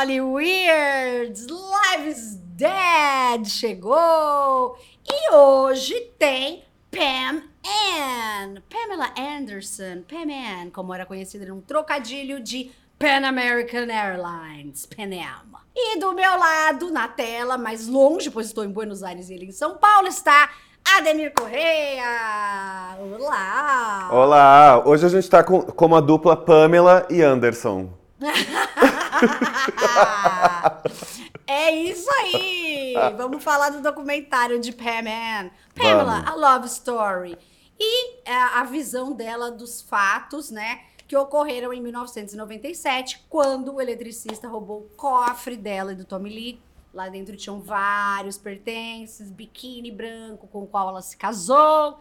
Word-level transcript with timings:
Holly 0.00 0.18
Weirds, 0.18 1.46
Lives 1.46 2.38
Dead 2.56 3.44
chegou! 3.44 4.78
E 5.06 5.30
hoje 5.30 5.94
tem 6.18 6.64
Pam 6.90 7.42
Ann, 7.62 8.62
Pamela 8.70 9.12
Anderson, 9.14 10.02
Pam 10.08 10.32
Ann, 10.32 10.70
como 10.70 10.94
era 10.94 11.04
conhecida 11.04 11.44
num 11.44 11.60
trocadilho 11.60 12.40
de 12.40 12.72
Pan 12.98 13.28
American 13.28 13.90
Airlines, 13.90 14.86
Pan 14.86 15.10
Am. 15.12 15.60
E 15.76 15.98
do 15.98 16.14
meu 16.14 16.34
lado, 16.38 16.90
na 16.90 17.06
tela, 17.06 17.58
mais 17.58 17.86
longe, 17.86 18.30
pois 18.30 18.46
estou 18.46 18.64
em 18.64 18.72
Buenos 18.72 19.02
Aires 19.02 19.28
e 19.28 19.34
ele 19.34 19.44
em 19.44 19.52
São 19.52 19.76
Paulo, 19.76 20.08
está 20.08 20.48
Ademir 20.96 21.34
Correia! 21.34 22.96
Olá! 23.18 24.08
Olá! 24.10 24.82
Hoje 24.86 25.04
a 25.04 25.10
gente 25.10 25.24
está 25.24 25.44
com, 25.44 25.60
com 25.60 25.94
a 25.94 26.00
dupla 26.00 26.38
Pamela 26.38 27.06
e 27.10 27.20
Anderson. 27.20 27.90
é 31.46 31.74
isso 31.74 32.08
aí! 32.20 32.94
Vamos 33.16 33.42
falar 33.42 33.70
do 33.70 33.80
documentário 33.80 34.60
de 34.60 34.72
Pam 34.72 35.06
Ann. 35.06 35.50
Pamela, 35.74 36.22
a 36.26 36.34
Love 36.34 36.66
Story. 36.66 37.38
E 37.78 38.20
é, 38.24 38.34
a 38.34 38.64
visão 38.64 39.12
dela 39.12 39.50
dos 39.50 39.80
fatos, 39.80 40.50
né? 40.50 40.82
Que 41.08 41.16
ocorreram 41.16 41.72
em 41.72 41.80
1997, 41.80 43.24
quando 43.28 43.74
o 43.74 43.80
eletricista 43.80 44.46
roubou 44.46 44.80
o 44.80 44.96
cofre 44.96 45.56
dela 45.56 45.92
e 45.92 45.96
do 45.96 46.04
Tommy 46.04 46.28
Lee. 46.28 46.60
Lá 46.92 47.08
dentro 47.08 47.36
tinham 47.36 47.60
vários 47.60 48.36
pertences, 48.36 49.30
biquíni 49.30 49.90
branco 49.90 50.46
com 50.48 50.64
o 50.64 50.66
qual 50.66 50.88
ela 50.88 51.02
se 51.02 51.16
casou, 51.16 52.00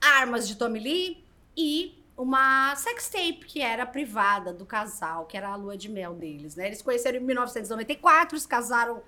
armas 0.00 0.46
de 0.46 0.56
Tommy 0.56 0.78
Lee 0.78 1.24
e 1.56 2.03
uma 2.16 2.74
sextape 2.76 3.44
que 3.46 3.60
era 3.60 3.84
privada 3.84 4.52
do 4.52 4.64
casal, 4.64 5.26
que 5.26 5.36
era 5.36 5.48
a 5.48 5.56
lua 5.56 5.76
de 5.76 5.88
mel 5.88 6.14
deles, 6.14 6.54
né? 6.54 6.66
Eles 6.66 6.80
conheceram 6.80 7.18
em 7.18 7.24
1994, 7.24 8.38
se 8.38 8.46
casaram 8.46 9.02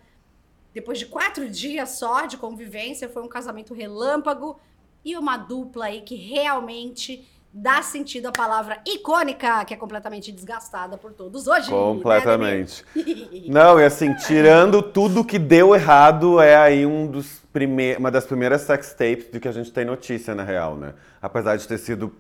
depois 0.75 0.99
de 0.99 1.07
quatro 1.07 1.49
dias 1.49 1.91
só 1.91 2.27
de 2.27 2.37
convivência, 2.37 3.09
foi 3.09 3.23
um 3.23 3.29
casamento 3.29 3.73
relâmpago 3.73 4.59
e 5.05 5.17
uma 5.17 5.37
dupla 5.37 5.87
aí 5.87 6.03
que 6.03 6.17
realmente 6.17 7.27
dá 7.53 7.81
sentido 7.81 8.27
à 8.27 8.33
palavra 8.33 8.83
icônica, 8.85 9.65
que 9.65 9.73
é 9.73 9.77
completamente 9.77 10.31
desgastada 10.31 10.99
por 10.99 11.15
todos 11.15 11.47
hoje. 11.47 11.71
Né, 11.71 11.77
completamente. 11.77 12.85
Né, 12.95 13.05
Não, 13.49 13.81
e 13.81 13.85
assim, 13.85 14.15
tirando 14.17 14.83
tudo 14.83 15.25
que 15.25 15.39
deu 15.39 15.75
errado, 15.75 16.39
é 16.39 16.55
aí 16.55 16.85
um 16.85 17.07
dos 17.07 17.41
prime 17.51 17.97
uma 17.97 18.11
das 18.11 18.27
primeiras 18.27 18.61
sextapes 18.61 19.31
de 19.33 19.41
que 19.41 19.49
a 19.49 19.53
gente 19.53 19.73
tem 19.73 19.87
notícia, 19.87 20.35
na 20.35 20.43
real, 20.43 20.77
né? 20.77 20.93
Apesar 21.23 21.57
de 21.57 21.67
ter 21.67 21.79
sido 21.79 22.13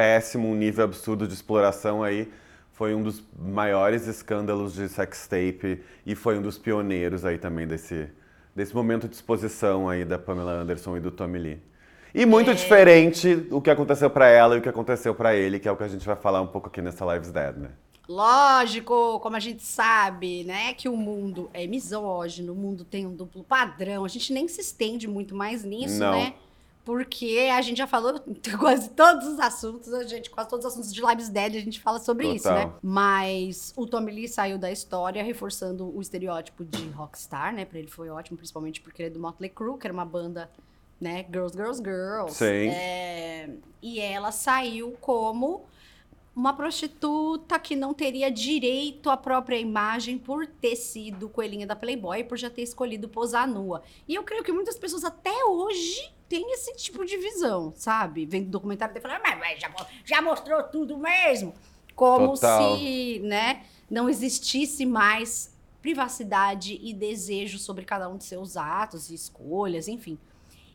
péssimo, 0.00 0.48
um 0.48 0.54
nível 0.54 0.82
absurdo 0.82 1.28
de 1.28 1.34
exploração 1.34 2.02
aí, 2.02 2.26
foi 2.72 2.94
um 2.94 3.02
dos 3.02 3.22
maiores 3.38 4.06
escândalos 4.06 4.72
de 4.72 4.88
sextape 4.88 5.82
e 6.06 6.14
foi 6.14 6.38
um 6.38 6.42
dos 6.42 6.56
pioneiros 6.56 7.26
aí 7.26 7.36
também 7.36 7.66
desse, 7.66 8.08
desse 8.56 8.74
momento 8.74 9.06
de 9.06 9.14
exposição 9.14 9.90
aí 9.90 10.02
da 10.02 10.18
Pamela 10.18 10.52
Anderson 10.52 10.96
e 10.96 11.00
do 11.00 11.10
Tommy 11.10 11.38
Lee. 11.38 11.62
E 12.14 12.24
muito 12.24 12.50
é... 12.50 12.54
diferente 12.54 13.46
o 13.50 13.60
que 13.60 13.68
aconteceu 13.68 14.08
para 14.08 14.26
ela 14.26 14.56
e 14.56 14.60
o 14.60 14.62
que 14.62 14.70
aconteceu 14.70 15.14
para 15.14 15.36
ele, 15.36 15.58
que 15.58 15.68
é 15.68 15.72
o 15.72 15.76
que 15.76 15.84
a 15.84 15.88
gente 15.88 16.06
vai 16.06 16.16
falar 16.16 16.40
um 16.40 16.46
pouco 16.46 16.68
aqui 16.68 16.80
nessa 16.80 17.04
Lives 17.12 17.30
Dead, 17.30 17.56
né? 17.58 17.68
Lógico, 18.08 19.20
como 19.20 19.36
a 19.36 19.40
gente 19.40 19.62
sabe, 19.62 20.44
né, 20.44 20.72
que 20.72 20.88
o 20.88 20.96
mundo 20.96 21.50
é 21.52 21.66
misógino, 21.66 22.54
o 22.54 22.56
mundo 22.56 22.86
tem 22.86 23.06
um 23.06 23.14
duplo 23.14 23.44
padrão. 23.44 24.02
A 24.02 24.08
gente 24.08 24.32
nem 24.32 24.48
se 24.48 24.62
estende 24.62 25.06
muito 25.06 25.36
mais 25.36 25.62
nisso, 25.62 26.00
Não. 26.00 26.12
né? 26.12 26.32
Porque 26.84 27.48
a 27.52 27.60
gente 27.60 27.78
já 27.78 27.86
falou 27.86 28.20
quase 28.58 28.90
todos 28.90 29.26
os 29.26 29.38
assuntos, 29.38 29.92
a 29.92 30.02
gente, 30.04 30.30
quase 30.30 30.48
todos 30.48 30.64
os 30.64 30.72
assuntos 30.72 30.92
de 30.92 31.00
Lives 31.04 31.28
Dead, 31.28 31.56
a 31.56 31.60
gente 31.60 31.80
fala 31.80 31.98
sobre 31.98 32.24
Total. 32.24 32.36
isso, 32.36 32.50
né? 32.50 32.72
Mas 32.82 33.72
o 33.76 33.86
Tommy 33.86 34.12
Lee 34.12 34.28
saiu 34.28 34.58
da 34.58 34.70
história 34.70 35.22
reforçando 35.22 35.94
o 35.94 36.00
estereótipo 36.00 36.64
de 36.64 36.88
rockstar, 36.90 37.54
né? 37.54 37.64
Pra 37.64 37.78
ele 37.78 37.88
foi 37.88 38.08
ótimo, 38.08 38.36
principalmente 38.36 38.80
porque 38.80 39.02
ele 39.02 39.10
é 39.10 39.12
do 39.12 39.20
Motley 39.20 39.50
Crue, 39.50 39.78
que 39.78 39.86
era 39.86 39.94
uma 39.94 40.04
banda 40.04 40.50
né? 41.00 41.24
Girls, 41.32 41.56
Girls, 41.56 41.82
Girls. 41.82 42.34
Sim. 42.34 42.68
É, 42.68 43.50
e 43.80 43.98
ela 43.98 44.30
saiu 44.30 44.92
como 45.00 45.64
uma 46.36 46.52
prostituta 46.52 47.58
que 47.58 47.74
não 47.74 47.92
teria 47.92 48.30
direito 48.30 49.10
à 49.10 49.16
própria 49.16 49.58
imagem 49.58 50.18
por 50.18 50.46
ter 50.46 50.76
sido 50.76 51.28
coelhinha 51.28 51.66
da 51.66 51.74
Playboy, 51.74 52.22
por 52.24 52.38
já 52.38 52.48
ter 52.48 52.62
escolhido 52.62 53.08
posar 53.08 53.48
nua. 53.48 53.82
E 54.06 54.14
eu 54.14 54.22
creio 54.22 54.44
que 54.44 54.52
muitas 54.52 54.78
pessoas 54.78 55.04
até 55.04 55.44
hoje 55.44 56.12
têm 56.30 56.52
esse 56.52 56.72
tipo 56.76 57.04
de 57.04 57.16
visão, 57.16 57.72
sabe? 57.74 58.24
Vendo 58.24 58.46
o 58.46 58.50
documentário 58.50 58.96
e 58.96 59.00
falando, 59.00 59.20
mas 59.20 59.60
já, 59.60 59.70
já 60.04 60.22
mostrou 60.22 60.62
tudo 60.62 60.96
mesmo. 60.96 61.52
Como 61.96 62.34
Total. 62.34 62.78
se, 62.78 63.18
né, 63.24 63.64
não 63.90 64.08
existisse 64.08 64.86
mais 64.86 65.52
privacidade 65.82 66.78
e 66.80 66.94
desejo 66.94 67.58
sobre 67.58 67.84
cada 67.84 68.08
um 68.08 68.16
de 68.16 68.24
seus 68.24 68.56
atos 68.56 69.10
e 69.10 69.14
escolhas, 69.14 69.88
enfim. 69.88 70.16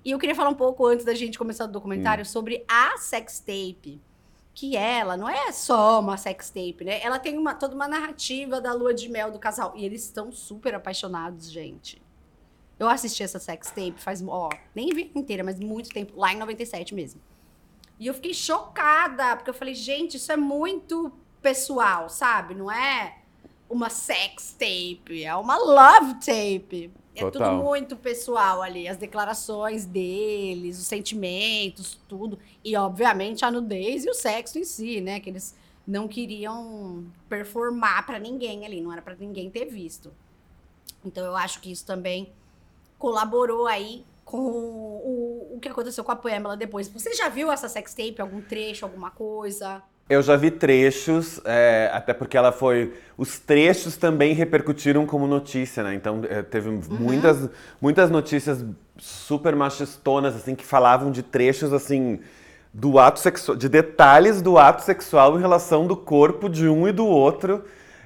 E 0.03 0.11
eu 0.11 0.19
queria 0.19 0.35
falar 0.35 0.49
um 0.49 0.55
pouco 0.55 0.85
antes 0.85 1.05
da 1.05 1.15
gente 1.15 1.37
começar 1.37 1.63
o 1.65 1.69
documentário 1.69 2.23
hum. 2.23 2.25
sobre 2.25 2.65
a 2.67 2.97
sextape. 2.97 4.01
Que 4.53 4.75
ela 4.75 5.17
não 5.17 5.27
é 5.27 5.51
só 5.51 5.99
uma 5.99 6.15
sextape, 6.15 6.83
né? 6.85 7.01
Ela 7.01 7.19
tem 7.19 7.37
uma, 7.37 7.53
toda 7.53 7.75
uma 7.75 7.87
narrativa 7.87 8.61
da 8.61 8.71
lua 8.73 8.93
de 8.93 9.09
mel 9.09 9.31
do 9.31 9.39
casal. 9.39 9.73
E 9.75 9.83
eles 9.83 10.03
estão 10.03 10.31
super 10.31 10.73
apaixonados, 10.75 11.51
gente. 11.51 12.01
Eu 12.79 12.89
assisti 12.89 13.23
essa 13.23 13.39
sextape 13.39 13.95
faz, 13.97 14.23
ó, 14.27 14.49
nem 14.73 14.89
vi 14.89 15.11
inteira, 15.15 15.43
mas 15.43 15.59
muito 15.59 15.89
tempo, 15.89 16.13
lá 16.19 16.33
em 16.33 16.37
97 16.37 16.93
mesmo. 16.93 17.21
E 17.99 18.07
eu 18.07 18.13
fiquei 18.13 18.33
chocada, 18.33 19.35
porque 19.37 19.49
eu 19.49 19.53
falei, 19.53 19.73
gente, 19.73 20.17
isso 20.17 20.31
é 20.31 20.37
muito 20.37 21.11
pessoal, 21.41 22.09
sabe? 22.09 22.53
Não 22.53 22.69
é 22.69 23.19
uma 23.69 23.89
sex 23.89 24.53
tape, 24.53 25.23
é 25.23 25.33
uma 25.35 25.57
love 25.57 26.15
tape. 26.15 26.91
É 27.15 27.21
Total. 27.21 27.51
tudo 27.51 27.63
muito 27.63 27.95
pessoal 27.95 28.61
ali, 28.61 28.89
as 28.89 28.97
declarações 28.97 29.85
deles, 29.85 30.77
os 30.77 30.85
sentimentos, 30.85 31.97
tudo. 32.09 32.37
E, 32.61 32.75
obviamente, 32.75 33.45
a 33.45 33.51
nudez 33.51 34.03
e 34.03 34.09
o 34.09 34.13
sexo 34.13 34.59
em 34.59 34.65
si, 34.65 34.99
né? 34.99 35.21
Que 35.21 35.29
eles 35.29 35.55
não 35.87 36.09
queriam 36.09 37.05
performar 37.29 38.05
para 38.05 38.19
ninguém 38.19 38.65
ali, 38.65 38.81
não 38.81 38.91
era 38.91 39.01
para 39.01 39.15
ninguém 39.15 39.49
ter 39.49 39.65
visto. 39.65 40.11
Então, 41.05 41.23
eu 41.23 41.37
acho 41.37 41.61
que 41.61 41.71
isso 41.71 41.85
também 41.85 42.33
colaborou 43.05 43.67
aí 43.67 44.03
com 44.23 44.39
o, 44.39 45.51
o 45.53 45.59
que 45.59 45.69
aconteceu 45.69 46.03
com 46.03 46.11
a 46.11 46.15
Pamela 46.15 46.57
depois. 46.57 46.87
Você 46.89 47.13
já 47.13 47.29
viu 47.29 47.51
essa 47.51 47.69
sextape, 47.69 48.19
algum 48.19 48.41
trecho, 48.41 48.83
alguma 48.83 49.11
coisa? 49.11 49.83
Eu 50.09 50.23
já 50.23 50.35
vi 50.35 50.49
trechos, 50.49 51.39
é, 51.45 51.87
até 51.93 52.15
porque 52.15 52.35
ela 52.35 52.51
foi. 52.51 52.95
Os 53.15 53.37
trechos 53.37 53.95
também 53.95 54.33
repercutiram 54.33 55.05
como 55.05 55.27
notícia, 55.27 55.83
né? 55.83 55.93
Então 55.93 56.21
é, 56.27 56.41
teve 56.41 56.67
uhum. 56.67 56.81
muitas, 56.89 57.47
muitas 57.79 58.09
notícias 58.09 58.65
super 58.97 59.55
machistonas, 59.55 60.35
assim, 60.35 60.55
que 60.55 60.65
falavam 60.65 61.11
de 61.11 61.21
trechos 61.21 61.71
assim. 61.71 62.19
Do 62.73 62.99
ato 62.99 63.21
sexual, 63.21 63.55
de 63.55 63.69
detalhes 63.69 64.41
do 64.41 64.57
ato 64.57 64.81
sexual 64.81 65.37
em 65.37 65.41
relação 65.41 65.87
do 65.87 65.95
corpo 65.95 66.49
de 66.49 66.67
um 66.67 66.87
e 66.87 66.91
do 66.91 67.05
outro. 67.05 67.63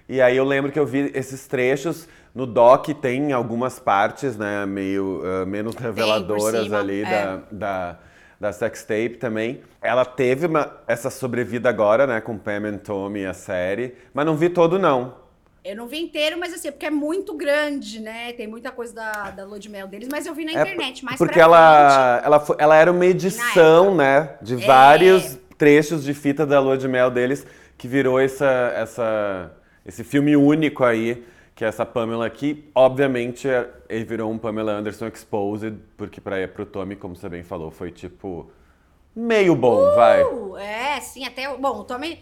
E 0.08 0.22
aí 0.22 0.38
eu 0.38 0.44
lembro 0.44 0.72
que 0.72 0.80
eu 0.80 0.86
vi 0.86 1.10
esses 1.16 1.48
trechos 1.48 2.08
no 2.34 2.46
doc 2.46 2.88
tem 3.02 3.32
algumas 3.32 3.80
partes, 3.80 4.38
né, 4.38 4.66
meio 4.66 5.22
uh, 5.24 5.46
menos 5.46 5.76
reveladoras 5.76 6.72
ali 6.72 7.02
é. 7.02 7.06
da, 7.06 7.42
da 7.52 8.00
da 8.40 8.54
sextape 8.54 9.18
também. 9.18 9.62
Ela 9.82 10.06
teve 10.06 10.46
uma, 10.46 10.78
essa 10.88 11.10
sobrevida 11.10 11.68
agora, 11.68 12.08
né, 12.08 12.22
com 12.22 12.38
Pam 12.38 12.70
and 12.70 12.78
Tommy, 12.78 13.26
a 13.26 13.34
série, 13.34 13.96
mas 14.14 14.26
não 14.26 14.36
vi 14.36 14.50
todo, 14.50 14.80
não. 14.80 15.16
Eu 15.64 15.76
não 15.76 15.88
vi 15.88 16.00
inteiro, 16.00 16.40
mas 16.40 16.54
assim, 16.54 16.70
é 16.70 16.72
porque 16.72 16.86
é 16.86 16.90
muito 16.90 17.36
grande, 17.36 18.00
né? 18.00 18.32
Tem 18.32 18.48
muita 18.48 18.72
coisa 18.72 18.96
da, 18.96 19.32
da 19.32 19.46
lua 19.46 19.60
de 19.60 19.68
mel 19.68 19.88
deles, 19.88 20.08
mas 20.10 20.26
eu 20.26 20.34
vi 20.34 20.46
na 20.46 20.52
é 20.52 20.62
internet, 20.62 21.04
mais 21.04 21.18
Porque 21.18 21.38
ela, 21.38 22.22
ela, 22.24 22.40
foi, 22.40 22.56
ela 22.58 22.78
era 22.78 22.90
uma 22.90 23.06
edição, 23.06 23.94
né, 23.94 24.38
de 24.42 24.54
é. 24.54 24.66
vários 24.66 25.38
trechos 25.58 26.06
de 26.06 26.14
fita 26.14 26.46
da 26.46 26.62
lua 26.62 26.78
de 26.78 26.88
mel 26.88 27.12
deles, 27.12 27.46
que 27.78 27.90
virou 27.90 28.18
essa, 28.18 28.72
essa, 28.74 29.52
esse 29.86 30.02
filme 30.06 30.38
único 30.38 30.86
aí 30.86 31.26
que 31.60 31.66
essa 31.66 31.86
Pamela 31.86 32.26
aqui, 32.26 32.72
obviamente, 32.74 33.46
é, 33.46 33.70
ele 33.90 34.06
virou 34.06 34.32
um 34.32 34.38
Pamela 34.38 34.72
Anderson 34.72 35.08
Exposed, 35.08 35.78
porque 35.98 36.22
para 36.22 36.48
pro 36.48 36.66
Tommy, 36.66 36.96
como 36.96 37.18
você 37.18 37.28
bem 37.28 37.44
falou, 37.44 37.70
foi 37.70 37.92
tipo 37.92 38.50
meio 39.14 39.54
bom, 39.58 39.76
uh, 39.76 39.94
vai. 39.94 40.24
É, 40.58 41.02
sim, 41.02 41.26
até 41.26 41.54
bom, 41.58 41.80
o 41.80 41.84
Tommy 41.84 42.18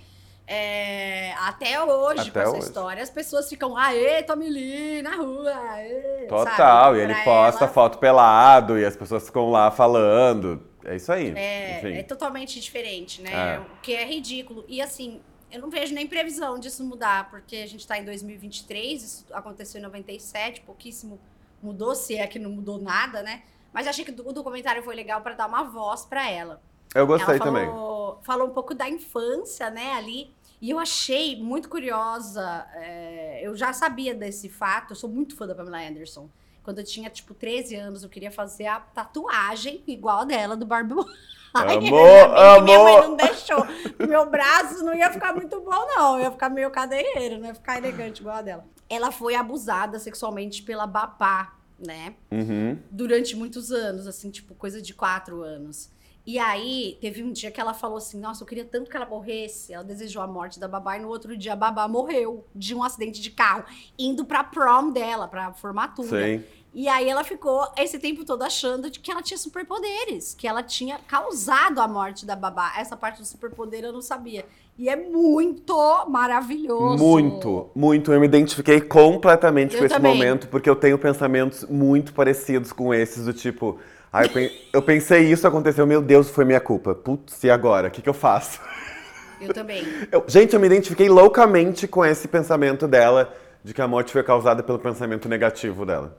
é, 0.48 1.34
até 1.34 1.80
hoje, 1.80 2.22
até 2.22 2.32
com 2.32 2.40
essa 2.40 2.50
hoje. 2.50 2.60
história, 2.62 3.04
as 3.04 3.12
pessoas 3.12 3.48
ficam, 3.48 3.78
aê, 3.78 4.24
Tommy 4.24 4.50
Lee, 4.50 5.04
na 5.04 5.16
rua, 5.18 5.54
aê, 5.74 6.26
Total, 6.28 6.56
sabe? 6.56 6.98
e 6.98 7.02
ele 7.02 7.16
posta 7.24 7.66
ela... 7.66 7.72
foto 7.72 8.00
pelado 8.00 8.80
e 8.80 8.84
as 8.84 8.96
pessoas 8.96 9.28
ficam 9.28 9.52
lá 9.52 9.70
falando. 9.70 10.64
É 10.84 10.96
isso 10.96 11.12
aí. 11.12 11.32
É, 11.36 12.00
é 12.00 12.02
totalmente 12.02 12.60
diferente, 12.60 13.22
né? 13.22 13.58
É. 13.58 13.60
O 13.60 13.82
que 13.84 13.94
é 13.94 14.04
ridículo. 14.04 14.66
E 14.68 14.82
assim, 14.82 15.22
eu 15.52 15.62
não 15.62 15.70
vejo 15.70 15.94
nem 15.94 16.08
previsão 16.08 16.60
disso 16.60 16.84
mudar, 16.84 17.30
porque 17.30 17.58
a 17.58 17.68
gente 17.68 17.82
está 17.82 17.98
em 17.98 18.04
2023, 18.04 19.04
isso 19.04 19.26
aconteceu 19.32 19.80
em 19.80 19.84
97, 19.84 20.62
pouquíssimo 20.62 21.20
mudou, 21.62 21.96
se 21.96 22.16
é 22.16 22.28
que 22.28 22.38
não 22.38 22.52
mudou 22.52 22.80
nada, 22.80 23.24
né? 23.24 23.44
Mas 23.74 23.88
achei 23.88 24.04
que 24.04 24.12
o 24.12 24.34
documentário 24.34 24.84
foi 24.84 24.96
legal 24.96 25.22
para 25.22 25.36
dar 25.36 25.48
uma 25.48 25.64
voz 25.64 26.06
para 26.06 26.30
ela. 26.30 26.62
Eu 26.94 27.06
gostei 27.06 27.36
ela 27.36 27.46
falou, 27.46 27.54
também. 27.54 28.24
Falou 28.24 28.48
um 28.48 28.54
pouco 28.54 28.74
da 28.74 28.90
infância, 28.90 29.70
né, 29.70 29.94
ali. 29.94 30.34
E 30.60 30.70
eu 30.72 30.80
achei 30.80 31.36
muito 31.42 31.70
curiosa, 31.70 32.68
é, 32.74 33.42
eu 33.44 33.56
já 33.56 33.72
sabia 33.74 34.16
desse 34.16 34.50
fato, 34.50 34.92
eu 34.92 34.96
sou 34.96 35.10
muito 35.10 35.36
fã 35.36 35.46
da 35.46 35.54
Pamela 35.54 35.80
Anderson. 35.80 36.28
Quando 36.68 36.80
eu 36.80 36.84
tinha, 36.84 37.10
tipo, 37.10 37.34
13 37.34 37.76
anos, 37.76 38.04
eu 38.04 38.10
queria 38.10 38.30
fazer 38.30 38.66
a 38.66 38.82
tatuagem 38.82 39.82
igual 39.88 40.20
a 40.20 40.26
dela 40.26 40.58
do 40.58 40.66
Barbie 40.66 40.96
Amor, 41.56 42.38
amor. 42.38 42.62
Minha 42.62 42.84
mãe 42.84 43.02
não 43.04 43.16
deixou. 43.16 43.66
Meu 44.06 44.30
braço 44.30 44.84
não 44.84 44.94
ia 44.94 45.10
ficar 45.10 45.34
muito 45.34 45.62
bom, 45.62 45.86
não. 45.96 46.20
Ia 46.20 46.30
ficar 46.30 46.50
meio 46.50 46.70
cadeieiro, 46.70 47.40
não 47.40 47.48
ia 47.48 47.56
ficar 47.56 47.78
elegante 47.78 48.20
igual 48.20 48.36
a 48.36 48.42
dela. 48.42 48.66
Ela 48.90 49.14
foi 49.14 49.34
abusada 49.34 49.98
sexualmente 49.98 50.62
pela 50.62 50.86
babá, 50.86 51.54
né? 51.80 52.16
Uhum. 52.30 52.78
Durante 52.92 53.34
muitos 53.34 53.72
anos, 53.72 54.06
assim, 54.06 54.30
tipo, 54.30 54.54
coisa 54.54 54.82
de 54.82 54.94
quatro 54.94 55.44
anos. 55.44 55.90
E 56.28 56.38
aí, 56.38 56.98
teve 57.00 57.24
um 57.24 57.32
dia 57.32 57.50
que 57.50 57.62
ela 57.62 57.74
falou 57.74 57.96
assim: 57.98 58.20
Nossa, 58.20 58.44
eu 58.44 58.48
queria 58.48 58.66
tanto 58.66 58.92
que 58.92 58.98
ela 58.98 59.06
morresse. 59.06 59.74
Ela 59.74 59.86
desejou 59.86 60.22
a 60.22 60.28
morte 60.28 60.60
da 60.60 60.68
babá 60.68 60.98
e 60.98 61.02
no 61.02 61.08
outro 61.08 61.38
dia 61.38 61.54
a 61.54 61.56
babá 61.56 61.88
morreu 61.88 62.46
de 62.54 62.76
um 62.76 62.84
acidente 62.84 63.22
de 63.22 63.32
carro, 63.32 63.64
indo 63.98 64.26
pra 64.26 64.44
prom 64.44 64.92
dela, 64.92 65.26
pra 65.30 65.54
formatura. 65.54 66.26
Sim. 66.26 66.44
E 66.74 66.90
aí 66.90 67.08
ela 67.08 67.24
ficou 67.24 67.66
esse 67.78 67.98
tempo 67.98 68.26
todo 68.26 68.44
achando 68.44 68.90
de 68.90 69.00
que 69.00 69.10
ela 69.10 69.22
tinha 69.22 69.38
superpoderes, 69.38 70.36
que 70.36 70.46
ela 70.46 70.62
tinha 70.62 71.00
causado 71.00 71.80
a 71.80 71.88
morte 71.88 72.26
da 72.26 72.36
babá. 72.36 72.74
Essa 72.78 72.98
parte 72.98 73.20
do 73.20 73.26
superpoder 73.26 73.86
eu 73.86 73.94
não 73.94 74.02
sabia. 74.02 74.46
E 74.78 74.90
é 74.90 74.98
muito 74.98 75.74
maravilhoso. 76.10 77.02
Muito, 77.02 77.70
muito. 77.74 78.12
Eu 78.12 78.20
me 78.20 78.28
identifiquei 78.28 78.82
completamente 78.82 79.76
Eu 79.76 79.80
com 79.80 79.86
esse 79.86 79.96
também. 79.96 80.14
momento, 80.14 80.50
porque 80.50 80.70
eu 80.70 80.76
tenho 80.76 81.00
pensamentos 81.00 81.64
muito 81.64 82.14
parecidos 82.14 82.74
com 82.74 82.94
esses, 82.94 83.24
do 83.24 83.34
tipo. 83.34 83.80
Ah, 84.12 84.24
eu, 84.24 84.30
pen- 84.30 84.52
eu 84.74 84.82
pensei 84.82 85.30
isso, 85.32 85.48
aconteceu, 85.48 85.86
meu 85.86 86.02
Deus, 86.02 86.30
foi 86.30 86.46
minha 86.46 86.60
culpa. 86.60 86.96
Putz, 86.96 87.44
e 87.44 87.50
agora? 87.50 87.90
O 87.90 87.92
que, 87.92 88.02
que 88.02 88.10
eu 88.10 88.14
faço? 88.14 88.60
Eu 89.40 89.54
também. 89.54 89.84
Eu- 90.12 90.26
gente, 90.28 90.56
eu 90.56 90.60
me 90.60 90.66
identifiquei 90.66 91.08
loucamente 91.08 91.88
com 91.88 92.04
esse 92.04 92.28
pensamento 92.28 92.88
dela, 92.88 93.32
de 93.64 93.72
que 93.72 93.80
a 93.80 93.88
morte 93.88 94.12
foi 94.12 94.24
causada 94.24 94.64
pelo 94.64 94.80
pensamento 94.80 95.30
negativo 95.30 95.86
dela. 95.86 96.18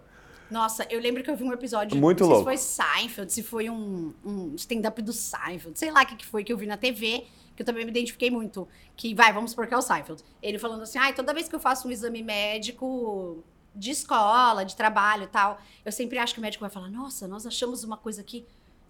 Nossa, 0.48 0.86
eu 0.88 1.00
lembro 1.00 1.24
que 1.24 1.28
eu 1.30 1.34
vi 1.34 1.42
um 1.42 1.52
episódio. 1.52 1.96
Muito 1.96 2.20
não 2.20 2.26
sei 2.28 2.34
louco. 2.36 2.56
se 2.56 2.76
foi 2.76 2.84
Seinfeld, 2.86 3.32
se 3.32 3.42
foi 3.42 3.68
um, 3.68 4.14
um 4.24 4.54
stand-up 4.54 5.02
do 5.02 5.12
Seinfeld, 5.12 5.76
sei 5.76 5.90
lá 5.90 6.02
o 6.02 6.06
que, 6.06 6.14
que 6.14 6.24
foi 6.26 6.44
que 6.44 6.52
eu 6.52 6.56
vi 6.56 6.66
na 6.66 6.76
TV, 6.76 7.24
que 7.56 7.62
eu 7.62 7.66
também 7.66 7.84
me 7.84 7.90
identifiquei 7.90 8.30
muito. 8.30 8.68
Que 8.96 9.12
vai, 9.16 9.32
vamos 9.32 9.50
supor 9.50 9.66
que 9.66 9.74
é 9.74 9.76
o 9.76 9.82
Seinfeld. 9.82 10.22
Ele 10.40 10.56
falando 10.56 10.82
assim: 10.82 10.98
ai, 11.00 11.12
toda 11.12 11.34
vez 11.34 11.48
que 11.48 11.56
eu 11.56 11.60
faço 11.60 11.88
um 11.88 11.90
exame 11.90 12.22
médico 12.22 13.42
de 13.78 13.90
escola, 13.92 14.64
de 14.64 14.74
trabalho 14.74 15.24
e 15.24 15.28
tal, 15.28 15.60
eu 15.84 15.92
sempre 15.92 16.18
acho 16.18 16.34
que 16.34 16.40
o 16.40 16.42
médico 16.42 16.60
vai 16.62 16.70
falar: 16.70 16.88
nossa, 16.88 17.28
nós 17.28 17.46
achamos 17.46 17.84
uma 17.84 17.96
coisa 17.96 18.20
aqui 18.20 18.44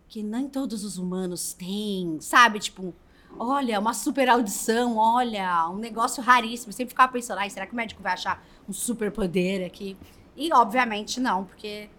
que 0.09 0.23
nem 0.23 0.49
todos 0.49 0.85
os 0.85 0.97
humanos 0.97 1.53
têm, 1.53 2.19
sabe? 2.21 2.59
Tipo, 2.59 2.95
olha, 3.39 3.79
uma 3.79 3.93
super 3.93 4.29
audição, 4.29 4.97
olha, 4.97 5.69
um 5.69 5.77
negócio 5.77 6.23
raríssimo. 6.23 6.71
Eu 6.71 6.77
sempre 6.77 6.91
ficava 6.91 7.13
pensando, 7.13 7.39
ai, 7.39 7.51
será 7.51 7.67
que 7.67 7.75
o 7.75 7.77
médico 7.77 8.03
vai 8.03 8.15
achar 8.15 8.43
um 8.67 8.73
super 8.73 9.13
poder 9.13 9.65
aqui? 9.65 9.97
E 10.35 10.53
obviamente 10.53 11.21
não, 11.21 11.45
porque 11.45 11.91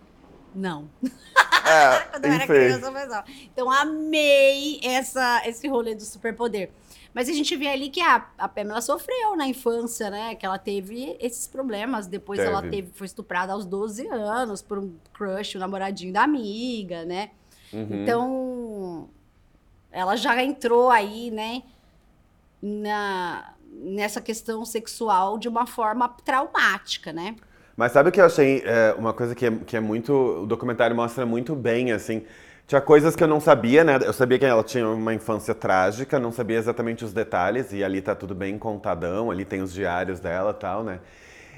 não. 0.56 0.90
É, 1.66 2.00
Quando 2.10 2.26
eu 2.26 2.32
era 2.32 2.48
criança, 2.48 2.90
mas 2.90 3.10
não. 3.10 3.24
Então 3.44 3.72
amei 3.72 4.80
essa, 4.84 5.44
esse 5.46 5.68
rolê 5.68 5.94
do 5.94 6.04
superpoder. 6.04 6.72
Mas 7.14 7.28
a 7.28 7.34
gente 7.34 7.56
vê 7.56 7.68
ali 7.68 7.90
que 7.90 8.02
a, 8.02 8.28
a 8.38 8.48
Pamela 8.48 8.82
sofreu 8.82 9.36
na 9.36 9.48
infância, 9.48 10.10
né? 10.10 10.36
Que 10.36 10.46
ela 10.46 10.58
teve 10.60 11.18
esses 11.20 11.48
problemas. 11.48 12.08
Depois 12.08 12.40
ela 12.40 12.62
Teve. 12.62 12.76
teve, 12.76 12.92
foi 12.94 13.06
estuprada 13.06 13.54
aos 13.54 13.66
12 13.66 14.08
anos 14.08 14.62
por 14.62 14.78
um 14.78 14.94
crush, 15.14 15.56
um 15.56 15.60
namoradinho 15.60 16.14
da 16.14 16.24
amiga, 16.24 17.04
né? 17.06 17.32
Uhum. 17.74 17.88
Então, 17.92 19.10
ela 19.92 20.16
já 20.16 20.42
entrou 20.44 20.90
aí, 20.90 21.32
né, 21.32 21.64
na, 22.62 23.54
nessa 23.72 24.22
questão 24.22 24.66
sexual 24.66 25.38
de 25.38 25.48
uma 25.48 25.66
forma 25.66 26.10
traumática, 26.24 27.12
né? 27.12 27.36
Mas 27.76 27.94
sabe 27.94 28.10
o 28.10 28.12
que 28.12 28.20
eu 28.20 28.26
achei? 28.26 28.62
é, 28.66 28.94
uma 28.98 29.14
coisa 29.14 29.34
que 29.34 29.46
é, 29.46 29.52
que 29.52 29.78
é 29.78 29.80
muito. 29.80 30.12
O 30.12 30.46
documentário 30.46 30.96
mostra 30.96 31.26
muito 31.26 31.56
bem, 31.56 31.92
assim. 31.94 32.26
Tinha 32.70 32.80
coisas 32.80 33.16
que 33.16 33.24
eu 33.24 33.28
não 33.28 33.40
sabia, 33.40 33.84
né? 33.84 33.98
Eu 34.06 34.14
sabia 34.14 34.38
que 34.38 34.46
ela 34.46 34.64
tinha 34.64 34.88
uma 34.88 35.12
infância 35.12 35.56
trágica, 35.56 36.20
não 36.20 36.32
sabia 36.32 36.56
exatamente 36.56 37.04
os 37.04 37.12
detalhes, 37.12 37.74
e 37.74 37.84
ali 37.84 38.00
tá 38.00 38.14
tudo 38.14 38.36
bem 38.36 38.60
contadão, 38.60 39.32
ali 39.32 39.44
tem 39.44 39.64
os 39.64 39.74
diários 39.74 40.20
dela 40.20 40.52
e 40.52 40.62
tal, 40.62 40.84
né? 40.84 41.00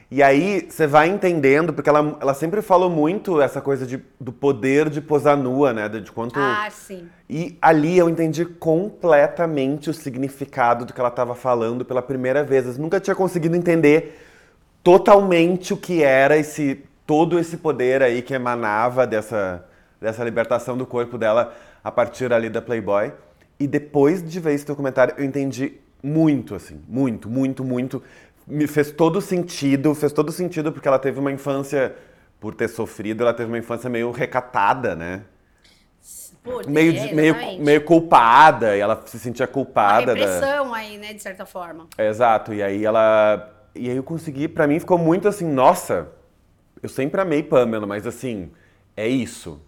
E 0.09 0.23
aí 0.23 0.65
você 0.69 0.87
vai 0.87 1.09
entendendo, 1.09 1.73
porque 1.73 1.89
ela, 1.89 2.17
ela 2.21 2.33
sempre 2.33 2.61
falou 2.61 2.89
muito 2.89 3.41
essa 3.41 3.59
coisa 3.59 3.85
de, 3.85 4.01
do 4.21 4.31
poder 4.31 4.89
de 4.89 5.01
posar 5.01 5.35
nua, 5.35 5.73
né? 5.73 5.89
De, 5.89 5.99
de 5.99 6.09
quanto. 6.13 6.39
Ah, 6.39 6.69
sim. 6.71 7.09
E 7.29 7.57
ali 7.61 7.97
eu 7.97 8.07
entendi 8.07 8.45
completamente 8.45 9.89
o 9.89 9.93
significado 9.93 10.85
do 10.85 10.93
que 10.93 10.99
ela 11.01 11.09
estava 11.09 11.35
falando 11.35 11.83
pela 11.83 12.01
primeira 12.01 12.41
vez. 12.41 12.65
Eu 12.65 12.81
nunca 12.81 13.01
tinha 13.01 13.15
conseguido 13.15 13.57
entender 13.57 14.17
totalmente 14.81 15.73
o 15.73 15.77
que 15.77 16.03
era 16.03 16.37
esse 16.37 16.85
todo 17.05 17.37
esse 17.37 17.57
poder 17.57 18.01
aí 18.01 18.21
que 18.21 18.33
emanava 18.33 19.05
dessa, 19.05 19.65
dessa 20.01 20.23
libertação 20.23 20.75
do 20.75 20.85
corpo 20.85 21.17
dela 21.17 21.55
a 21.83 21.91
partir 21.91 22.33
ali 22.33 22.49
da 22.49 22.61
Playboy. 22.61 23.13
E 23.59 23.67
depois 23.67 24.27
de 24.27 24.39
ver 24.39 24.53
esse 24.53 24.65
documentário, 24.65 25.13
eu 25.17 25.23
entendi 25.23 25.73
muito, 26.01 26.55
assim, 26.55 26.81
muito, 26.87 27.29
muito, 27.29 27.63
muito. 27.63 28.01
Me 28.47 28.65
fez 28.65 28.91
todo 28.91 29.21
sentido, 29.21 29.93
fez 29.93 30.11
todo 30.11 30.31
sentido 30.31 30.71
porque 30.71 30.87
ela 30.87 30.97
teve 30.97 31.19
uma 31.19 31.31
infância, 31.31 31.95
por 32.39 32.55
ter 32.55 32.67
sofrido, 32.67 33.21
ela 33.21 33.33
teve 33.35 33.51
uma 33.51 33.59
infância 33.59 33.87
meio 33.87 34.09
recatada, 34.09 34.95
né? 34.95 35.21
Pô, 36.43 36.59
meio, 36.67 36.97
é, 36.97 37.13
meio, 37.13 37.35
meio 37.59 37.85
culpada, 37.85 38.75
e 38.75 38.79
ela 38.79 38.99
se 39.05 39.19
sentia 39.19 39.45
Uma 39.45 39.53
culpada. 39.53 40.15
da- 40.15 40.25
repressão 40.25 40.73
aí, 40.73 40.97
né, 40.97 41.13
de 41.13 41.21
certa 41.21 41.45
forma. 41.45 41.85
Exato, 41.95 42.51
e 42.51 42.63
aí 42.63 42.83
ela. 42.83 43.47
E 43.75 43.87
aí 43.91 43.95
eu 43.95 44.01
consegui, 44.01 44.47
pra 44.47 44.65
mim 44.65 44.79
ficou 44.79 44.97
muito 44.97 45.27
assim, 45.27 45.45
nossa, 45.45 46.07
eu 46.81 46.89
sempre 46.89 47.21
amei 47.21 47.43
Pamela, 47.43 47.85
mas 47.85 48.07
assim, 48.07 48.51
é 48.97 49.07
isso. 49.07 49.61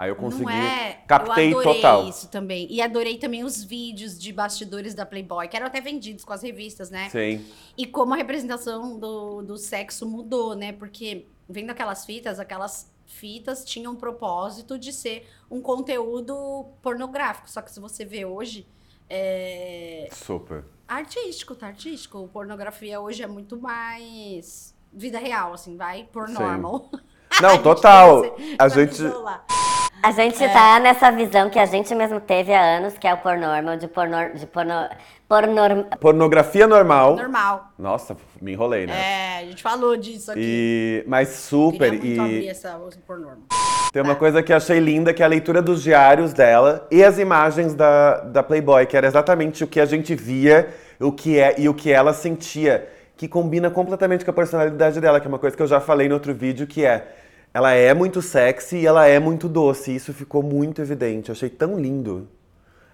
Aí 0.00 0.08
eu 0.08 0.16
consegui. 0.16 0.50
É? 0.50 1.02
Captei 1.06 1.52
eu 1.52 1.58
adorei 1.58 1.74
total. 1.74 2.08
isso 2.08 2.26
também. 2.28 2.66
E 2.70 2.80
adorei 2.80 3.18
também 3.18 3.44
os 3.44 3.62
vídeos 3.62 4.18
de 4.18 4.32
bastidores 4.32 4.94
da 4.94 5.04
Playboy, 5.04 5.46
que 5.46 5.54
eram 5.54 5.66
até 5.66 5.78
vendidos 5.78 6.24
com 6.24 6.32
as 6.32 6.40
revistas, 6.40 6.88
né? 6.88 7.10
Sim. 7.10 7.44
E 7.76 7.84
como 7.84 8.14
a 8.14 8.16
representação 8.16 8.98
do, 8.98 9.42
do 9.42 9.58
sexo 9.58 10.08
mudou, 10.08 10.54
né? 10.54 10.72
Porque 10.72 11.26
vendo 11.46 11.68
aquelas 11.68 12.06
fitas, 12.06 12.40
aquelas 12.40 12.90
fitas 13.04 13.62
tinham 13.62 13.92
um 13.92 13.96
propósito 13.96 14.78
de 14.78 14.90
ser 14.90 15.28
um 15.50 15.60
conteúdo 15.60 16.64
pornográfico. 16.80 17.50
Só 17.50 17.60
que 17.60 17.70
se 17.70 17.78
você 17.78 18.02
vê 18.02 18.24
hoje, 18.24 18.66
é 19.06 20.08
Super. 20.12 20.64
artístico, 20.88 21.54
tá 21.54 21.66
artístico. 21.66 22.26
Pornografia 22.32 22.98
hoje 23.02 23.22
é 23.22 23.26
muito 23.26 23.60
mais 23.60 24.74
vida 24.90 25.18
real, 25.18 25.52
assim, 25.52 25.76
vai 25.76 26.08
por 26.10 26.26
normal. 26.26 26.90
Não, 27.42 27.62
total. 27.62 28.34
A 28.58 28.66
gente. 28.66 29.02
A 30.02 30.12
gente 30.12 30.38
tá 30.38 30.80
nessa 30.80 31.10
visão 31.10 31.50
que 31.50 31.58
a 31.58 31.66
gente 31.66 31.94
mesmo 31.94 32.20
teve 32.20 32.54
há 32.54 32.78
anos, 32.78 32.96
que 32.96 33.06
é 33.06 33.12
o 33.12 33.18
pornormal, 33.18 33.76
de 33.76 33.86
pornor... 33.86 34.32
De 34.34 34.46
porno, 34.46 34.72
pornor, 35.28 35.84
Pornografia 36.00 36.66
normal. 36.66 37.16
Normal. 37.16 37.70
Nossa, 37.78 38.16
me 38.40 38.52
enrolei, 38.52 38.86
né? 38.86 38.94
É, 38.94 39.38
a 39.40 39.44
gente 39.44 39.62
falou 39.62 39.96
disso 39.96 40.30
aqui. 40.32 40.40
E, 40.42 41.04
mas 41.06 41.28
super. 41.28 41.90
Queria 41.90 42.00
muito 42.00 42.22
abrir 42.22 42.44
E 42.44 42.48
essa 42.48 42.76
o 42.78 42.90
por 43.06 43.18
normal. 43.18 43.44
tem 43.92 44.02
uma 44.02 44.16
coisa 44.16 44.42
que 44.42 44.52
eu 44.52 44.56
achei 44.56 44.78
linda, 44.78 45.12
que 45.12 45.22
é 45.22 45.26
a 45.26 45.28
leitura 45.28 45.60
dos 45.60 45.82
diários 45.82 46.32
dela 46.32 46.86
e 46.90 47.04
as 47.04 47.18
imagens 47.18 47.74
da, 47.74 48.20
da 48.20 48.42
Playboy, 48.42 48.86
que 48.86 48.96
era 48.96 49.06
exatamente 49.06 49.62
o 49.64 49.66
que 49.66 49.80
a 49.80 49.86
gente 49.86 50.14
via 50.14 50.72
o 50.98 51.12
que 51.12 51.38
é, 51.38 51.54
e 51.58 51.68
o 51.68 51.74
que 51.74 51.90
ela 51.90 52.12
sentia, 52.12 52.88
que 53.16 53.28
combina 53.28 53.70
completamente 53.70 54.24
com 54.24 54.30
a 54.30 54.34
personalidade 54.34 55.00
dela, 55.00 55.20
que 55.20 55.26
é 55.26 55.28
uma 55.28 55.38
coisa 55.38 55.56
que 55.56 55.62
eu 55.62 55.66
já 55.66 55.80
falei 55.80 56.08
no 56.08 56.14
outro 56.14 56.34
vídeo, 56.34 56.66
que 56.66 56.84
é 56.84 57.06
ela 57.52 57.72
é 57.72 57.92
muito 57.92 58.22
sexy 58.22 58.78
e 58.78 58.86
ela 58.86 59.06
é 59.06 59.18
muito 59.18 59.48
doce. 59.48 59.90
E 59.90 59.96
isso 59.96 60.12
ficou 60.12 60.42
muito 60.42 60.80
evidente. 60.80 61.28
Eu 61.28 61.34
achei 61.34 61.50
tão 61.50 61.78
lindo 61.78 62.28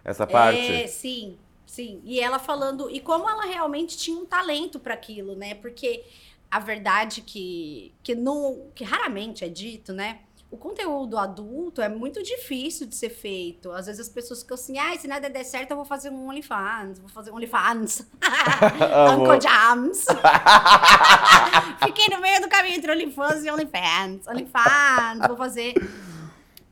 essa 0.05 0.27
parte. 0.27 0.73
É, 0.73 0.87
sim, 0.87 1.37
sim. 1.67 2.01
E 2.05 2.21
ela 2.21 2.39
falando, 2.39 2.91
e 2.91 3.01
como 3.01 3.29
ela 3.29 3.45
realmente 3.45 3.97
tinha 3.99 4.17
um 4.17 4.25
talento 4.25 4.79
para 4.79 4.95
aquilo, 4.95 5.35
né? 5.35 5.55
Porque 5.55 6.05
a 6.51 6.59
verdade 6.59 7.21
que 7.23 7.93
que 8.03 8.15
não, 8.15 8.69
que 8.75 8.85
raramente 8.85 9.45
é 9.45 9.49
dito, 9.49 9.93
né? 9.93 10.21
O 10.57 10.59
conteúdo 10.59 11.19
adulto 11.19 11.83
é 11.83 11.89
muito 11.89 12.23
difícil 12.23 12.87
de 12.87 12.97
ser 12.97 13.11
feito. 13.11 13.71
Às 13.71 13.85
vezes 13.85 14.01
as 14.01 14.09
pessoas 14.09 14.41
ficam 14.41 14.55
assim, 14.55 14.79
ah, 14.79 14.97
se 14.99 15.07
nada 15.07 15.29
der 15.29 15.45
certo, 15.45 15.73
eu 15.73 15.77
vou 15.77 15.85
fazer 15.85 16.09
um 16.09 16.31
OnlyFans, 16.31 16.99
vou 16.99 17.11
fazer 17.11 17.31
um 17.31 17.35
OnlyFans. 17.35 18.01
Uncle 19.13 19.39
Jams. 19.39 20.07
Fiquei 21.85 22.09
no 22.09 22.23
meio 22.23 22.41
do 22.41 22.49
caminho 22.49 22.75
entre 22.75 22.91
OnlyFans 22.91 23.45
e 23.45 23.51
OnlyFans. 23.51 24.27
OnlyFans, 24.27 25.27
vou 25.29 25.37
fazer. 25.37 25.75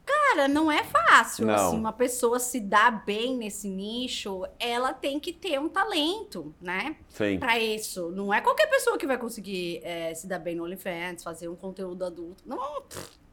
Cara, 0.06 0.48
não 0.48 0.72
é 0.72 0.82
fácil. 0.82 1.44
Não. 1.44 1.54
Assim, 1.54 1.76
uma 1.76 1.92
pessoa 1.92 2.38
se 2.38 2.60
dar 2.60 3.04
bem 3.04 3.36
nesse 3.36 3.68
nicho, 3.68 4.46
ela 4.58 4.94
tem 4.94 5.20
que 5.20 5.30
ter 5.30 5.60
um 5.60 5.68
talento, 5.68 6.54
né? 6.58 6.96
Sim. 7.10 7.38
Pra 7.38 7.58
isso. 7.58 8.10
Não 8.12 8.32
é 8.32 8.40
qualquer 8.40 8.66
pessoa 8.68 8.96
que 8.96 9.06
vai 9.06 9.18
conseguir 9.18 9.82
é, 9.84 10.14
se 10.14 10.26
dar 10.26 10.38
bem 10.38 10.54
no 10.54 10.64
OnlyFans, 10.64 11.22
fazer 11.22 11.48
um 11.48 11.56
conteúdo 11.56 12.02
adulto. 12.02 12.42
Não, 12.46 12.80
pff. 12.80 13.23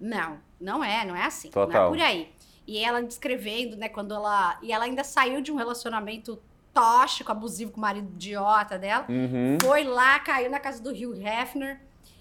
Não, 0.00 0.38
não 0.60 0.82
é, 0.82 1.04
não 1.04 1.16
é 1.16 1.24
assim. 1.24 1.48
Não 1.48 1.66
Total. 1.66 1.86
é 1.86 1.88
por 1.88 2.00
aí. 2.00 2.32
E 2.66 2.78
ela 2.78 3.02
descrevendo, 3.02 3.76
né, 3.76 3.88
quando 3.88 4.14
ela. 4.14 4.58
E 4.62 4.72
ela 4.72 4.84
ainda 4.84 5.04
saiu 5.04 5.40
de 5.40 5.52
um 5.52 5.56
relacionamento 5.56 6.40
tóxico, 6.72 7.30
abusivo 7.30 7.70
com 7.70 7.78
o 7.78 7.80
marido 7.80 8.10
idiota 8.14 8.78
dela. 8.78 9.06
Uhum. 9.08 9.58
Foi 9.62 9.84
lá, 9.84 10.18
caiu 10.18 10.50
na 10.50 10.58
casa 10.58 10.82
do 10.82 10.90
Hugh 10.90 11.14
Hefner 11.14 11.80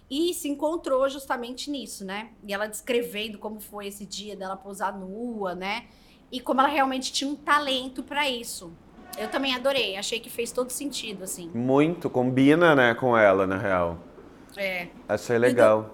e 0.10 0.34
se 0.34 0.48
encontrou 0.48 1.10
justamente 1.10 1.72
nisso, 1.72 2.06
né? 2.06 2.30
E 2.46 2.54
ela 2.54 2.68
descrevendo 2.68 3.40
como 3.40 3.60
foi 3.60 3.88
esse 3.88 4.06
dia 4.06 4.36
dela 4.36 4.56
posar 4.56 4.96
nua, 4.98 5.56
né? 5.56 5.86
E 6.32 6.40
como 6.40 6.62
ela 6.62 6.70
realmente 6.70 7.12
tinha 7.12 7.30
um 7.30 7.36
talento 7.36 8.04
pra 8.04 8.30
isso. 8.30 8.72
Eu 9.18 9.30
também 9.30 9.56
adorei, 9.56 9.96
achei 9.96 10.20
que 10.20 10.30
fez 10.30 10.52
todo 10.52 10.72
sentido, 10.72 11.24
assim. 11.24 11.50
Muito, 11.54 12.10
combina, 12.10 12.76
né, 12.76 12.96
com 12.96 13.16
ela, 13.16 13.46
na 13.46 13.58
real. 13.58 13.98
É. 14.58 14.88
Achei 15.08 15.38
legal. 15.38 15.92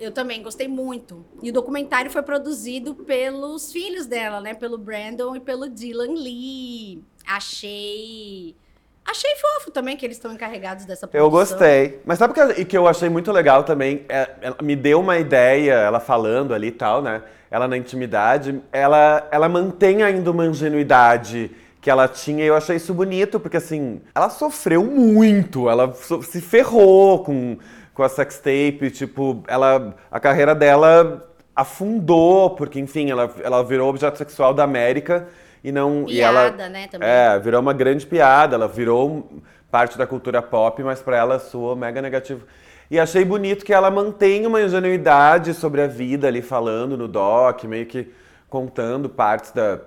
Eu 0.00 0.10
também 0.10 0.42
gostei 0.42 0.66
muito. 0.66 1.24
E 1.42 1.50
o 1.50 1.52
documentário 1.52 2.10
foi 2.10 2.22
produzido 2.22 2.94
pelos 2.94 3.70
filhos 3.70 4.06
dela, 4.06 4.40
né? 4.40 4.54
Pelo 4.54 4.78
Brandon 4.78 5.36
e 5.36 5.40
pelo 5.40 5.68
Dylan 5.68 6.14
Lee. 6.14 7.04
Achei. 7.26 8.56
Achei 9.04 9.30
fofo 9.36 9.70
também 9.70 9.96
que 9.96 10.06
eles 10.06 10.16
estão 10.16 10.32
encarregados 10.32 10.84
dessa 10.86 11.06
produção. 11.06 11.26
Eu 11.26 11.30
gostei. 11.30 12.00
Mas 12.06 12.18
sabe 12.18 12.32
o 12.32 12.54
que, 12.54 12.64
que 12.64 12.78
eu 12.78 12.86
achei 12.88 13.08
muito 13.08 13.30
legal 13.30 13.64
também? 13.64 14.04
É, 14.08 14.30
ela 14.40 14.56
me 14.62 14.74
deu 14.74 15.00
uma 15.00 15.18
ideia, 15.18 15.72
ela 15.74 16.00
falando 16.00 16.54
ali 16.54 16.68
e 16.68 16.72
tal, 16.72 17.02
né? 17.02 17.22
Ela 17.50 17.66
na 17.68 17.76
intimidade, 17.76 18.60
ela, 18.72 19.28
ela 19.30 19.48
mantém 19.48 20.02
ainda 20.02 20.30
uma 20.30 20.46
ingenuidade 20.46 21.50
que 21.80 21.90
ela 21.90 22.06
tinha 22.06 22.44
e 22.44 22.46
eu 22.46 22.54
achei 22.54 22.76
isso 22.76 22.94
bonito, 22.94 23.40
porque 23.40 23.56
assim, 23.56 24.00
ela 24.14 24.28
sofreu 24.30 24.84
muito, 24.84 25.68
ela 25.68 25.92
so- 25.94 26.22
se 26.22 26.40
ferrou 26.40 27.24
com, 27.24 27.56
com 27.94 28.02
a 28.02 28.08
sextape, 28.08 28.90
tipo, 28.90 29.42
ela, 29.46 29.94
a 30.10 30.20
carreira 30.20 30.54
dela 30.54 31.26
afundou, 31.54 32.50
porque 32.50 32.78
enfim, 32.78 33.10
ela, 33.10 33.30
ela 33.42 33.62
virou 33.62 33.88
objeto 33.88 34.18
sexual 34.18 34.54
da 34.54 34.64
América 34.64 35.28
e 35.62 35.70
não... 35.70 36.06
e 36.08 36.20
ela, 36.20 36.50
Piada, 36.50 36.68
né, 36.68 36.88
também. 36.88 37.08
É, 37.08 37.38
virou 37.38 37.60
uma 37.60 37.72
grande 37.74 38.06
piada, 38.06 38.54
ela 38.54 38.68
virou 38.68 39.28
parte 39.70 39.98
da 39.98 40.06
cultura 40.06 40.40
pop, 40.40 40.82
mas 40.82 41.00
pra 41.00 41.16
ela 41.16 41.38
soou 41.38 41.76
mega 41.76 42.00
negativo. 42.00 42.46
E 42.90 42.98
achei 42.98 43.24
bonito 43.24 43.64
que 43.64 43.72
ela 43.72 43.90
mantém 43.90 44.46
uma 44.46 44.60
ingenuidade 44.60 45.54
sobre 45.54 45.80
a 45.80 45.86
vida 45.86 46.26
ali, 46.26 46.42
falando 46.42 46.96
no 46.96 47.06
doc, 47.06 47.62
meio 47.64 47.86
que 47.86 48.12
contando 48.48 49.08
partes 49.08 49.52
da, 49.52 49.78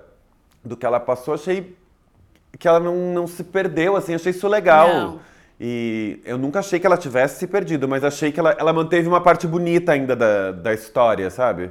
do 0.64 0.74
que 0.76 0.86
ela 0.86 0.98
passou. 0.98 1.34
Achei 1.34 1.76
que 2.58 2.66
ela 2.66 2.80
não, 2.80 3.12
não 3.12 3.26
se 3.26 3.44
perdeu, 3.44 3.94
assim, 3.94 4.14
achei 4.14 4.30
isso 4.30 4.48
legal. 4.48 4.88
Não. 4.88 5.20
E 5.60 6.20
eu 6.24 6.36
nunca 6.36 6.58
achei 6.58 6.80
que 6.80 6.86
ela 6.86 6.96
tivesse 6.96 7.38
se 7.38 7.46
perdido, 7.46 7.86
mas 7.88 8.02
achei 8.02 8.32
que 8.32 8.40
ela, 8.40 8.56
ela 8.58 8.72
manteve 8.72 9.06
uma 9.06 9.20
parte 9.20 9.46
bonita 9.46 9.92
ainda 9.92 10.16
da, 10.16 10.52
da 10.52 10.74
história, 10.74 11.30
sabe? 11.30 11.70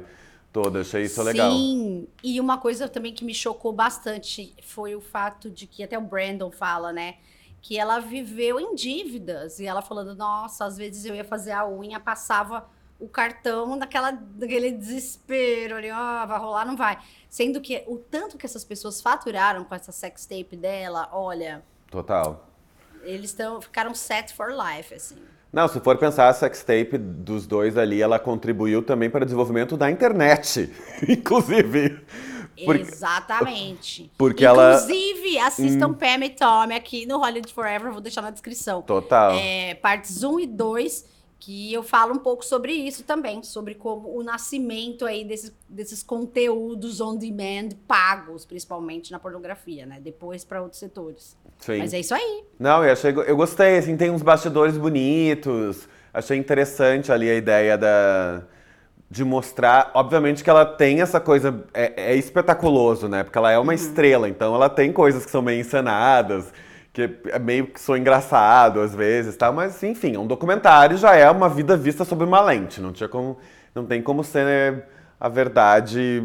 Toda, 0.52 0.80
achei 0.80 1.02
isso 1.04 1.22
legal. 1.22 1.50
Sim, 1.50 2.06
e 2.22 2.40
uma 2.40 2.58
coisa 2.58 2.88
também 2.88 3.12
que 3.12 3.24
me 3.24 3.34
chocou 3.34 3.72
bastante 3.72 4.54
foi 4.62 4.94
o 4.94 5.00
fato 5.00 5.50
de 5.50 5.66
que 5.66 5.82
até 5.82 5.98
o 5.98 6.00
Brandon 6.00 6.50
fala, 6.50 6.92
né? 6.92 7.16
Que 7.60 7.78
ela 7.78 7.98
viveu 7.98 8.58
em 8.58 8.74
dívidas. 8.74 9.58
E 9.58 9.66
ela 9.66 9.82
falando, 9.82 10.14
nossa, 10.14 10.64
às 10.64 10.76
vezes 10.76 11.04
eu 11.04 11.14
ia 11.14 11.24
fazer 11.24 11.52
a 11.52 11.68
unha, 11.68 11.98
passava 11.98 12.66
o 13.00 13.08
cartão 13.08 13.74
naquela, 13.74 14.12
naquele 14.12 14.70
desespero 14.70 15.76
ali, 15.76 15.90
ó, 15.90 16.24
vai 16.24 16.38
rolar, 16.38 16.64
não 16.64 16.76
vai. 16.76 16.98
Sendo 17.28 17.60
que 17.60 17.82
o 17.86 17.98
tanto 17.98 18.38
que 18.38 18.46
essas 18.46 18.64
pessoas 18.64 19.02
faturaram 19.02 19.64
com 19.64 19.74
essa 19.74 19.92
sex 19.92 20.24
tape 20.24 20.56
dela, 20.56 21.08
olha, 21.12 21.62
Total. 21.94 22.53
Eles 23.04 23.32
tão, 23.32 23.60
ficaram 23.60 23.94
set 23.94 24.32
for 24.34 24.50
life, 24.50 24.94
assim. 24.94 25.16
Não, 25.52 25.68
se 25.68 25.78
for 25.80 25.96
pensar 25.96 26.28
a 26.28 26.32
sextape 26.32 26.98
dos 26.98 27.46
dois 27.46 27.78
ali, 27.78 28.02
ela 28.02 28.18
contribuiu 28.18 28.82
também 28.82 29.08
para 29.08 29.22
o 29.22 29.24
desenvolvimento 29.24 29.76
da 29.76 29.88
internet, 29.90 30.68
inclusive. 31.08 32.00
Porque- 32.64 32.82
Exatamente. 32.82 34.10
porque 34.18 34.44
ela- 34.44 34.72
Hum. 34.72 34.74
Inclusive, 34.84 35.38
assistam 35.38 35.92
Pam 35.94 36.24
e 36.24 36.30
Tommy 36.30 36.74
aqui 36.74 37.06
no 37.06 37.18
Hollywood 37.18 37.52
Forever, 37.52 37.92
vou 37.92 38.00
deixar 38.00 38.22
na 38.22 38.30
descrição. 38.30 38.82
Total. 38.82 39.32
É, 39.34 39.74
partes 39.74 40.22
1 40.22 40.40
e 40.40 40.46
2, 40.46 41.04
que 41.38 41.72
eu 41.72 41.82
falo 41.82 42.14
um 42.14 42.18
pouco 42.18 42.44
sobre 42.44 42.72
isso 42.72 43.04
também, 43.04 43.42
sobre 43.42 43.74
como 43.74 44.16
o 44.16 44.22
nascimento 44.22 45.04
aí 45.04 45.24
desses, 45.24 45.52
desses 45.68 46.02
conteúdos 46.02 47.00
on 47.00 47.16
demand 47.16 47.70
pagos, 47.86 48.46
principalmente 48.46 49.12
na 49.12 49.18
pornografia, 49.18 49.84
né? 49.84 49.98
Depois 50.00 50.44
para 50.44 50.62
outros 50.62 50.80
setores. 50.80 51.36
Sim. 51.58 51.78
Mas 51.78 51.92
é 51.92 52.00
isso 52.00 52.14
aí. 52.14 52.44
Não, 52.58 52.84
eu, 52.84 52.92
achei, 52.92 53.10
eu 53.10 53.36
gostei, 53.36 53.78
assim, 53.78 53.96
tem 53.96 54.10
uns 54.10 54.22
bastidores 54.22 54.76
bonitos. 54.76 55.88
Achei 56.12 56.38
interessante 56.38 57.10
ali 57.10 57.28
a 57.28 57.34
ideia 57.34 57.76
da, 57.76 58.42
de 59.10 59.24
mostrar. 59.24 59.90
Obviamente 59.94 60.42
que 60.42 60.50
ela 60.50 60.64
tem 60.64 61.00
essa 61.00 61.20
coisa. 61.20 61.64
É, 61.74 62.12
é 62.12 62.16
espetaculoso, 62.16 63.08
né? 63.08 63.24
Porque 63.24 63.36
ela 63.36 63.50
é 63.50 63.58
uma 63.58 63.74
estrela, 63.74 64.28
então 64.28 64.54
ela 64.54 64.68
tem 64.68 64.92
coisas 64.92 65.24
que 65.24 65.30
são 65.30 65.42
meio 65.42 65.60
encenadas, 65.60 66.52
que 66.94 67.10
é 67.26 67.38
meio 67.40 67.66
que 67.66 67.80
sou 67.80 67.96
engraçado 67.96 68.80
às 68.80 68.94
vezes, 68.94 69.36
tá? 69.36 69.50
Mas 69.50 69.82
enfim, 69.82 70.16
um 70.16 70.26
documentário 70.26 70.96
já 70.96 71.14
é 71.16 71.28
uma 71.28 71.48
vida 71.48 71.76
vista 71.76 72.04
sob 72.04 72.24
uma 72.24 72.40
lente. 72.40 72.80
Não 72.80 72.92
tinha 72.92 73.08
como. 73.08 73.36
Não 73.74 73.84
tem 73.84 74.00
como 74.00 74.22
ser 74.22 74.44
né, 74.46 74.82
a 75.18 75.28
verdade 75.28 76.24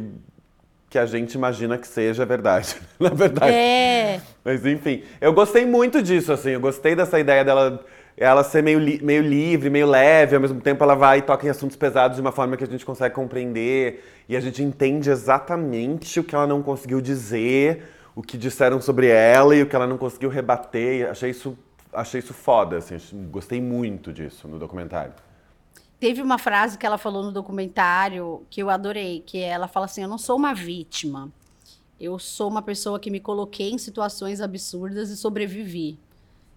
que 0.87 0.99
a 0.99 1.07
gente 1.07 1.33
imagina 1.33 1.75
que 1.77 1.87
seja 1.87 2.21
a 2.21 2.25
verdade. 2.25 2.75
Na 2.99 3.09
verdade. 3.09 3.51
É. 3.51 4.21
Mas 4.45 4.63
enfim, 4.63 5.03
eu 5.19 5.33
gostei 5.33 5.65
muito 5.65 6.01
disso, 6.03 6.31
assim, 6.31 6.51
eu 6.51 6.59
gostei 6.59 6.95
dessa 6.95 7.19
ideia 7.19 7.43
dela 7.43 7.83
ela 8.15 8.43
ser 8.43 8.61
meio, 8.61 8.79
li- 8.79 8.99
meio 9.01 9.21
livre, 9.23 9.69
meio 9.69 9.87
leve, 9.87 10.35
ao 10.35 10.41
mesmo 10.41 10.59
tempo 10.59 10.83
ela 10.83 10.93
vai 10.93 11.19
e 11.19 11.21
toca 11.21 11.47
em 11.47 11.49
assuntos 11.49 11.77
pesados 11.77 12.15
de 12.15 12.21
uma 12.21 12.33
forma 12.33 12.57
que 12.57 12.63
a 12.65 12.67
gente 12.67 12.85
consegue 12.85 13.15
compreender 13.15 14.03
e 14.27 14.35
a 14.35 14.41
gente 14.41 14.61
entende 14.61 15.09
exatamente 15.09 16.19
o 16.19 16.23
que 16.23 16.35
ela 16.35 16.45
não 16.45 16.61
conseguiu 16.61 16.99
dizer, 16.99 17.85
o 18.15 18.21
que 18.21 18.37
disseram 18.37 18.81
sobre 18.81 19.07
ela 19.07 19.55
e 19.55 19.61
o 19.61 19.67
que 19.67 19.75
ela 19.75 19.87
não 19.87 19.97
conseguiu 19.97 20.29
rebater. 20.29 21.09
Achei 21.09 21.29
isso, 21.29 21.57
achei 21.93 22.19
isso 22.19 22.33
foda, 22.33 22.77
assim, 22.77 22.97
gostei 23.29 23.61
muito 23.61 24.11
disso 24.11 24.47
no 24.47 24.59
documentário. 24.59 25.13
Teve 25.99 26.21
uma 26.21 26.37
frase 26.37 26.77
que 26.77 26.85
ela 26.85 26.97
falou 26.97 27.23
no 27.23 27.31
documentário 27.31 28.45
que 28.49 28.61
eu 28.61 28.69
adorei, 28.69 29.21
que 29.25 29.39
ela 29.39 29.67
fala 29.67 29.85
assim: 29.85 30.01
"Eu 30.01 30.07
não 30.07 30.17
sou 30.17 30.37
uma 30.37 30.53
vítima. 30.53 31.29
Eu 31.99 32.17
sou 32.17 32.47
uma 32.47 32.61
pessoa 32.61 32.99
que 32.99 33.11
me 33.11 33.19
coloquei 33.19 33.71
em 33.71 33.77
situações 33.77 34.39
absurdas 34.39 35.09
e 35.09 35.17
sobrevivi". 35.17 35.99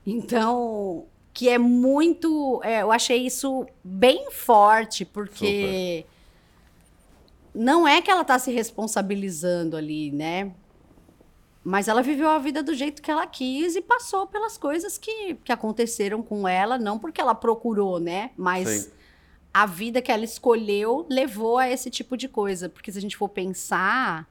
Então, 0.06 1.06
que 1.32 1.48
é 1.48 1.58
muito, 1.58 2.60
é, 2.62 2.82
eu 2.82 2.92
achei 2.92 3.26
isso 3.26 3.66
bem 3.82 4.30
forte, 4.30 5.04
porque 5.04 6.04
não 7.54 7.86
é 7.86 8.00
que 8.00 8.10
ela 8.10 8.24
tá 8.24 8.38
se 8.38 8.50
responsabilizando 8.52 9.76
ali, 9.76 10.10
né? 10.10 10.52
Mas 11.64 11.86
ela 11.86 12.02
viveu 12.02 12.28
a 12.28 12.38
vida 12.38 12.62
do 12.62 12.74
jeito 12.74 13.00
que 13.00 13.10
ela 13.10 13.26
quis 13.26 13.76
e 13.76 13.80
passou 13.80 14.26
pelas 14.26 14.58
coisas 14.58 14.98
que, 14.98 15.34
que 15.44 15.52
aconteceram 15.52 16.22
com 16.22 16.46
ela, 16.46 16.76
não 16.76 16.98
porque 16.98 17.20
ela 17.20 17.34
procurou, 17.34 18.00
né? 18.00 18.30
Mas 18.36 18.68
Sim. 18.68 18.90
a 19.54 19.64
vida 19.64 20.02
que 20.02 20.10
ela 20.10 20.24
escolheu 20.24 21.06
levou 21.08 21.58
a 21.58 21.68
esse 21.68 21.88
tipo 21.88 22.16
de 22.16 22.28
coisa. 22.28 22.68
Porque 22.68 22.90
se 22.90 22.98
a 22.98 23.00
gente 23.00 23.16
for 23.16 23.28
pensar, 23.28 24.28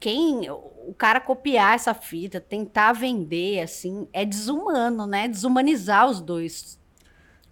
quem 0.00 0.50
o 0.50 0.94
cara 0.98 1.20
copiar 1.20 1.74
essa 1.76 1.94
fita, 1.94 2.40
tentar 2.40 2.92
vender 2.92 3.60
assim, 3.60 4.08
é 4.12 4.24
desumano, 4.24 5.06
né? 5.06 5.28
Desumanizar 5.28 6.08
os 6.08 6.20
dois 6.20 6.78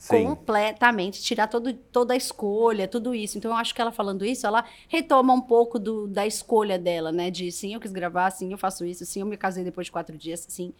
Sim. 0.04 0.24
completamente, 0.24 1.22
tirar 1.22 1.46
todo, 1.48 1.72
toda 1.72 2.12
a 2.12 2.16
escolha, 2.16 2.86
tudo 2.86 3.14
isso. 3.14 3.38
Então 3.38 3.50
eu 3.50 3.56
acho 3.56 3.74
que 3.74 3.80
ela 3.80 3.90
falando 3.90 4.24
isso, 4.24 4.46
ela 4.46 4.62
retoma 4.86 5.32
um 5.32 5.40
pouco 5.40 5.78
do, 5.78 6.06
da 6.06 6.26
escolha 6.26 6.78
dela, 6.78 7.10
né? 7.10 7.30
De 7.30 7.50
sim, 7.50 7.72
eu 7.72 7.80
quis 7.80 7.90
gravar, 7.90 8.30
sim, 8.30 8.52
eu 8.52 8.58
faço 8.58 8.84
isso, 8.84 9.06
sim, 9.06 9.20
eu 9.20 9.26
me 9.26 9.36
casei 9.38 9.64
depois 9.64 9.86
de 9.86 9.92
quatro 9.92 10.16
dias, 10.18 10.44
sim, 10.46 10.74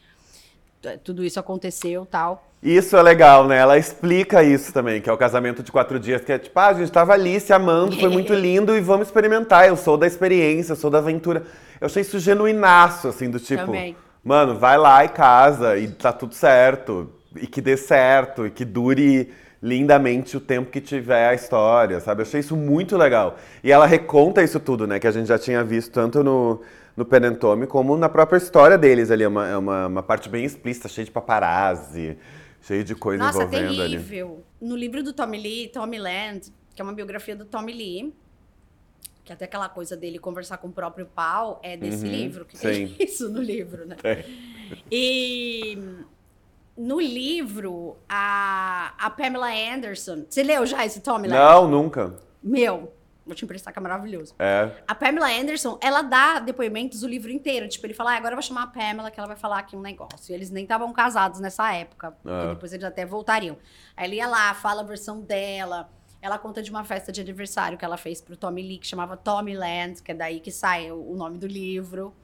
t- 0.83 0.99
tudo 0.99 1.25
isso 1.25 1.41
aconteceu, 1.41 2.07
tal. 2.07 2.45
Isso 2.63 2.97
é 2.97 3.03
legal, 3.03 3.47
né? 3.47 3.59
Ela 3.59 3.79
explica 3.79 4.43
isso 4.43 4.73
também, 4.73 5.01
que 5.01 5.09
é 5.09 5.13
o 5.13 5.19
casamento 5.19 5.63
de 5.63 5.71
quatro 5.73 5.99
dias, 6.01 6.23
que 6.23 6.33
é 6.33 6.39
tipo, 6.39 6.59
ah, 6.59 6.69
a 6.69 6.75
gente 6.75 6.93
tava 6.93 7.13
ali 7.13 7.39
se 7.41 7.53
amando, 7.53 7.97
foi 7.97 8.09
muito 8.11 8.33
lindo 8.37 8.75
e 8.77 8.81
vamos 8.81 9.09
experimentar. 9.09 9.69
Eu 9.69 9.77
sou 9.77 9.97
da 9.97 10.07
experiência, 10.07 10.73
eu 10.73 10.77
sou 10.77 10.91
da 10.91 10.99
aventura. 10.99 11.45
Eu 11.81 11.87
achei 11.87 12.03
isso 12.03 12.19
genuinaço, 12.19 13.09
assim, 13.09 13.31
do 13.31 13.39
tipo, 13.41 13.67
Também. 13.67 13.97
mano, 14.23 14.59
vai 14.59 14.79
lá 14.79 15.05
e 15.05 15.09
casa 15.09 15.77
e 15.79 15.89
tá 15.89 16.13
tudo 16.13 16.35
certo. 16.35 17.11
E 17.37 17.47
que 17.47 17.61
dê 17.61 17.77
certo, 17.77 18.47
e 18.47 18.51
que 18.51 18.65
dure 18.65 19.33
lindamente 19.63 20.37
o 20.37 20.41
tempo 20.41 20.71
que 20.71 20.81
tiver 20.81 21.29
a 21.29 21.35
história, 21.35 21.99
sabe? 22.01 22.21
Eu 22.23 22.27
achei 22.27 22.41
isso 22.41 22.57
muito 22.57 22.97
legal. 22.97 23.39
E 23.63 23.73
ela 23.73 23.87
reconta 23.87 24.43
isso 24.43 24.61
tudo, 24.61 24.87
né? 24.87 24.99
Que 25.01 25.07
a 25.07 25.11
gente 25.11 25.27
já 25.27 25.39
tinha 25.39 25.65
visto 25.65 25.91
tanto 25.93 26.23
no, 26.23 26.61
no 26.97 27.05
Penentome 27.05 27.67
como 27.67 27.97
na 27.97 28.09
própria 28.09 28.37
história 28.37 28.77
deles 28.77 29.11
ali. 29.11 29.25
É 29.25 29.29
uma, 29.29 29.49
é 29.49 29.57
uma, 29.57 29.87
uma 29.87 30.03
parte 30.03 30.29
bem 30.29 30.45
explícita, 30.45 30.89
cheia 30.89 31.05
de 31.07 31.11
paparazzi, 31.11 32.19
cheia 32.61 32.85
de 32.85 32.95
coisa 32.95 33.25
Nossa, 33.25 33.39
envolvendo 33.39 33.81
ali. 33.81 33.97
terrível. 33.97 34.45
No 34.61 34.77
livro 34.77 35.03
do 35.03 35.13
Tommy 35.13 35.39
Lee, 35.39 35.69
Tommy 35.69 35.99
Land, 35.99 36.53
que 36.75 36.83
é 36.83 36.85
uma 36.85 36.93
biografia 36.93 37.35
do 37.35 37.45
Tommy 37.47 37.73
Lee, 37.73 38.15
que 39.25 39.33
até 39.33 39.47
aquela 39.47 39.69
coisa 39.71 39.97
dele 39.97 40.19
conversar 40.19 40.59
com 40.59 40.69
o 40.69 40.73
próprio 40.73 41.07
pau 41.07 41.59
é 41.63 41.77
desse 41.77 42.05
Uhum, 42.05 42.13
livro, 42.13 42.45
que 42.45 42.57
sim. 42.57 42.95
tem 42.95 42.97
isso 43.01 43.29
no 43.31 43.41
livro, 43.41 43.87
né? 43.87 43.97
É. 44.05 44.25
E 44.91 45.79
no 46.77 47.01
livro, 47.01 47.97
a, 48.09 48.95
a 48.99 49.11
Pamela 49.11 49.49
Anderson. 49.49 50.25
Você 50.29 50.43
leu 50.43 50.67
já 50.67 50.85
esse 50.85 51.01
Tommy 51.01 51.29
Land? 51.29 51.41
Não, 51.41 51.69
nunca. 51.69 52.15
Meu, 52.43 52.93
Vou 53.27 53.35
te 53.35 53.45
emprestar 53.45 53.73
que 53.73 53.79
é 53.79 53.83
maravilhoso. 53.83 54.35
É. 54.39 54.71
A 54.87 54.95
Pamela 54.95 55.29
Anderson, 55.31 55.79
ela 55.81 56.03
dá 56.03 56.41
depoimentos 56.41 57.03
o 57.03 57.09
livro 57.09 57.31
inteiro. 57.31 57.67
Tipo, 57.69 57.87
ele 57.87 57.95
fala, 57.95 58.13
ah, 58.13 58.17
agora 58.17 58.35
eu 58.35 58.37
vou 58.37 58.43
chamar 58.43 58.65
a 58.65 58.67
Pamela 58.67 59.11
que 59.11 59.19
ela 59.19 59.27
vai 59.27 59.37
falar 59.37 59.61
aqui 59.61 59.75
um 59.75 59.81
negócio. 59.81 60.31
E 60.31 60.35
eles 60.35 60.51
nem 60.51 60.65
estavam 60.65 60.93
casados 60.93 61.41
nessa 61.41 61.73
época. 61.73 62.15
Ah. 62.25 62.51
Depois 62.53 62.73
eles 62.73 62.85
até 62.85 63.07
voltariam. 63.07 63.57
Aí 63.97 64.09
ele 64.09 64.17
ia 64.17 64.27
lá, 64.27 64.53
fala 64.53 64.83
a 64.83 64.85
versão 64.85 65.23
dela. 65.23 65.89
Ela 66.21 66.39
conta 66.39 66.63
de 66.63 66.71
uma 66.71 66.85
festa 66.85 67.11
de 67.11 67.21
aniversário 67.21 67.79
que 67.79 67.85
ela 67.85 67.97
fez 67.97 68.21
pro 68.21 68.37
Tommy 68.37 68.63
Lee, 68.63 68.79
que 68.79 68.87
chamava 68.87 69.17
Tommy 69.17 69.57
Land, 69.57 70.03
que 70.03 70.13
é 70.13 70.15
daí 70.15 70.39
que 70.41 70.51
sai 70.51 70.93
o 70.93 71.15
nome 71.17 71.39
do 71.39 71.47
livro. 71.47 72.15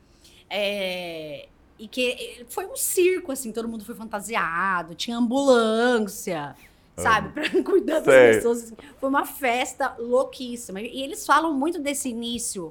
É, 0.50 1.48
E 1.80 1.88
que 1.88 2.44
foi 2.50 2.66
um 2.66 2.76
circo, 2.76 3.32
assim, 3.32 3.52
todo 3.52 3.66
mundo 3.66 3.82
foi 3.86 3.94
fantasiado, 3.94 4.94
tinha 4.94 5.16
ambulância, 5.16 6.54
sabe, 6.94 7.30
pra 7.30 7.48
cuidar 7.64 8.00
das 8.00 8.36
pessoas. 8.36 8.64
assim. 8.64 8.76
Foi 8.98 9.08
uma 9.08 9.24
festa 9.24 9.96
louquíssima. 9.98 10.82
E 10.82 11.00
eles 11.02 11.24
falam 11.24 11.54
muito 11.54 11.78
desse 11.80 12.10
início 12.10 12.70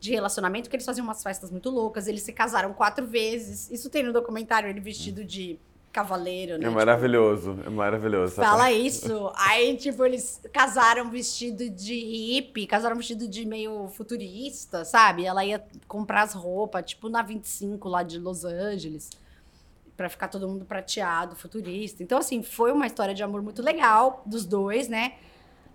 de 0.00 0.12
relacionamento, 0.12 0.64
porque 0.64 0.76
eles 0.76 0.86
faziam 0.86 1.04
umas 1.04 1.22
festas 1.22 1.50
muito 1.50 1.68
loucas. 1.68 2.06
Eles 2.06 2.22
se 2.22 2.32
casaram 2.32 2.72
quatro 2.72 3.06
vezes. 3.06 3.70
Isso 3.70 3.90
tem 3.90 4.02
no 4.02 4.10
documentário, 4.10 4.70
ele 4.70 4.80
vestido 4.80 5.22
de 5.22 5.58
cavaleiro, 5.96 6.52
né? 6.52 6.58
É 6.58 6.68
Tipo, 6.68 6.74
maravilhoso, 6.74 7.58
é 7.64 7.70
maravilhoso. 7.70 8.34
Fala 8.34 8.64
parte. 8.64 8.86
isso. 8.86 9.32
Aí, 9.34 9.76
tipo, 9.78 10.04
eles 10.04 10.40
casaram 10.52 11.08
vestido 11.10 11.70
de 11.70 11.94
hippie, 11.94 12.66
casaram 12.66 12.96
vestido 12.96 13.26
de 13.26 13.46
meio 13.46 13.88
futurista, 13.88 14.84
sabe? 14.84 15.24
Ela 15.24 15.42
ia 15.44 15.64
comprar 15.88 16.22
as 16.22 16.34
roupas, 16.34 16.84
tipo, 16.84 17.08
na 17.08 17.22
25 17.22 17.88
lá 17.88 18.02
de 18.02 18.18
Los 18.18 18.44
Angeles, 18.44 19.08
pra 19.96 20.10
ficar 20.10 20.28
todo 20.28 20.46
mundo 20.46 20.66
prateado, 20.66 21.34
futurista. 21.34 22.02
Então, 22.02 22.18
assim, 22.18 22.42
foi 22.42 22.70
uma 22.72 22.86
história 22.86 23.14
de 23.14 23.22
amor 23.22 23.40
muito 23.42 23.62
legal 23.62 24.22
dos 24.26 24.44
dois, 24.44 24.88
né? 24.88 25.14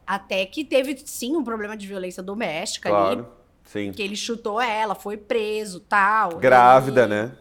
Até 0.06 0.46
que 0.46 0.63
teve, 0.63 1.01
sim, 1.04 1.36
um 1.36 1.44
problema 1.44 1.75
de 1.75 1.88
violência 1.88 2.22
doméstica 2.22 2.90
ali. 2.90 3.16
Claro, 3.16 3.28
sim. 3.63 3.92
Que 3.92 4.04
ele 4.04 4.16
chutou 4.16 4.62
ela, 4.62 4.94
foi 4.94 5.18
preso 5.18 5.80
tal. 5.80 6.38
Grávida, 6.38 7.06
E- 7.06 7.08
né? 7.08 7.32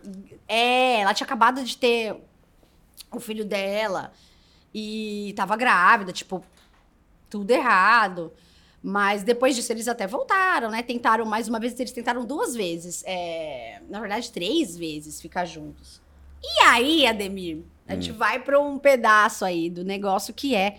é, 0.48 1.00
ela 1.00 1.12
tinha 1.12 1.26
acabado 1.26 1.62
de 1.62 1.76
ter 1.76 2.16
o 3.18 3.20
filho 3.20 3.44
dela 3.44 4.12
e 4.74 5.32
tava 5.36 5.56
grávida, 5.56 6.12
tipo, 6.12 6.44
tudo 7.28 7.50
errado. 7.50 8.32
Mas 8.82 9.22
depois 9.22 9.54
disso 9.54 9.70
eles 9.72 9.88
até 9.88 10.06
voltaram, 10.06 10.70
né? 10.70 10.82
Tentaram 10.82 11.26
mais 11.26 11.48
uma 11.48 11.60
vez, 11.60 11.78
eles 11.78 11.92
tentaram 11.92 12.24
duas 12.24 12.54
vezes. 12.54 13.02
é, 13.06 13.80
na 13.90 14.00
verdade, 14.00 14.30
três 14.32 14.76
vezes 14.76 15.20
ficar 15.20 15.44
juntos. 15.44 16.00
E 16.42 16.62
aí, 16.64 17.06
Ademir, 17.06 17.58
a 17.86 17.92
Hum. 17.92 17.96
gente 18.00 18.12
vai 18.12 18.38
para 18.40 18.58
um 18.58 18.78
pedaço 18.78 19.44
aí 19.44 19.68
do 19.68 19.84
negócio 19.84 20.32
que 20.32 20.54
é 20.54 20.78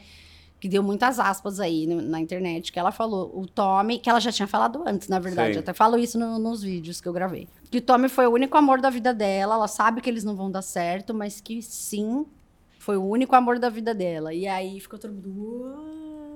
que 0.62 0.70
deu 0.70 0.82
muitas 0.84 1.20
aspas 1.20 1.60
aí 1.60 1.88
no- 1.88 2.02
na 2.04 2.20
internet, 2.22 2.72
que 2.72 2.80
ela 2.80 2.92
falou, 2.92 3.32
o 3.36 3.48
Tommy, 3.48 3.98
que 3.98 4.08
ela 4.10 4.20
já 4.22 4.32
tinha 4.32 4.48
falado 4.48 4.84
antes, 4.86 5.08
na 5.10 5.18
verdade, 5.18 5.54
Sim. 5.54 5.56
eu 5.56 5.60
até 5.62 5.74
falo 5.74 5.98
isso 5.98 6.20
no- 6.20 6.38
nos 6.38 6.62
vídeos 6.62 7.02
que 7.02 7.08
eu 7.10 7.14
gravei. 7.14 7.48
Que 7.72 7.80
o 7.80 7.82
Tommy 7.82 8.08
foi 8.08 8.28
o 8.28 8.32
único 8.32 8.56
amor 8.56 8.80
da 8.80 8.92
vida 8.92 9.12
dela, 9.14 9.56
ela 9.56 9.68
sabe 9.68 10.00
que 10.02 10.10
eles 10.10 10.24
não 10.24 10.36
vão 10.36 10.52
dar 10.52 10.62
certo, 10.62 11.14
mas 11.16 11.42
que 11.42 11.62
sim, 11.64 12.26
foi 12.78 12.96
o 12.96 13.04
único 13.04 13.36
amor 13.36 13.58
da 13.58 13.70
vida 13.70 13.92
dela. 13.94 14.34
E 14.36 14.48
aí 14.48 14.80
ficou 14.80 15.00
todo 15.00 15.12
mundo, 15.14 15.34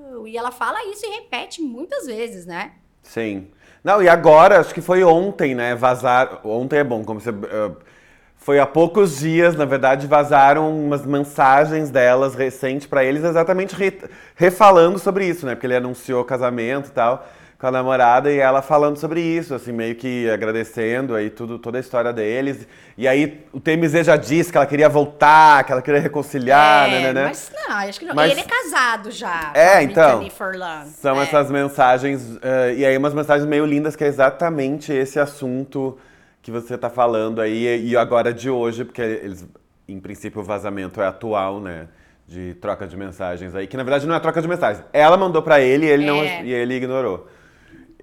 uau! 0.10 0.28
E 0.28 0.36
ela 0.36 0.52
fala 0.52 0.84
isso 0.92 1.06
e 1.06 1.10
repete 1.22 1.62
muitas 1.62 2.08
vezes, 2.08 2.46
né? 2.48 2.72
Sim. 3.04 3.48
Não, 3.84 4.02
e 4.02 4.10
agora, 4.10 4.60
acho 4.60 4.74
que 4.74 4.82
foi 4.82 5.04
ontem, 5.04 5.54
né? 5.54 5.76
Vazar. 5.76 6.42
Ontem 6.44 6.78
é 6.80 6.84
bom, 6.84 7.04
como 7.06 7.20
você. 7.22 7.30
eh, 7.30 7.72
foi 8.46 8.60
há 8.60 8.66
poucos 8.68 9.18
dias, 9.18 9.56
na 9.56 9.66
verdade, 9.66 10.06
vazaram 10.06 10.70
umas 10.86 11.04
mensagens 11.04 11.90
delas 11.90 12.36
recentes 12.36 12.86
pra 12.86 13.04
eles, 13.04 13.24
exatamente 13.24 13.74
re- 13.76 13.98
refalando 14.36 15.00
sobre 15.00 15.26
isso, 15.26 15.48
né? 15.48 15.56
Porque 15.56 15.66
ele 15.66 15.76
anunciou 15.76 16.22
o 16.22 16.26
casamento 16.26 16.90
e 16.90 16.92
tal 16.92 17.28
com 17.58 17.66
a 17.68 17.72
namorada 17.72 18.30
e 18.32 18.38
ela 18.38 18.62
falando 18.62 18.98
sobre 18.98 19.20
isso, 19.22 19.56
assim, 19.56 19.72
meio 19.72 19.96
que 19.96 20.30
agradecendo 20.30 21.16
aí 21.16 21.30
tudo, 21.32 21.58
toda 21.58 21.80
a 21.80 21.82
história 21.82 22.14
deles. 22.14 22.68
E 22.98 23.08
aí 23.08 23.46
o 23.52 23.60
TMZ 23.60 24.06
já 24.06 24.16
disse 24.18 24.52
que 24.52 24.58
ela 24.58 24.66
queria 24.68 24.90
voltar, 24.90 25.64
que 25.64 25.72
ela 25.72 25.82
queria 25.82 26.00
reconciliar, 26.02 26.88
né, 26.90 27.00
né, 27.02 27.14
né? 27.14 27.24
Mas 27.30 27.50
não, 27.68 27.76
acho 27.78 27.98
que 28.00 28.06
não. 28.06 28.14
Mas- 28.14 28.30
Ele 28.32 28.42
é 28.42 28.44
casado 28.44 29.10
já. 29.10 29.52
É, 29.56 29.82
então. 29.82 30.20
São 31.02 31.20
É. 31.20 31.24
essas 31.24 31.50
mensagens, 31.50 32.38
eh, 32.44 32.76
e 32.78 32.86
aí 32.86 32.96
umas 32.96 33.14
mensagens 33.14 33.48
meio 33.50 33.66
lindas 33.66 33.96
que 33.96 34.04
é 34.04 34.08
exatamente 34.08 34.92
esse 34.94 35.18
assunto 35.20 35.98
que 36.46 36.52
você 36.52 36.78
tá 36.78 36.92
falando 36.92 37.42
aí, 37.42 37.88
e 37.88 37.98
agora 37.98 38.32
de 38.32 38.52
hoje, 38.52 38.86
porque 38.86 39.02
eles, 39.02 39.44
em 39.88 40.00
princípio, 40.00 40.42
o 40.42 40.44
vazamento 40.44 41.02
é 41.02 41.08
atual, 41.08 41.60
né? 41.60 41.88
De 42.28 42.54
troca 42.62 42.86
de 42.86 42.96
mensagens 42.96 43.56
aí, 43.56 43.66
que 43.66 43.76
na 43.76 43.82
verdade 43.82 44.06
não 44.06 44.14
é 44.14 44.20
troca 44.20 44.40
de 44.40 44.48
mensagens. 44.48 44.86
Ela 44.94 45.18
mandou 45.18 45.42
pra 45.42 45.60
ele 45.60 45.88
e 45.88 45.90
ele, 45.90 46.06
não, 46.06 46.18
É. 46.18 46.44
e 46.46 46.54
ele 46.54 46.76
ignorou. 46.76 47.28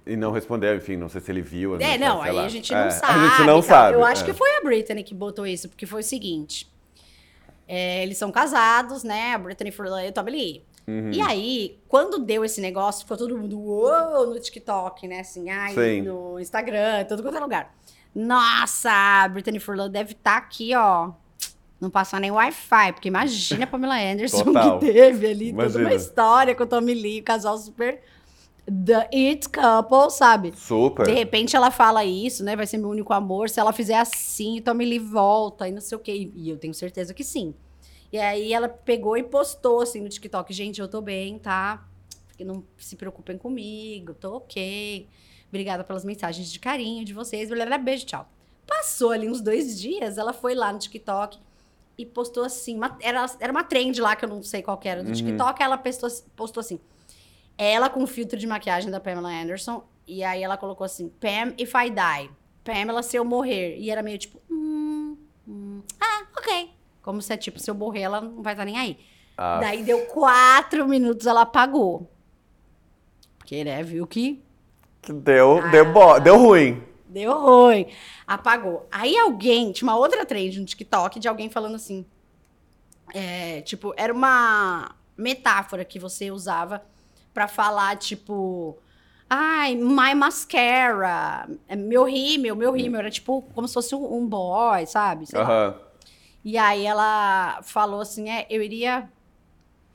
E 0.05 0.17
não 0.17 0.33
respondeu, 0.33 0.75
enfim, 0.75 0.97
não 0.97 1.09
sei 1.09 1.21
se 1.21 1.31
ele 1.31 1.41
viu. 1.41 1.77
É, 1.77 1.79
mensagens, 1.79 2.01
não, 2.01 2.21
aí 2.21 2.33
lá. 2.33 2.45
a 2.45 2.49
gente 2.49 2.75
É, 2.75 2.83
não 2.83 2.91
sabe. 2.91 3.13
A 3.13 3.29
gente 3.29 3.39
não 3.47 3.47
tal. 3.47 3.63
sabe. 3.63 3.95
Eu 3.97 4.05
acho 4.05 4.23
é. 4.25 4.27
que 4.27 4.33
foi 4.33 4.51
a 4.57 4.61
Britney 4.61 5.05
que 5.05 5.15
botou 5.15 5.47
isso, 5.47 5.69
porque 5.69 5.87
foi 5.87 6.01
o 6.01 6.05
seguinte. 6.05 6.69
é, 7.69 8.03
eles 8.03 8.19
são 8.19 8.33
casados, 8.33 9.05
né? 9.05 9.35
A 9.35 9.39
Britney 9.39 9.71
Furlan 9.71 10.05
e 10.05 10.09
o 10.09 10.13
Tommy 10.13 10.33
Lee. 10.33 10.65
Uhum. 10.87 11.11
E 11.13 11.21
aí, 11.23 11.79
quando 11.89 12.19
deu 12.19 12.45
esse 12.45 12.61
negócio, 12.61 13.03
ficou 13.03 13.17
todo 13.17 13.39
mundo 13.39 13.57
uou 13.57 14.27
no 14.27 14.41
TikTok, 14.41 15.07
né? 15.07 15.21
Assim, 15.21 15.49
ai, 15.49 15.73
Sim. 15.73 16.03
no 16.03 16.41
Instagram, 16.41 17.05
todo 17.09 17.23
quanto 17.23 17.37
é 17.37 17.41
lugar. 17.41 17.73
Nossa, 18.15 18.91
a 18.91 19.29
Britney 19.29 19.59
Furlan 19.59 19.91
deve 19.91 20.13
estar 20.13 20.37
aqui, 20.37 20.75
ó. 20.75 21.13
Não 21.81 21.91
passar 21.91 22.21
nem 22.21 22.31
Wi-Fi, 22.31 22.93
porque 22.93 23.09
imagina 23.09 23.65
a 23.65 23.67
Pamela 23.67 23.99
Anderson 23.99 24.45
Total. 24.45 24.79
que 24.79 24.87
teve 24.87 25.27
ali 25.27 25.51
toda 25.51 25.63
Imagina. 25.65 25.85
uma 25.85 25.95
história 25.95 26.55
com 26.55 26.63
o 26.63 26.67
Tommy 26.67 26.95
Lee, 26.95 27.21
o 27.21 27.25
casal 27.25 27.59
super 27.59 28.01
The 28.67 29.09
It 29.13 29.49
Couple, 29.49 30.11
sabe? 30.11 30.53
Super. 30.57 31.07
De 31.07 31.13
repente 31.13 31.57
ela 31.57 31.71
fala 31.71 32.05
isso, 32.05 32.45
né? 32.45 32.55
Vai 32.55 32.67
ser 32.67 32.79
meu 32.79 32.89
único 32.89 33.13
amor. 33.13 33.49
Se 33.51 33.59
ela 33.59 33.73
fizer 33.73 33.99
assim, 33.99 34.61
o 34.61 34.63
Tommy 34.63 34.85
Lee 34.85 34.99
volta 35.01 35.69
e 35.69 35.73
não 35.73 35.81
sei 35.81 35.97
o 35.97 36.01
quê. 36.01 36.31
E 36.35 36.49
eu 36.49 36.57
tenho 36.57 36.73
certeza 36.73 37.13
que 37.13 37.25
sim. 37.25 37.55
E 38.13 38.19
aí 38.19 38.53
ela 38.53 38.69
pegou 38.69 39.17
e 39.17 39.23
postou 39.25 39.81
assim 39.81 40.01
no 40.01 40.09
TikTok: 40.09 40.53
gente, 40.53 40.81
eu 40.81 40.87
tô 40.87 41.01
bem, 41.01 41.39
tá? 41.39 41.85
Que 42.37 42.45
não 42.45 42.63
se 42.79 42.95
preocupem 42.95 43.37
comigo, 43.37 44.15
tô 44.15 44.37
ok. 44.37 45.09
Obrigada 45.53 45.85
pelas 45.85 46.03
mensagens 46.03 46.51
de 46.51 46.59
carinho 46.59 47.05
de 47.05 47.13
vocês. 47.13 47.51
Beijo, 47.85 48.07
tchau. 48.07 48.27
Passou 48.67 49.11
ali 49.11 49.29
uns 49.29 49.43
dois 49.43 49.79
dias, 49.79 50.17
ela 50.17 50.33
foi 50.33 50.55
lá 50.55 50.73
no 50.73 50.79
TikTok 50.79 51.39
e 51.99 52.07
postou 52.07 52.43
assim. 52.43 52.75
uma- 52.77 52.97
era, 53.03 53.27
era 53.39 53.53
uma 53.53 53.63
trend 53.63 54.01
lá 54.01 54.17
que 54.17 54.25
eu 54.25 54.29
não 54.31 54.43
sei 54.43 54.63
qual 54.63 54.79
que 54.79 54.89
era 54.89 55.03
do 55.03 55.09
Uhum. 55.09 55.15
TikTok. 55.15 55.63
Ela 55.63 55.77
postou, 55.77 56.09
postou 56.35 56.61
assim: 56.63 56.81
ela 57.59 57.91
com 57.91 58.03
o 58.03 58.07
filtro 58.07 58.39
de 58.39 58.47
maquiagem 58.47 58.91
da 58.91 58.99
Pamela 58.99 59.29
Anderson. 59.29 59.85
E 60.07 60.25
aí 60.25 60.43
ela 60.43 60.57
colocou 60.57 60.87
assim: 60.87 61.11
Pam, 61.21 61.53
if 61.59 61.73
I 61.75 61.91
die. 61.91 62.31
Pamela, 62.65 63.03
se 63.03 63.17
eu 63.17 63.25
morrer. 63.25 63.77
E 63.79 63.91
era 63.91 64.03
meio 64.03 64.17
tipo: 64.17 64.41
hum, 64.51 65.19
hum, 65.47 65.83
ah, 66.01 66.25
ok. 66.39 66.71
Como 67.03 67.21
se 67.21 67.31
é 67.33 67.37
tipo, 67.37 67.59
se 67.59 67.71
eu 67.71 67.75
morrer, 67.75 68.01
ela 68.03 68.23
não 68.23 68.43
vai 68.43 68.55
estar 68.55 68.65
nem 68.65 68.79
aí. 68.79 68.99
Ah, 69.37 69.59
Daí 69.61 69.83
deu 69.83 70.07
quatro 70.07 70.89
minutos, 70.89 71.27
ela 71.27 71.43
apagou. 71.43 72.09
Porque, 73.39 73.65
né, 73.65 73.83
viu 73.83 74.07
que 74.07 74.41
deu, 75.09 75.59
Ah. 75.59 75.69
deu, 75.71 75.93
bo- 75.93 76.19
deu 76.21 76.37
ruim. 76.37 76.83
Deu 77.09 77.33
ruim. 77.39 77.87
Apagou. 78.27 78.87
Aí 78.91 79.17
alguém, 79.19 79.73
tinha 79.73 79.89
uma 79.89 79.97
outra 79.99 80.25
trend 80.25 80.59
no 80.59 80.65
TikTok 80.67 81.19
de 81.21 81.29
alguém 81.29 81.51
falando 81.51 81.75
assim. 81.77 82.05
é, 83.15 83.61
tipo, 83.63 83.93
era 83.97 84.13
uma 84.13 84.95
metáfora 85.17 85.85
que 85.85 85.99
você 85.99 86.31
usava 86.31 86.83
pra 87.35 87.47
falar, 87.49 87.97
tipo. 87.97 88.79
Ai, 89.29 89.75
my 89.75 90.15
mascara. 90.15 91.47
é, 91.69 91.75
Meu 91.77 92.05
rímel, 92.05 92.55
meu 92.57 92.73
rímel. 92.73 93.01
Era 93.01 93.11
tipo 93.11 93.43
como 93.55 93.67
se 93.69 93.75
fosse 93.75 93.95
um 93.95 94.15
um 94.17 94.27
boy, 94.27 94.87
sabe? 94.87 95.27
Aham. 95.35 95.75
E 96.45 96.57
aí 96.57 96.87
ela 96.87 97.61
falou 97.63 98.01
assim: 98.01 98.31
é, 98.31 98.47
eu 98.49 98.63
iria. 98.63 99.09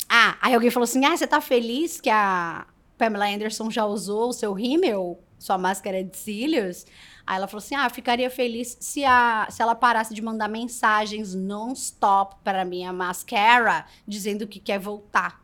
Ah, 0.10 0.38
aí 0.41 0.54
alguém 0.54 0.70
falou 0.70 0.84
assim: 0.86 1.04
ah, 1.06 1.15
você 1.17 1.26
tá 1.28 1.41
feliz 1.41 2.00
que 2.00 2.10
a 2.10 2.65
Pamela 2.98 3.28
Anderson 3.28 3.70
já 3.70 3.86
usou 3.86 4.30
o 4.30 4.34
seu 4.34 4.54
rímel, 4.54 5.20
sua 5.38 5.58
máscara 5.58 6.04
de 6.04 6.18
cílios? 6.18 6.86
Aí 7.26 7.36
ela 7.38 7.48
falou 7.48 7.60
assim: 7.60 7.76
ah, 7.76 7.90
ficaria 7.90 8.30
feliz 8.30 8.78
se, 8.80 9.04
a, 9.04 9.48
se 9.50 9.62
ela 9.62 9.76
parasse 9.76 10.14
de 10.14 10.22
mandar 10.22 10.48
mensagens 10.48 11.36
non-stop 11.36 12.36
para 12.44 12.66
minha 12.66 12.92
mascara, 12.94 13.86
dizendo 14.08 14.48
que 14.48 14.60
quer 14.60 14.80
voltar. 14.80 15.42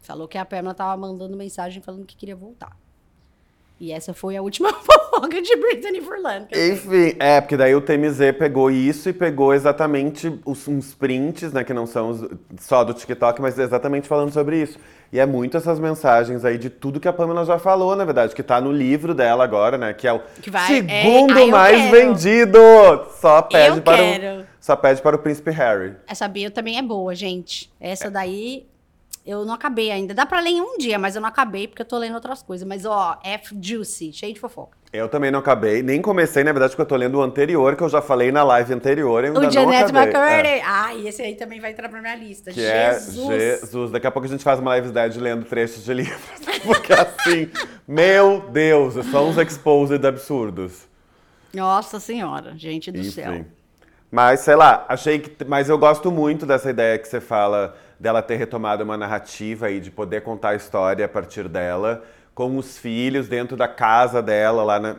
Falou 0.00 0.26
que 0.26 0.38
a 0.38 0.44
Pamela 0.44 0.74
tava 0.74 0.96
mandando 0.96 1.36
mensagem 1.36 1.82
falando 1.82 2.06
que 2.06 2.16
queria 2.16 2.36
voltar. 2.36 2.76
E 3.80 3.92
essa 3.92 4.12
foi 4.12 4.36
a 4.36 4.42
última 4.42 4.72
fofoca 4.74 5.40
de 5.40 5.54
Brittany 5.56 6.00
Furlan. 6.00 6.48
Enfim, 6.52 7.14
é, 7.20 7.40
porque 7.40 7.56
daí 7.56 7.74
o 7.76 7.80
TMZ 7.80 8.18
pegou 8.36 8.70
isso 8.70 9.08
e 9.08 9.12
pegou 9.12 9.54
exatamente 9.54 10.40
os, 10.44 10.66
uns 10.66 10.94
prints, 10.94 11.52
né, 11.52 11.62
que 11.62 11.72
não 11.72 11.86
são 11.86 12.10
os- 12.10 12.28
só 12.60 12.82
do 12.82 12.92
TikTok, 12.92 13.40
mas 13.40 13.56
exatamente 13.58 14.08
falando 14.08 14.32
sobre 14.32 14.60
isso. 14.62 14.78
E 15.12 15.18
é 15.18 15.24
muito 15.24 15.56
essas 15.56 15.78
mensagens 15.80 16.44
aí 16.44 16.58
de 16.58 16.68
tudo 16.68 17.00
que 17.00 17.08
a 17.08 17.12
Pamela 17.12 17.44
já 17.44 17.58
falou, 17.58 17.96
na 17.96 18.04
verdade, 18.04 18.34
que 18.34 18.42
tá 18.42 18.60
no 18.60 18.70
livro 18.70 19.14
dela 19.14 19.42
agora, 19.42 19.78
né, 19.78 19.94
que 19.94 20.06
é 20.06 20.12
o 20.12 20.20
Que 20.42 20.50
vai- 20.50 20.66
segundo 20.66 21.38
é, 21.38 21.42
ah, 21.42 21.46
eu 21.46 21.48
mais 21.50 21.76
quero. 21.76 21.90
vendido. 21.90 22.58
Só 23.18 23.40
pede 23.40 23.78
Eu 23.78 23.82
para 23.82 23.96
quero. 23.96 24.42
o 24.42 24.46
só 24.60 24.76
pede 24.76 25.00
para 25.00 25.16
o 25.16 25.18
príncipe 25.18 25.50
Harry. 25.50 25.94
Essa 26.06 26.28
bio 26.28 26.50
também 26.50 26.76
é 26.78 26.82
boa, 26.82 27.14
gente. 27.14 27.70
Essa 27.80 28.10
daí 28.10 28.66
Eu 29.28 29.44
não 29.44 29.52
acabei 29.52 29.90
ainda. 29.90 30.14
Dá 30.14 30.24
pra 30.24 30.40
ler 30.40 30.52
em 30.52 30.62
um 30.62 30.78
dia, 30.78 30.98
mas 30.98 31.14
eu 31.14 31.20
não 31.20 31.28
acabei 31.28 31.68
porque 31.68 31.82
eu 31.82 31.86
tô 31.86 31.98
lendo 31.98 32.14
outras 32.14 32.42
coisas. 32.42 32.66
Mas, 32.66 32.86
ó, 32.86 33.20
F 33.22 33.54
Juicy, 33.60 34.10
cheio 34.10 34.32
de 34.32 34.40
fofoca. 34.40 34.78
Eu 34.90 35.06
também 35.06 35.30
não 35.30 35.40
acabei, 35.40 35.82
nem 35.82 36.00
comecei, 36.00 36.42
na 36.42 36.50
verdade, 36.50 36.70
porque 36.70 36.80
eu 36.80 36.86
tô 36.86 36.96
lendo 36.96 37.18
o 37.18 37.20
anterior, 37.20 37.76
que 37.76 37.82
eu 37.82 37.90
já 37.90 38.00
falei 38.00 38.32
na 38.32 38.42
live 38.42 38.72
anterior. 38.72 39.22
Eu 39.22 39.34
ainda 39.34 39.48
O 39.48 39.50
Janet 39.50 39.82
acabei. 39.84 40.02
McCurdy. 40.02 40.48
É. 40.48 40.62
Ai, 40.64 41.06
esse 41.06 41.20
aí 41.20 41.34
também 41.34 41.60
vai 41.60 41.72
entrar 41.72 41.90
pra 41.90 42.00
minha 42.00 42.16
lista. 42.16 42.50
Que 42.52 42.58
Jesus. 42.58 43.30
é 43.30 43.58
Jesus. 43.58 43.90
Daqui 43.90 44.06
a 44.06 44.10
pouco 44.10 44.26
a 44.26 44.30
gente 44.30 44.42
faz 44.42 44.60
uma 44.60 44.70
live 44.70 44.92
dead 44.92 45.16
lendo 45.16 45.44
trechos 45.44 45.84
de 45.84 45.92
livros. 45.92 46.18
Porque 46.64 46.94
assim, 46.94 47.50
meu 47.86 48.40
Deus, 48.48 48.94
são 49.10 49.28
uns 49.28 49.36
exposed 49.36 50.06
absurdos. 50.06 50.88
Nossa 51.52 52.00
senhora, 52.00 52.54
gente 52.56 52.90
do 52.90 53.04
céu. 53.04 53.34
Enfim. 53.34 53.46
Mas, 54.10 54.40
sei 54.40 54.56
lá, 54.56 54.86
achei 54.88 55.18
que. 55.18 55.44
Mas 55.44 55.68
eu 55.68 55.76
gosto 55.76 56.10
muito 56.10 56.46
dessa 56.46 56.70
ideia 56.70 56.98
que 56.98 57.06
você 57.06 57.20
fala 57.20 57.76
dela 57.98 58.22
ter 58.22 58.36
retomado 58.36 58.84
uma 58.84 58.96
narrativa 58.96 59.70
e 59.70 59.80
de 59.80 59.90
poder 59.90 60.22
contar 60.22 60.50
a 60.50 60.54
história 60.54 61.04
a 61.04 61.08
partir 61.08 61.48
dela, 61.48 62.04
com 62.34 62.56
os 62.56 62.78
filhos 62.78 63.28
dentro 63.28 63.56
da 63.56 63.66
casa 63.66 64.22
dela, 64.22 64.62
lá 64.62 64.78
na, 64.78 64.96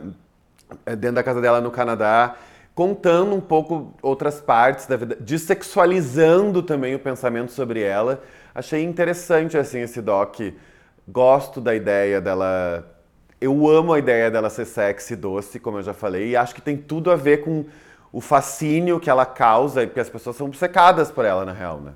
eh, 0.84 0.94
dentro 0.94 1.16
da 1.16 1.22
casa 1.22 1.40
dela 1.40 1.60
no 1.60 1.70
Canadá, 1.70 2.36
contando 2.74 3.34
um 3.34 3.40
pouco 3.40 3.94
outras 4.02 4.40
partes 4.40 4.86
da 4.86 4.96
vida, 4.96 5.16
dessexualizando 5.18 6.62
também 6.62 6.94
o 6.94 6.98
pensamento 6.98 7.52
sobre 7.52 7.82
ela. 7.82 8.22
Achei 8.54 8.82
interessante, 8.84 9.56
assim, 9.56 9.80
esse 9.80 10.02
doc. 10.02 10.38
Gosto 11.08 11.60
da 11.60 11.74
ideia 11.74 12.20
dela. 12.20 12.86
Eu 13.40 13.68
amo 13.68 13.94
a 13.94 13.98
ideia 13.98 14.30
dela 14.30 14.50
ser 14.50 14.66
sexy, 14.66 15.16
doce, 15.16 15.58
como 15.58 15.78
eu 15.78 15.82
já 15.82 15.94
falei, 15.94 16.30
e 16.30 16.36
acho 16.36 16.54
que 16.54 16.60
tem 16.60 16.76
tudo 16.76 17.10
a 17.10 17.16
ver 17.16 17.38
com 17.38 17.64
o 18.12 18.20
fascínio 18.20 19.00
que 19.00 19.08
ela 19.08 19.24
causa, 19.24 19.86
porque 19.86 20.00
as 20.00 20.10
pessoas 20.10 20.36
são 20.36 20.46
obcecadas 20.46 21.10
por 21.10 21.24
ela, 21.24 21.44
na 21.44 21.52
real, 21.52 21.80
né? 21.80 21.92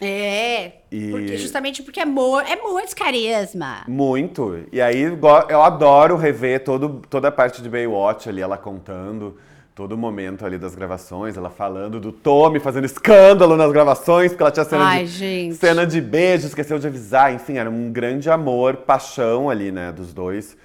É, 0.00 0.72
E- 0.92 1.10
porque 1.10 1.36
justamente 1.38 1.82
porque 1.82 2.00
é, 2.00 2.04
mo 2.04 2.38
é 2.40 2.56
muito 2.56 2.94
carisma. 2.94 3.78
Muito. 3.88 4.60
E 4.70 4.80
aí 4.80 5.02
eu 5.48 5.62
adoro 5.62 6.16
rever 6.16 6.62
todo, 6.64 7.02
toda 7.08 7.28
a 7.28 7.32
parte 7.32 7.62
de 7.62 7.68
Baywatch 7.68 8.28
ali, 8.28 8.42
ela 8.42 8.58
contando 8.58 9.38
todo 9.74 9.92
o 9.92 9.96
momento 9.98 10.44
ali 10.46 10.56
das 10.56 10.74
gravações, 10.74 11.36
ela 11.36 11.50
falando 11.50 12.00
do 12.00 12.10
Tommy 12.10 12.58
fazendo 12.58 12.86
escândalo 12.86 13.56
nas 13.56 13.70
gravações, 13.72 14.30
porque 14.32 14.42
ela 14.42 14.50
tinha 14.50 14.64
cena, 14.64 14.84
Ai, 14.84 15.04
de, 15.04 15.10
gente. 15.10 15.54
cena 15.56 15.86
de 15.86 16.00
beijo, 16.00 16.46
esqueceu 16.46 16.78
de 16.78 16.86
avisar, 16.86 17.32
enfim, 17.34 17.58
era 17.58 17.68
um 17.68 17.90
grande 17.92 18.30
amor, 18.30 18.76
paixão 18.76 19.50
ali, 19.50 19.70
né, 19.70 19.92
dos 19.92 20.14
dois. 20.14 20.56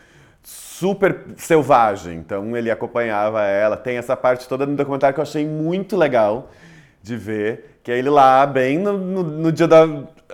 Super 0.44 1.26
selvagem, 1.38 2.18
então 2.18 2.56
ele 2.58 2.72
acompanhava 2.72 3.44
ela. 3.44 3.76
Tem 3.78 3.98
essa 3.98 4.16
parte 4.16 4.48
toda 4.48 4.66
no 4.66 4.76
documentário 4.76 5.14
que 5.14 5.20
eu 5.20 5.24
achei 5.24 5.46
muito 5.46 5.96
legal 5.98 6.50
de 7.04 7.16
ver, 7.18 7.71
que 7.84 7.92
é 7.92 7.98
ele 7.98 8.10
lá, 8.10 8.46
bem 8.46 8.78
no, 8.78 8.98
no- 8.98 9.24
no 9.24 9.52
dia 9.52 9.68
da. 9.68 9.86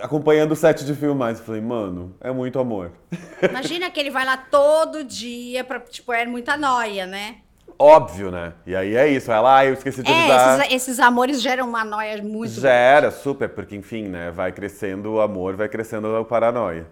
acompanhando 0.02 0.52
o 0.52 0.56
set 0.56 0.84
de 0.84 0.94
filmagens. 0.94 1.40
Falei, 1.44 1.60
mano, 1.60 2.14
é 2.20 2.30
muito 2.30 2.58
amor. 2.58 2.92
Imagina 3.42 3.90
que 3.90 3.98
ele 3.98 4.10
vai 4.10 4.24
lá 4.24 4.36
todo 4.36 5.02
dia 5.04 5.64
pra, 5.64 5.80
tipo, 5.80 6.12
é 6.12 6.26
muita 6.26 6.56
noia, 6.56 7.06
né? 7.06 7.36
Óbvio, 7.80 8.30
né? 8.32 8.54
E 8.66 8.74
aí 8.74 8.96
é 8.96 9.06
isso, 9.08 9.30
ela, 9.30 9.58
ah, 9.58 9.64
eu 9.64 9.74
esqueci 9.74 10.02
de 10.02 10.10
É, 10.10 10.14
avisar. 10.32 10.60
esses, 10.66 10.74
esses 10.74 10.98
amores 11.00 11.40
geram 11.40 11.68
uma 11.68 11.84
noia 11.84 12.20
muito 12.20 12.60
Gera, 12.60 13.12
super, 13.12 13.48
porque 13.48 13.76
enfim, 13.76 14.08
né? 14.08 14.32
Vai 14.32 14.50
crescendo 14.50 15.12
o 15.12 15.20
amor, 15.20 15.54
vai 15.54 15.68
crescendo 15.68 16.16
a 16.16 16.24
paranoia. 16.24 16.86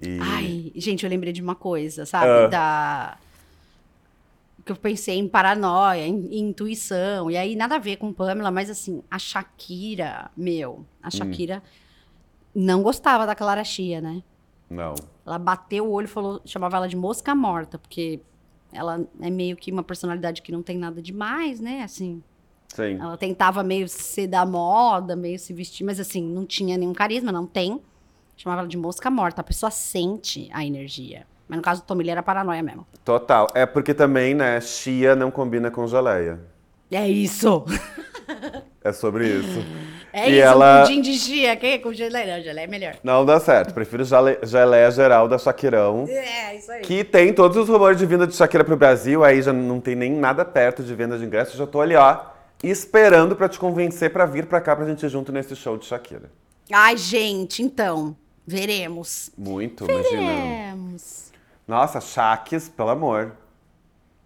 E. 0.00 0.18
Ai, 0.22 0.72
gente, 0.76 1.02
eu 1.04 1.10
lembrei 1.10 1.32
de 1.32 1.42
uma 1.42 1.56
coisa, 1.56 2.06
sabe? 2.06 2.26
Ah. 2.28 2.46
Da. 2.46 3.16
Que 4.64 4.72
eu 4.72 4.76
pensei 4.76 5.18
em 5.18 5.28
paranoia, 5.28 6.06
em, 6.06 6.26
em 6.26 6.48
intuição. 6.48 7.30
E 7.30 7.36
aí, 7.36 7.56
nada 7.56 7.76
a 7.76 7.78
ver 7.78 7.96
com 7.96 8.12
Pamela, 8.12 8.50
mas 8.50 8.68
assim, 8.68 9.02
a 9.10 9.18
Shakira, 9.18 10.30
meu, 10.36 10.84
a 11.02 11.08
Hum. 11.08 11.10
Shakira 11.10 11.62
não 12.54 12.82
gostava 12.82 13.26
da 13.26 13.34
Clara 13.34 13.64
Chia, 13.64 14.00
né? 14.00 14.22
Não. 14.68 14.94
Ela 15.26 15.38
bateu 15.38 15.86
o 15.86 15.90
olho 15.92 16.04
e 16.04 16.08
falou, 16.08 16.40
chamava 16.44 16.76
ela 16.76 16.88
de 16.88 16.96
mosca 16.96 17.34
morta, 17.34 17.78
porque 17.78 18.20
ela 18.72 19.04
é 19.20 19.30
meio 19.30 19.56
que 19.56 19.72
uma 19.72 19.82
personalidade 19.82 20.42
que 20.42 20.52
não 20.52 20.62
tem 20.62 20.78
nada 20.78 21.00
demais, 21.02 21.60
né? 21.60 21.82
Assim, 21.82 22.22
Sim. 22.68 22.98
ela 23.00 23.16
tentava 23.16 23.62
meio 23.62 23.88
ser 23.88 24.26
da 24.26 24.44
moda, 24.46 25.16
meio 25.16 25.38
se 25.38 25.52
vestir, 25.52 25.84
mas 25.84 25.98
assim, 25.98 26.22
não 26.22 26.44
tinha 26.46 26.76
nenhum 26.76 26.92
carisma, 26.92 27.32
não 27.32 27.46
tem. 27.46 27.80
Chamava 28.36 28.62
ela 28.62 28.68
de 28.68 28.76
mosca 28.76 29.10
morta. 29.10 29.40
A 29.40 29.44
pessoa 29.44 29.70
sente 29.70 30.48
a 30.52 30.64
energia. 30.64 31.26
Mas 31.50 31.56
no 31.56 31.62
caso 31.64 31.82
do 31.84 32.00
ele 32.00 32.12
era 32.12 32.22
paranoia 32.22 32.62
mesmo. 32.62 32.86
Total. 33.04 33.48
É 33.56 33.66
porque 33.66 33.92
também, 33.92 34.34
né, 34.34 34.60
chia 34.60 35.16
não 35.16 35.32
combina 35.32 35.68
com 35.68 35.84
geleia. 35.84 36.38
É 36.92 37.08
isso! 37.08 37.64
É 38.82 38.92
sobre 38.92 39.26
isso. 39.28 39.62
É 40.10 40.30
E 40.30 40.32
isso, 40.38 40.40
ela- 40.40 40.78
um 40.80 40.86
pudim 40.86 41.02
de 41.02 41.12
chia. 41.12 41.54
Quem 41.54 41.72
é 41.72 41.78
com 41.78 41.92
geleia? 41.92 42.36
Não, 42.38 42.42
geleia 42.42 42.64
é 42.64 42.66
melhor. 42.66 42.96
Não 43.04 43.26
dá 43.26 43.38
certo. 43.38 43.74
Prefiro 43.74 44.04
gele- 44.04 44.38
geleia 44.42 44.90
geral 44.90 45.28
da 45.28 45.36
Shakirão. 45.36 46.06
É, 46.08 46.56
isso 46.56 46.72
aí. 46.72 46.80
Que 46.80 47.04
tem 47.04 47.30
todos 47.34 47.58
os 47.58 47.68
rumores 47.68 47.98
de 47.98 48.06
vinda 48.06 48.26
de 48.26 48.34
Shakira 48.34 48.64
pro 48.64 48.78
Brasil, 48.78 49.22
aí 49.22 49.42
já 49.42 49.52
não 49.52 49.80
tem 49.80 49.94
nem 49.94 50.10
nada 50.12 50.46
perto 50.46 50.82
de 50.82 50.94
venda 50.94 51.18
de 51.18 51.24
ingressos. 51.26 51.56
Já 51.56 51.66
tô 51.66 51.78
ali, 51.82 51.94
ó, 51.94 52.20
esperando 52.62 53.36
pra 53.36 53.50
te 53.50 53.58
convencer 53.58 54.10
pra 54.10 54.24
vir 54.24 54.46
pra 54.46 54.62
cá 54.62 54.74
pra 54.74 54.86
gente 54.86 55.04
ir 55.04 55.10
junto 55.10 55.30
nesse 55.30 55.54
show 55.54 55.76
de 55.76 55.84
Shakira. 55.84 56.30
Ai, 56.72 56.96
gente, 56.96 57.62
então, 57.62 58.16
veremos. 58.46 59.30
Muito, 59.36 59.84
imagina. 59.84 60.22
Veremos. 60.32 61.29
Nossa, 61.70 62.00
Shakes, 62.00 62.68
pelo 62.68 62.88
amor. 62.90 63.36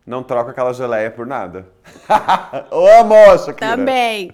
Não 0.07 0.22
troca 0.22 0.50
aquela 0.50 0.72
geleia 0.72 1.11
por 1.11 1.26
nada. 1.26 1.68
Amo, 2.72 3.38
Shakira. 3.38 3.76
Também. 3.76 4.30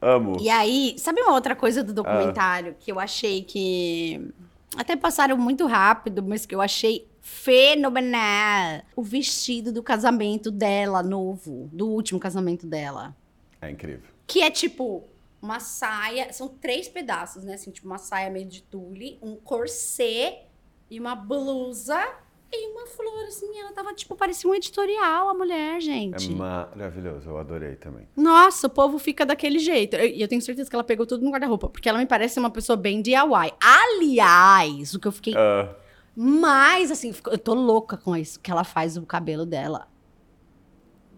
Amo. 0.00 0.38
E 0.40 0.48
aí, 0.48 0.94
sabe 0.98 1.20
uma 1.20 1.34
outra 1.34 1.54
coisa 1.54 1.80
Ah. 1.80 1.82
do 1.82 1.92
documentário 1.92 2.74
que 2.80 2.90
eu 2.90 2.98
achei 2.98 3.42
que 3.42 4.32
até 4.78 4.96
passaram 4.96 5.36
muito 5.36 5.66
rápido, 5.66 6.22
mas 6.22 6.46
que 6.46 6.54
eu 6.54 6.62
achei 6.62 7.06
fenomenal? 7.20 8.80
O 8.96 9.02
vestido 9.02 9.70
do 9.70 9.82
casamento 9.82 10.50
dela 10.50 11.02
novo, 11.02 11.68
do 11.70 11.86
último 11.86 12.18
casamento 12.18 12.66
dela. 12.66 13.14
É 13.60 13.70
incrível. 13.70 14.08
Que 14.26 14.40
é 14.42 14.50
tipo 14.50 15.04
uma 15.42 15.60
saia, 15.60 16.32
são 16.32 16.48
três 16.48 16.88
pedaços, 16.88 17.44
né? 17.44 17.54
Assim, 17.54 17.70
tipo 17.70 17.86
uma 17.86 17.98
saia 17.98 18.30
meio 18.30 18.46
de 18.46 18.62
tule, 18.62 19.18
um 19.20 19.36
corset 19.36 20.38
e 20.90 20.98
uma 20.98 21.14
blusa 21.14 22.02
e 22.50 22.72
uma 22.72 22.86
flor, 22.86 23.24
assim. 23.26 23.58
Ela 23.58 23.72
tava, 23.72 23.92
tipo, 23.92 24.16
parecia 24.16 24.48
um 24.48 24.54
editorial, 24.54 25.28
a 25.28 25.34
mulher, 25.34 25.76
É 25.76 25.80
gente. 25.80 26.32
maravilhoso, 26.34 27.28
eu 27.28 27.38
adorei 27.38 27.76
também. 27.76 28.08
Nossa, 28.16 28.66
o 28.66 28.70
povo 28.70 28.98
fica 28.98 29.26
daquele 29.26 29.58
jeito. 29.58 29.96
E 29.96 30.20
eu, 30.20 30.28
tenho 30.28 30.40
certeza 30.40 30.68
que 30.68 30.74
ela 30.74 30.84
pegou 30.84 31.06
tudo 31.06 31.24
no 31.24 31.30
guarda-roupa, 31.30 31.68
porque 31.68 31.88
ela 31.88 31.98
me 31.98 32.06
parece 32.06 32.38
uma 32.38 32.50
pessoa 32.50 32.76
bem 32.76 33.02
DIY. 33.02 33.52
Aliás, 33.62 34.94
o 34.94 34.98
que 35.00 35.08
eu 35.08 35.12
fiquei 35.12 35.34
Ah, 35.36 35.68
mais 36.16 36.90
assim, 36.90 37.14
eu 37.30 37.38
tô 37.38 37.54
louca 37.54 37.96
com 37.96 38.16
isso, 38.16 38.40
que 38.40 38.50
ela 38.50 38.64
faz 38.64 38.96
o 38.96 39.02
cabelo 39.04 39.44
dela. 39.44 39.86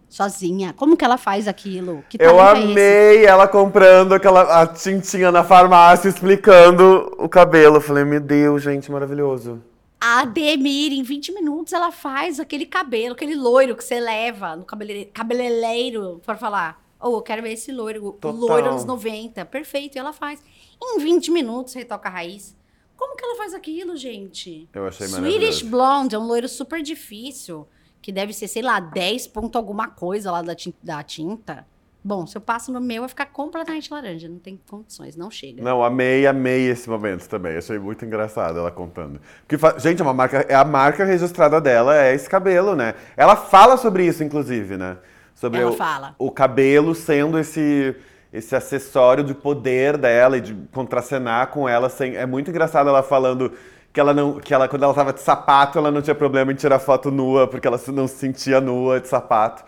Sozinha. 0.09 0.73
Como 0.73 0.97
que 0.97 1.05
ela 1.05 1.17
faz 1.17 1.47
aquilo? 1.47 2.03
Que 2.09 2.17
eu 2.19 2.37
é 2.37 2.51
amei 2.51 3.25
ela 3.25 3.47
comprando 3.47 4.13
aquela 4.13 4.61
a 4.61 4.67
tintinha 4.67 5.31
na 5.31 5.41
farmácia, 5.41 6.09
explicando 6.09 7.15
o 7.17 7.29
cabelo. 7.29 7.77
Eu 7.77 7.81
falei, 7.81 8.03
meu 8.03 8.19
Deus, 8.19 8.61
gente, 8.61 8.91
maravilhoso. 8.91 9.63
A 10.03 10.25
Demir, 10.25 10.91
em 10.91 11.03
20 11.03 11.31
minutos, 11.31 11.73
ela 11.73 11.91
faz 11.91 12.39
aquele 12.39 12.65
cabelo, 12.65 13.13
aquele 13.13 13.35
loiro 13.35 13.75
que 13.75 13.83
você 13.83 13.99
leva 13.99 14.55
no 14.55 14.65
cabele- 14.65 15.05
cabeleireiro 15.05 16.19
pra 16.25 16.35
falar. 16.35 16.83
Ou 16.99 17.15
eu 17.17 17.21
quero 17.21 17.43
ver 17.43 17.53
esse 17.53 17.71
loiro, 17.71 18.07
o 18.07 18.11
Total. 18.13 18.35
loiro 18.39 18.69
anos 18.69 18.83
90. 18.83 19.45
Perfeito, 19.45 19.95
e 19.95 19.99
ela 19.99 20.11
faz. 20.11 20.43
Em 20.81 20.97
20 20.99 21.29
minutos, 21.29 21.73
retoca 21.75 22.09
a 22.09 22.11
raiz. 22.11 22.55
Como 22.97 23.15
que 23.15 23.23
ela 23.23 23.35
faz 23.37 23.53
aquilo, 23.53 23.95
gente? 23.95 24.67
Eu 24.73 24.87
achei 24.87 25.07
Swedish. 25.07 25.61
Blonde 25.61 26.15
é 26.15 26.19
um 26.19 26.25
loiro 26.25 26.47
super 26.49 26.81
difícil, 26.81 27.67
que 28.01 28.11
deve 28.11 28.33
ser, 28.33 28.47
sei 28.47 28.63
lá, 28.63 28.79
10 28.79 29.27
ponto 29.27 29.55
alguma 29.55 29.87
coisa 29.87 30.31
lá 30.31 30.41
da 30.41 31.03
tinta. 31.03 31.67
Bom, 32.03 32.25
se 32.25 32.35
eu 32.35 32.41
passo 32.41 32.71
no 32.71 32.81
meu, 32.81 33.01
vai 33.03 33.09
ficar 33.09 33.27
completamente 33.27 33.93
laranja. 33.93 34.27
Não 34.27 34.39
tem 34.39 34.59
condições, 34.67 35.15
não 35.15 35.29
chega. 35.29 35.61
Não, 35.61 35.83
amei, 35.83 36.25
amei 36.25 36.67
esse 36.67 36.89
momento 36.89 37.27
também. 37.29 37.55
Achei 37.55 37.77
muito 37.77 38.03
engraçado 38.03 38.57
ela 38.57 38.71
contando. 38.71 39.21
Porque, 39.47 39.79
gente, 39.79 40.01
é 40.01 40.03
uma 40.03 40.13
marca, 40.13 40.45
é 40.49 40.55
a 40.55 40.65
marca 40.65 41.05
registrada 41.05 41.61
dela, 41.61 41.95
é 41.95 42.15
esse 42.15 42.27
cabelo, 42.27 42.75
né? 42.75 42.95
Ela 43.15 43.35
fala 43.35 43.77
sobre 43.77 44.05
isso, 44.05 44.23
inclusive, 44.23 44.77
né? 44.77 44.97
Sobre 45.35 45.59
Ela 45.59 45.71
o, 45.71 45.73
fala. 45.73 46.15
o 46.17 46.31
cabelo 46.31 46.95
sendo 46.95 47.37
esse, 47.37 47.95
esse 48.33 48.55
acessório 48.55 49.23
de 49.23 49.35
poder 49.35 49.95
dela 49.95 50.37
e 50.37 50.41
de 50.41 50.55
contracenar 50.71 51.47
com 51.47 51.69
ela. 51.69 51.87
Sem, 51.87 52.15
é 52.15 52.25
muito 52.25 52.49
engraçado 52.49 52.89
ela 52.89 53.03
falando 53.03 53.51
que 53.93 53.99
ela 53.99 54.13
não. 54.13 54.39
Que 54.39 54.53
ela, 54.53 54.67
quando 54.67 54.83
ela 54.83 54.93
tava 54.93 55.13
de 55.13 55.21
sapato, 55.21 55.77
ela 55.77 55.91
não 55.91 56.01
tinha 56.01 56.15
problema 56.15 56.51
em 56.51 56.55
tirar 56.55 56.79
foto 56.79 57.11
nua, 57.11 57.47
porque 57.47 57.67
ela 57.67 57.79
não 57.87 58.07
se 58.07 58.15
sentia 58.15 58.59
nua 58.59 58.99
de 58.99 59.07
sapato. 59.07 59.63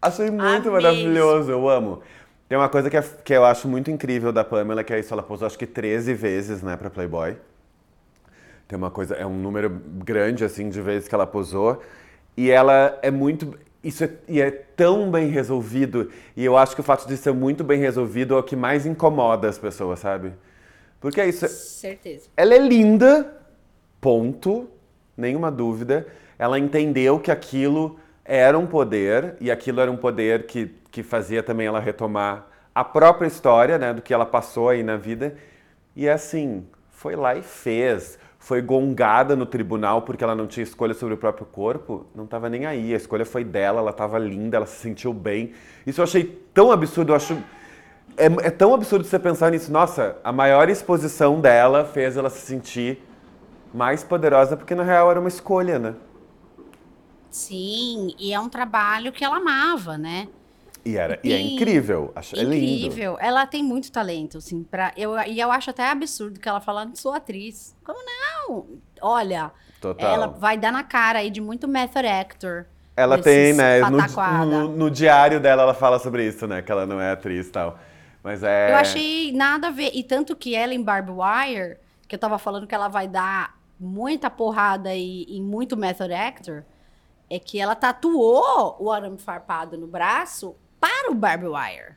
Achei 0.00 0.30
muito 0.30 0.42
Amei 0.68 0.70
maravilhoso, 0.70 1.50
eu 1.50 1.68
amo. 1.68 2.02
Tem 2.48 2.56
uma 2.58 2.68
coisa 2.68 2.90
que, 2.90 2.96
é- 2.96 3.02
que 3.02 3.32
eu 3.32 3.44
acho 3.44 3.68
muito 3.68 3.90
incrível 3.90 4.32
da 4.32 4.42
Pamela, 4.42 4.82
que 4.82 4.92
é 4.92 4.98
isso, 4.98 5.12
ela 5.12 5.22
posou 5.22 5.46
acho 5.46 5.58
que 5.58 5.66
13 5.66 6.14
vezes, 6.14 6.62
né, 6.62 6.76
pra 6.76 6.90
Playboy. 6.90 7.36
Tem 8.66 8.76
uma 8.78 8.90
coisa, 8.90 9.14
é 9.14 9.26
um 9.26 9.36
número 9.36 9.68
grande, 10.04 10.44
assim, 10.44 10.68
de 10.68 10.80
vezes 10.80 11.08
que 11.08 11.14
ela 11.14 11.26
posou. 11.26 11.82
E 12.36 12.50
ela 12.50 12.98
é 13.02 13.10
muito. 13.10 13.58
Isso 13.82 14.04
é, 14.04 14.10
e 14.28 14.40
é 14.40 14.50
tão 14.50 15.10
bem 15.10 15.28
resolvido. 15.28 16.10
E 16.36 16.44
eu 16.44 16.56
acho 16.56 16.74
que 16.74 16.80
o 16.80 16.84
fato 16.84 17.06
de 17.06 17.16
ser 17.16 17.32
muito 17.32 17.64
bem 17.64 17.80
resolvido 17.80 18.34
é 18.34 18.38
o 18.38 18.42
que 18.42 18.54
mais 18.54 18.86
incomoda 18.86 19.48
as 19.48 19.58
pessoas, 19.58 19.98
sabe? 19.98 20.32
Porque 21.00 21.20
é 21.20 21.28
isso. 21.28 21.48
Certeza. 21.48 22.28
Ela 22.36 22.54
é 22.54 22.58
linda, 22.58 23.34
ponto, 24.00 24.68
nenhuma 25.16 25.50
dúvida. 25.50 26.06
Ela 26.38 26.58
entendeu 26.58 27.18
que 27.18 27.30
aquilo 27.30 27.98
era 28.32 28.56
um 28.56 28.64
poder 28.64 29.34
e 29.40 29.50
aquilo 29.50 29.80
era 29.80 29.90
um 29.90 29.96
poder 29.96 30.46
que, 30.46 30.72
que 30.88 31.02
fazia 31.02 31.42
também 31.42 31.66
ela 31.66 31.80
retomar 31.80 32.46
a 32.72 32.84
própria 32.84 33.26
história, 33.26 33.76
né, 33.76 33.92
do 33.92 34.00
que 34.00 34.14
ela 34.14 34.24
passou 34.24 34.68
aí 34.68 34.84
na 34.84 34.96
vida. 34.96 35.34
E 35.96 36.08
assim, 36.08 36.64
foi 36.92 37.16
lá 37.16 37.34
e 37.34 37.42
fez. 37.42 38.20
Foi 38.38 38.62
gongada 38.62 39.34
no 39.34 39.44
tribunal 39.44 40.02
porque 40.02 40.22
ela 40.22 40.36
não 40.36 40.46
tinha 40.46 40.62
escolha 40.62 40.94
sobre 40.94 41.14
o 41.14 41.16
próprio 41.16 41.44
corpo. 41.44 42.06
Não 42.14 42.22
estava 42.22 42.48
nem 42.48 42.66
aí. 42.66 42.94
A 42.94 42.96
escolha 42.96 43.24
foi 43.24 43.42
dela, 43.42 43.80
ela 43.80 43.90
estava 43.90 44.16
linda, 44.16 44.58
ela 44.58 44.66
se 44.66 44.76
sentiu 44.80 45.12
bem. 45.12 45.52
Isso 45.84 46.00
eu 46.00 46.04
achei 46.04 46.40
tão 46.54 46.70
absurdo. 46.70 47.10
Eu 47.10 47.16
acho. 47.16 47.36
É, 48.16 48.26
é 48.46 48.50
tão 48.50 48.72
absurdo 48.72 49.04
você 49.04 49.18
pensar 49.18 49.50
nisso. 49.50 49.72
Nossa, 49.72 50.16
a 50.22 50.30
maior 50.30 50.70
exposição 50.70 51.40
dela 51.40 51.84
fez 51.84 52.16
ela 52.16 52.30
se 52.30 52.46
sentir 52.46 53.04
mais 53.74 54.04
poderosa 54.04 54.56
porque 54.56 54.76
na 54.76 54.84
real 54.84 55.10
era 55.10 55.18
uma 55.18 55.28
escolha, 55.28 55.80
né? 55.80 55.94
Sim, 57.30 58.14
e 58.18 58.32
é 58.32 58.40
um 58.40 58.48
trabalho 58.48 59.12
que 59.12 59.24
ela 59.24 59.36
amava, 59.36 59.96
né? 59.96 60.28
E, 60.84 60.96
era, 60.96 61.20
e 61.22 61.32
é 61.32 61.40
incrível, 61.40 62.10
acho, 62.16 62.34
é 62.36 62.42
lindo. 62.42 62.86
Incrível. 62.86 63.18
Ela 63.20 63.46
tem 63.46 63.62
muito 63.62 63.92
talento, 63.92 64.38
assim, 64.38 64.62
pra, 64.62 64.92
eu, 64.96 65.16
e 65.26 65.38
eu 65.38 65.52
acho 65.52 65.70
até 65.70 65.90
absurdo 65.90 66.40
que 66.40 66.48
ela 66.48 66.60
falando, 66.60 66.96
sou 66.96 67.12
atriz. 67.12 67.76
Como 67.84 67.98
não? 68.04 68.66
Olha, 69.00 69.52
Total. 69.80 70.14
ela 70.14 70.26
vai 70.26 70.56
dar 70.56 70.72
na 70.72 70.82
cara 70.82 71.18
aí 71.18 71.30
de 71.30 71.40
muito 71.40 71.68
method 71.68 72.06
actor. 72.06 72.66
Ela 72.96 73.18
tem, 73.18 73.52
né? 73.52 73.80
No, 73.80 74.44
no, 74.44 74.68
no 74.68 74.90
diário 74.90 75.40
dela 75.40 75.62
ela 75.62 75.74
fala 75.74 75.98
sobre 75.98 76.26
isso, 76.26 76.46
né? 76.46 76.60
Que 76.60 76.72
ela 76.72 76.86
não 76.86 77.00
é 77.00 77.12
atriz 77.12 77.46
e 77.46 77.50
tal. 77.50 77.78
Mas 78.22 78.42
é. 78.42 78.72
Eu 78.72 78.76
achei 78.76 79.32
nada 79.32 79.68
a 79.68 79.70
ver. 79.70 79.90
E 79.94 80.02
tanto 80.02 80.36
que 80.36 80.54
ela 80.54 80.74
em 80.74 80.82
Barbed 80.82 81.12
Wire, 81.12 81.76
que 82.06 82.14
eu 82.14 82.18
tava 82.18 82.38
falando 82.38 82.66
que 82.66 82.74
ela 82.74 82.88
vai 82.88 83.08
dar 83.08 83.58
muita 83.78 84.28
porrada 84.28 84.94
e, 84.94 85.24
e 85.28 85.40
muito 85.40 85.76
method 85.76 86.12
actor, 86.12 86.64
é 87.30 87.38
que 87.38 87.58
ela 87.60 87.74
tatuou 87.76 88.76
o 88.80 88.90
arame 88.90 89.16
farpado 89.18 89.78
no 89.78 89.86
braço 89.86 90.54
para 90.80 91.10
o 91.10 91.14
Barbed 91.14 91.48
Wire. 91.48 91.94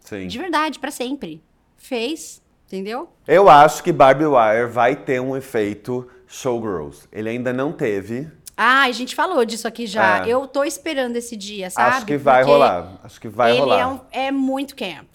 Sim. 0.00 0.26
De 0.28 0.38
verdade, 0.38 0.78
pra 0.78 0.90
sempre. 0.90 1.42
Fez, 1.76 2.42
entendeu? 2.66 3.08
Eu 3.26 3.48
acho 3.48 3.82
que 3.82 3.92
Barbie 3.92 4.26
Wire 4.26 4.66
vai 4.70 4.94
ter 4.94 5.20
um 5.20 5.36
efeito 5.36 6.06
Showgirls. 6.26 7.08
Ele 7.12 7.28
ainda 7.30 7.52
não 7.52 7.72
teve. 7.72 8.30
Ah, 8.56 8.82
a 8.84 8.92
gente 8.92 9.14
falou 9.14 9.44
disso 9.44 9.66
aqui 9.68 9.86
já. 9.86 10.24
É. 10.24 10.28
Eu 10.28 10.46
tô 10.46 10.64
esperando 10.64 11.16
esse 11.16 11.36
dia, 11.36 11.68
sabe? 11.70 11.96
acho 11.96 12.06
que 12.06 12.16
vai 12.16 12.40
Porque 12.40 12.52
rolar. 12.52 12.92
Acho 13.04 13.20
que 13.20 13.28
vai 13.28 13.50
ele 13.52 13.60
rolar. 13.60 13.80
É, 13.80 13.86
um- 13.86 14.00
é 14.10 14.30
muito 14.32 14.74
camp. 14.76 15.06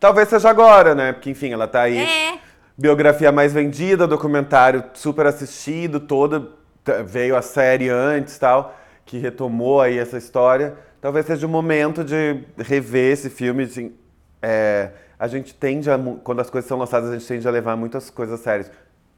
Talvez 0.00 0.28
seja 0.28 0.50
agora, 0.50 0.94
né? 0.94 1.12
Porque, 1.12 1.30
enfim, 1.30 1.52
ela 1.52 1.68
tá 1.68 1.82
aí. 1.82 1.98
É. 1.98 2.38
Biografia 2.76 3.30
mais 3.30 3.52
vendida, 3.52 4.06
documentário 4.06 4.82
super 4.94 5.26
assistido, 5.26 6.00
todo. 6.00 6.54
t- 6.82 7.02
Veio 7.04 7.36
a 7.36 7.42
série 7.42 7.88
antes 7.88 8.36
tal, 8.38 8.76
que 9.04 9.18
retomou 9.18 9.80
aí 9.80 9.98
essa 9.98 10.16
história. 10.18 10.74
Talvez 11.00 11.26
seja 11.26 11.46
o 11.46 11.50
momento 11.50 12.04
de 12.04 12.40
rever 12.58 13.12
esse 13.12 13.28
filme. 13.28 13.64
Assim, 13.64 13.92
é, 14.40 14.90
a 15.18 15.26
gente 15.26 15.54
tende 15.54 15.90
a. 15.90 15.98
Quando 16.22 16.40
as 16.40 16.50
coisas 16.50 16.68
são 16.68 16.78
lançadas, 16.78 17.10
a 17.10 17.12
gente 17.14 17.26
tende 17.26 17.46
a 17.46 17.50
levar 17.50 17.76
muitas 17.76 18.10
coisas 18.10 18.40
sérias. 18.40 18.70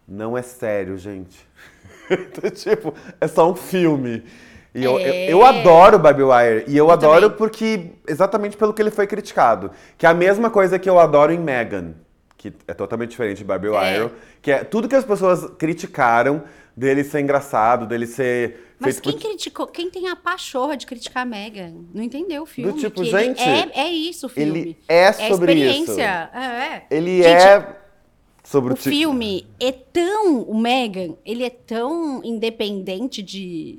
Não 0.07 0.37
é 0.37 0.43
sério, 0.43 0.97
gente. 0.99 1.47
Então, 2.11 2.51
tipo, 2.53 2.95
é 3.21 3.27
só 3.27 3.51
um 3.51 3.55
filme. 3.55 4.25
E 4.75 4.83
eu, 4.83 4.99
eu, 4.99 5.13
É. 5.13 5.33
eu 5.33 5.45
adoro 5.45 5.99
Barbie 5.99 6.23
Wire. 6.25 6.65
E 6.67 6.77
eu, 6.77 6.91
adoro 6.91 7.23
também. 7.23 7.37
porque. 7.39 7.91
Exatamente 8.09 8.57
pelo 8.57 8.73
que 8.75 8.83
ele 8.83 8.91
foi 8.91 9.07
criticado. 9.07 9.71
Que 9.97 10.05
é 10.05 10.09
a 10.09 10.15
mesma 10.15 10.51
coisa 10.51 10.79
que 10.79 10.89
eu 10.91 10.99
adoro 10.99 11.33
em 11.33 11.39
Megan. 11.39 11.93
Que 12.37 12.53
é 12.69 12.75
totalmente 12.75 13.11
diferente 13.11 13.39
de 13.39 13.45
Barbie 13.45 13.69
É. 13.69 13.71
Wire. 14.01 14.11
Que 14.43 14.51
é 14.51 14.65
tudo 14.65 14.89
que 14.89 14.97
as 14.97 15.05
pessoas 15.05 15.47
criticaram 15.59 16.43
dele 16.77 17.05
ser 17.05 17.21
engraçado, 17.21 17.87
dele 17.87 18.07
ser. 18.07 18.75
Mas 18.79 18.99
quem 19.01 19.13
por- 19.13 19.21
criticou? 19.21 19.67
Quem 19.67 19.91
tem 19.91 20.09
a 20.09 20.17
pachorra 20.17 20.77
de 20.77 20.87
criticar 20.87 21.23
a 21.23 21.27
Megan? 21.27 21.73
Não 21.95 22.03
entendeu 22.03 22.43
o 22.43 22.47
filme. 22.47 22.73
tipo, 22.79 23.01
que 23.03 23.09
ele 23.09 23.25
gente, 23.25 23.41
É, 23.43 23.71
é 23.83 23.89
isso 23.91 24.27
o 24.27 24.29
filme. 24.29 24.59
ele 24.61 24.79
é 24.89 25.13
sobre 25.13 25.53
é 25.53 25.55
isso. 25.55 25.83
experiência. 25.93 26.31
É, 26.35 26.39
é. 26.43 26.87
Ele 26.91 27.23
Gente, 27.23 27.27
é 27.43 27.77
sobre 28.43 28.73
O 28.75 28.77
ti- 28.77 28.91
filme 28.91 29.47
é 29.61 29.73
tão. 29.73 30.43
O 30.43 30.59
Megan, 30.59 31.15
ele 31.25 31.45
é 31.45 31.51
tão 31.51 32.21
independente 32.25 33.23
de 33.23 33.79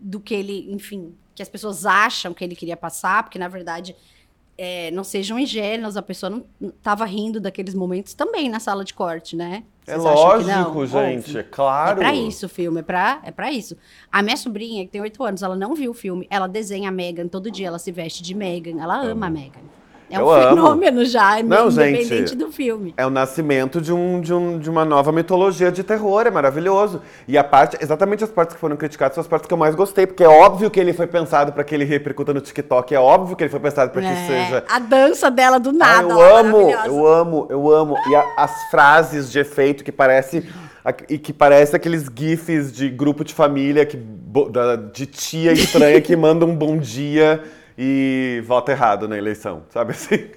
do 0.00 0.20
que 0.20 0.34
ele, 0.34 0.70
enfim, 0.70 1.14
que 1.34 1.42
as 1.42 1.48
pessoas 1.48 1.84
acham 1.84 2.32
que 2.32 2.44
ele 2.44 2.54
queria 2.54 2.76
passar, 2.76 3.22
porque 3.24 3.38
na 3.38 3.48
verdade. 3.48 3.96
É, 4.58 4.90
não 4.90 5.04
sejam 5.04 5.38
ingênuos, 5.38 5.96
a 5.96 6.02
pessoa 6.02 6.30
não 6.30 6.44
não 6.60 6.70
tava 6.70 7.04
rindo 7.04 7.38
daqueles 7.40 7.74
momentos 7.74 8.14
também 8.14 8.48
na 8.48 8.58
sala 8.60 8.84
de 8.84 8.94
corte, 8.94 9.36
né? 9.36 9.62
É 9.86 9.96
Vocês 9.96 10.04
não? 10.04 10.14
lógico, 10.14 10.86
gente. 10.86 11.18
Óbvio. 11.28 11.38
É 11.38 11.42
claro. 11.42 12.00
É 12.00 12.04
pra 12.04 12.14
isso 12.14 12.46
o 12.46 12.48
filme, 12.48 12.80
é 12.80 12.82
pra, 12.82 13.20
é 13.22 13.30
pra 13.30 13.52
isso. 13.52 13.76
A 14.10 14.22
minha 14.22 14.36
sobrinha, 14.36 14.84
que 14.84 14.90
tem 14.90 15.00
oito 15.00 15.22
anos, 15.22 15.42
ela 15.42 15.54
não 15.54 15.74
viu 15.74 15.92
o 15.92 15.94
filme. 15.94 16.26
Ela 16.28 16.46
desenha 16.48 16.88
a 16.88 16.92
Megan 16.92 17.28
todo 17.28 17.50
dia, 17.50 17.68
ela 17.68 17.78
se 17.78 17.92
veste 17.92 18.22
de 18.22 18.34
Megan. 18.34 18.80
Ela 18.82 19.00
ama 19.00 19.26
a 19.26 19.30
Megan. 19.30 19.60
É 20.08 20.18
Eu 20.18 20.26
um 20.26 20.30
amo. 20.30 20.48
fenômeno 20.56 21.04
já, 21.04 21.42
Não, 21.42 21.68
independente 21.68 22.04
gente, 22.08 22.36
do 22.36 22.52
filme. 22.52 22.94
É 22.96 23.04
o 23.04 23.10
nascimento 23.10 23.80
de, 23.80 23.92
um, 23.92 24.20
de, 24.20 24.32
um, 24.32 24.56
de 24.58 24.70
uma 24.70 24.84
nova 24.84 25.10
mitologia 25.10 25.72
de 25.72 25.82
terror, 25.82 26.26
é 26.26 26.30
maravilhoso. 26.30 27.02
E 27.26 27.36
a 27.36 27.42
parte, 27.42 27.76
exatamente 27.80 28.22
as 28.22 28.30
partes 28.30 28.54
que 28.54 28.60
foram 28.60 28.76
criticadas 28.76 29.14
são 29.16 29.22
as 29.22 29.26
partes 29.26 29.48
que 29.48 29.52
eu 29.52 29.58
mais 29.58 29.74
gostei, 29.74 30.06
porque 30.06 30.22
é 30.22 30.28
óbvio 30.28 30.70
que 30.70 30.78
ele 30.78 30.92
foi 30.92 31.08
pensado 31.08 31.52
para 31.52 31.64
que 31.64 31.74
ele 31.74 31.84
repercuta 31.84 32.32
no 32.32 32.40
TikTok, 32.40 32.94
é 32.94 33.00
óbvio 33.00 33.34
que 33.36 33.42
ele 33.42 33.50
foi 33.50 33.58
pensado 33.58 33.90
para 33.90 34.00
que 34.02 34.06
É, 34.08 34.26
seja. 34.26 34.64
A 34.68 34.78
dança 34.78 35.28
dela 35.30 35.58
do 35.58 35.70
Ah, 35.70 35.72
nada. 35.72 36.08
eu 36.12 36.16
ó, 36.18 36.36
amo, 36.38 36.70
eu 36.86 37.06
amo, 37.06 37.46
eu 37.50 37.70
amo. 37.74 37.96
E 38.08 38.14
a- 38.14 38.24
as 38.36 38.70
frases 38.70 39.30
de 39.30 39.40
efeito 39.40 39.82
que 39.82 39.90
parece 39.90 40.48
e 41.08 41.18
que 41.18 41.32
parece 41.32 41.74
aqueles 41.74 42.06
gifs 42.14 42.72
de 42.72 42.88
grupo 42.88 43.24
de 43.24 43.34
família 43.34 43.84
que 43.84 43.98
de 44.92 45.04
tia 45.06 45.52
estranha 45.52 46.00
que 46.00 46.14
manda 46.14 46.44
um 46.44 46.54
bom 46.54 46.76
dia 46.78 47.42
e 47.78 48.42
vota 48.46 48.72
errado 48.72 49.06
na 49.08 49.16
eleição, 49.16 49.64
sabe 49.70 49.92
assim? 49.92 50.30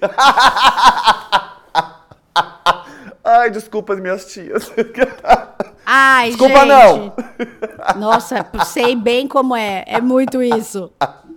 Ai, 3.22 3.50
desculpa 3.50 3.92
as 3.94 4.00
minhas 4.00 4.24
tias. 4.26 4.72
Ai, 5.86 6.28
Desculpa, 6.30 6.60
gente. 6.60 6.68
não. 6.68 7.14
Nossa, 7.96 8.46
sei 8.64 8.96
bem 8.96 9.28
como 9.28 9.54
é. 9.54 9.84
É 9.86 10.00
muito 10.00 10.42
isso. 10.42 10.90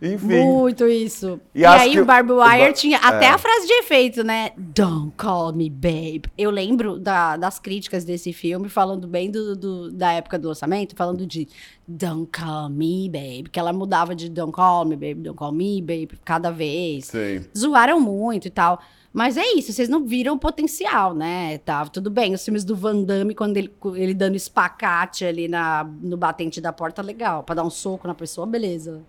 Enfim. 0.00 0.44
Muito 0.44 0.86
isso. 0.86 1.40
E 1.54 1.60
E, 1.60 1.64
aí 1.64 1.98
o 2.00 2.04
Barbie 2.04 2.32
Wire 2.32 2.72
tinha 2.72 2.98
até 2.98 3.26
é. 3.26 3.28
a 3.30 3.38
frase 3.38 3.66
de 3.66 3.72
efeito, 3.74 4.22
né? 4.22 4.50
Don't 4.56 5.12
call 5.16 5.52
me 5.52 5.70
babe. 5.70 6.22
Eu 6.36 6.50
lembro 6.50 6.98
da- 6.98 7.36
das 7.36 7.58
críticas 7.58 8.04
desse 8.04 8.32
filme, 8.32 8.68
falando 8.68 9.06
bem 9.08 9.30
do, 9.30 9.56
do- 9.56 9.90
da 9.92 10.12
época 10.12 10.38
do 10.38 10.48
lançamento, 10.48 10.94
falando 10.96 11.26
de 11.26 11.48
Don't 11.88 12.28
call 12.30 12.68
me 12.68 13.08
babe. 13.08 13.48
Que 13.50 13.58
ela 13.58 13.72
mudava 13.72 14.14
de 14.14 14.28
Don't 14.28 14.52
call 14.52 14.84
me 14.84 14.96
babe, 14.96 15.14
Don't 15.22 15.36
call 15.38 15.52
me 15.52 15.80
babe, 15.80 16.18
cada 16.24 16.50
vez. 16.50 17.06
Sim. 17.06 17.44
Zoaram 17.56 18.00
muito 18.00 18.46
e 18.48 18.50
tal. 18.50 18.80
Mas 19.12 19.38
é 19.38 19.54
isso, 19.54 19.72
vocês 19.72 19.88
não 19.88 20.04
viram 20.04 20.34
o 20.34 20.38
potencial, 20.38 21.14
né? 21.14 21.56
Tá, 21.58 21.86
tudo 21.86 22.10
bem, 22.10 22.34
os 22.34 22.44
filmes 22.44 22.64
do 22.64 22.76
Van 22.76 23.02
Damme, 23.02 23.34
quando 23.34 23.56
ele, 23.56 23.72
ele 23.94 24.12
dando 24.12 24.36
espacate 24.36 25.24
ali 25.24 25.48
na, 25.48 25.84
no 26.02 26.18
batente 26.18 26.60
da 26.60 26.70
porta, 26.70 27.00
legal. 27.00 27.42
Pra 27.42 27.54
dar 27.54 27.64
um 27.64 27.70
soco 27.70 28.06
na 28.06 28.14
pessoa, 28.14 28.46
beleza. 28.46 29.00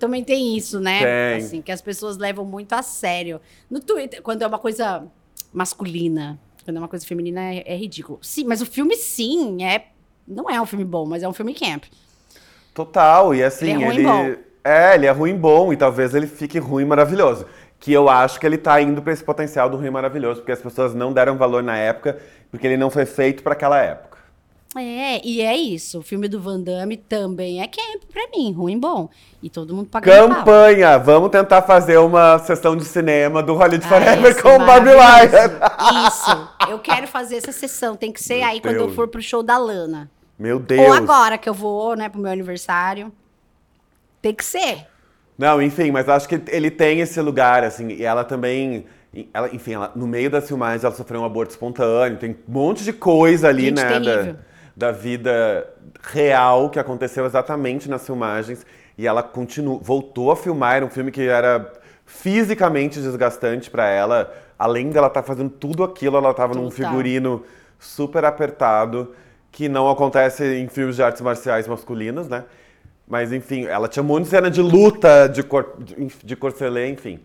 Também 0.00 0.24
tem 0.24 0.56
isso, 0.56 0.80
né? 0.80 0.98
Tem. 1.34 1.44
Assim, 1.44 1.62
que 1.62 1.70
as 1.70 1.82
pessoas 1.82 2.16
levam 2.16 2.42
muito 2.44 2.72
a 2.72 2.82
sério. 2.82 3.38
No 3.70 3.78
Twitter, 3.80 4.22
quando 4.22 4.40
é 4.40 4.46
uma 4.46 4.58
coisa 4.58 5.04
masculina, 5.52 6.40
quando 6.64 6.78
é 6.78 6.80
uma 6.80 6.88
coisa 6.88 7.06
feminina, 7.06 7.40
é, 7.52 7.62
é 7.66 7.76
ridículo. 7.76 8.18
Sim, 8.22 8.44
mas 8.44 8.62
o 8.62 8.66
filme, 8.66 8.96
sim, 8.96 9.62
é. 9.62 9.88
Não 10.26 10.48
é 10.48 10.58
um 10.60 10.64
filme 10.64 10.84
bom, 10.86 11.04
mas 11.04 11.22
é 11.22 11.28
um 11.28 11.32
filme 11.34 11.52
camp. 11.54 11.84
Total, 12.72 13.34
e 13.34 13.42
assim, 13.42 13.72
Ele 13.72 13.82
é 13.82 13.86
ruim 13.86 13.94
ele. 13.96 14.04
bom. 14.04 14.34
É, 14.64 14.94
ele 14.94 15.06
é 15.06 15.10
ruim 15.10 15.36
bom 15.36 15.72
e 15.72 15.76
talvez 15.76 16.14
ele 16.14 16.26
fique 16.26 16.58
ruim 16.58 16.84
maravilhoso. 16.86 17.44
Que 17.78 17.92
eu 17.92 18.08
acho 18.08 18.40
que 18.40 18.46
ele 18.46 18.56
tá 18.58 18.80
indo 18.80 19.02
pra 19.02 19.12
esse 19.12 19.24
potencial 19.24 19.68
do 19.68 19.76
ruim 19.76 19.90
maravilhoso, 19.90 20.40
porque 20.40 20.52
as 20.52 20.60
pessoas 20.60 20.94
não 20.94 21.12
deram 21.12 21.36
valor 21.36 21.62
na 21.62 21.76
época, 21.76 22.18
porque 22.50 22.66
ele 22.66 22.76
não 22.78 22.90
foi 22.90 23.04
feito 23.04 23.42
pra 23.42 23.52
aquela 23.52 23.78
época. 23.82 24.09
É, 24.76 25.20
e 25.26 25.40
é 25.40 25.56
isso. 25.56 25.98
O 25.98 26.02
filme 26.02 26.28
do 26.28 26.40
Van 26.40 26.60
Damme 26.60 26.96
também 26.96 27.60
é 27.60 27.66
camp 27.66 28.02
pra 28.12 28.22
mim, 28.34 28.52
ruim 28.52 28.78
bom. 28.78 29.08
E 29.42 29.50
todo 29.50 29.74
mundo 29.74 29.88
pau. 29.88 30.00
Campanha! 30.00 30.96
Vamos 30.96 31.30
tentar 31.30 31.62
fazer 31.62 31.98
uma 31.98 32.38
sessão 32.38 32.76
de 32.76 32.84
cinema 32.84 33.42
do 33.42 33.54
Hollywood 33.54 33.84
Ah, 33.86 33.88
Forever 33.88 34.40
com 34.42 34.56
o 34.56 34.58
Barbie. 34.64 34.90
Wire. 34.90 36.06
Isso. 36.06 36.48
Eu 36.70 36.78
quero 36.78 37.08
fazer 37.08 37.36
essa 37.36 37.50
sessão. 37.50 37.96
Tem 37.96 38.12
que 38.12 38.22
ser 38.22 38.36
Meu 38.36 38.44
aí 38.48 38.60
quando 38.60 38.76
eu 38.76 38.84
Deus. 38.84 38.94
for 38.94 39.08
pro 39.08 39.20
show 39.20 39.42
da 39.42 39.58
Lana. 39.58 40.08
Meu 40.38 40.60
Deus! 40.60 40.86
Ou 40.86 40.92
agora 40.92 41.36
que 41.36 41.48
eu 41.48 41.54
vou, 41.54 41.96
né, 41.96 42.08
pro 42.08 42.20
meu 42.20 42.30
aniversário. 42.30 43.12
Tem 44.22 44.32
que 44.32 44.44
ser. 44.44 44.86
Não, 45.36 45.60
enfim, 45.60 45.90
mas 45.90 46.08
acho 46.08 46.28
que 46.28 46.40
ele 46.48 46.70
tem 46.70 47.00
esse 47.00 47.20
lugar, 47.20 47.64
assim, 47.64 47.88
e 47.88 48.04
ela 48.04 48.22
também. 48.24 48.84
Ela, 49.34 49.52
enfim, 49.52 49.72
ela, 49.72 49.90
no 49.96 50.06
meio 50.06 50.30
das 50.30 50.46
filmagens 50.46 50.84
ela 50.84 50.94
sofreu 50.94 51.22
um 51.22 51.24
aborto 51.24 51.50
espontâneo, 51.50 52.16
tem 52.18 52.30
um 52.30 52.52
monte 52.52 52.84
de 52.84 52.92
coisa 52.92 53.48
ali, 53.48 53.64
Gente, 53.64 53.74
né, 53.82 53.88
terrível. 53.88 54.34
da 54.34 54.38
vida 54.90 55.68
real 56.02 56.70
que 56.70 56.78
aconteceu 56.78 57.26
exatamente 57.26 57.88
nas 57.90 58.06
filmagens. 58.06 58.64
E 58.96 59.06
ela 59.06 59.22
continua, 59.22 59.78
voltou 59.82 60.30
a 60.30 60.36
filmar, 60.36 60.76
era 60.76 60.84
um 60.86 60.90
filme 60.90 61.10
que 61.10 61.22
era 61.26 61.72
fisicamente 62.06 63.00
desgastante 63.00 63.70
pra 63.70 63.86
ela. 63.88 64.32
Além 64.58 64.90
dela 64.90 65.06
estar 65.06 65.22
fazendo 65.22 65.50
tudo 65.50 65.82
aquilo, 65.84 66.16
ela 66.16 66.34
tava 66.34 66.54
num 66.54 66.68
Total. 66.68 66.88
figurino 66.90 67.42
super 67.78 68.24
apertado, 68.24 69.14
que 69.50 69.68
não 69.68 69.88
acontece 69.90 70.44
em 70.44 70.68
filmes 70.68 70.96
de 70.96 71.02
artes 71.02 71.22
marciais 71.22 71.66
masculinos, 71.66 72.28
né? 72.28 72.44
Mas 73.08 73.32
enfim, 73.32 73.64
ela 73.64 73.88
tinha 73.88 74.02
um 74.02 74.06
monte 74.06 74.24
de 74.24 74.30
cena 74.30 74.50
de 74.50 74.60
luta, 74.60 75.28
de, 75.28 75.42
cor, 75.42 75.74
de, 75.78 76.08
de 76.22 76.36
corcelê, 76.36 76.88
enfim. 76.90 77.18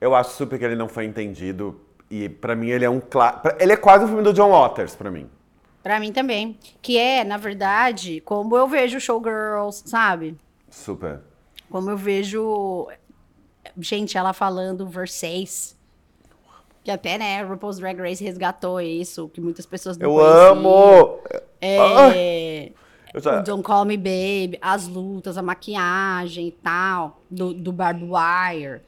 Eu 0.00 0.14
acho 0.14 0.30
super 0.30 0.58
que 0.58 0.64
ele 0.64 0.76
não 0.76 0.88
foi 0.88 1.04
entendido. 1.04 1.80
E 2.10 2.28
pra 2.28 2.54
mim 2.54 2.70
ele 2.70 2.84
é 2.84 2.88
um 2.90 3.00
cla- 3.00 3.42
Ele 3.58 3.72
é 3.72 3.76
quase 3.76 4.04
um 4.04 4.08
filme 4.08 4.22
do 4.22 4.32
John 4.32 4.50
Waters, 4.50 4.94
pra 4.94 5.10
mim. 5.10 5.28
Pra 5.88 5.98
mim 5.98 6.12
também. 6.12 6.58
Que 6.82 6.98
é, 6.98 7.24
na 7.24 7.38
verdade, 7.38 8.20
como 8.20 8.54
eu 8.54 8.68
vejo 8.68 9.00
Showgirls, 9.00 9.84
sabe? 9.86 10.36
Super. 10.68 11.20
Como 11.70 11.88
eu 11.88 11.96
vejo. 11.96 12.88
Gente, 13.80 14.18
ela 14.18 14.34
falando 14.34 14.86
Versace. 14.86 15.74
Que 16.84 16.90
até, 16.90 17.16
né, 17.16 17.42
RuPaul's 17.42 17.78
Drag 17.78 17.98
Race 17.98 18.22
resgatou 18.22 18.78
isso, 18.82 19.30
que 19.30 19.40
muitas 19.40 19.64
pessoas 19.64 19.96
não 19.96 20.10
Eu 20.10 20.14
conheciam. 20.14 20.50
amo! 20.58 21.20
É. 21.58 22.72
Já- 23.14 23.40
o 23.40 23.42
Don't 23.44 23.62
Call 23.62 23.86
Me 23.86 23.96
Baby, 23.96 24.58
as 24.60 24.86
lutas, 24.86 25.38
a 25.38 25.42
maquiagem 25.42 26.48
e 26.48 26.52
tal, 26.52 27.22
do, 27.30 27.54
do 27.54 27.72
Barbed 27.72 28.04
Wire. 28.04 28.82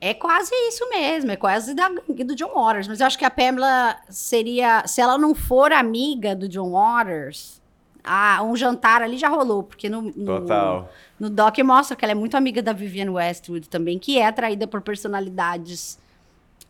É 0.00 0.14
quase 0.14 0.54
isso 0.68 0.88
mesmo, 0.90 1.30
é 1.32 1.36
quase 1.36 1.74
da 1.74 1.88
do 1.88 2.34
John 2.34 2.54
Waters. 2.54 2.86
Mas 2.86 3.00
eu 3.00 3.06
acho 3.06 3.18
que 3.18 3.24
a 3.24 3.30
Pamela 3.30 3.96
seria. 4.08 4.86
Se 4.86 5.00
ela 5.00 5.18
não 5.18 5.34
for 5.34 5.72
amiga 5.72 6.36
do 6.36 6.48
John 6.48 6.70
Waters, 6.70 7.60
ah, 8.04 8.42
um 8.42 8.54
jantar 8.54 9.02
ali 9.02 9.18
já 9.18 9.28
rolou, 9.28 9.62
porque 9.62 9.88
no, 9.88 10.02
no, 10.02 10.40
Total. 10.40 10.88
no 11.18 11.28
doc 11.28 11.58
mostra 11.58 11.96
que 11.96 12.04
ela 12.04 12.12
é 12.12 12.14
muito 12.14 12.36
amiga 12.36 12.62
da 12.62 12.72
Vivienne 12.72 13.10
Westwood 13.10 13.68
também, 13.68 13.98
que 13.98 14.18
é 14.18 14.26
atraída 14.26 14.66
por 14.68 14.80
personalidades 14.80 15.98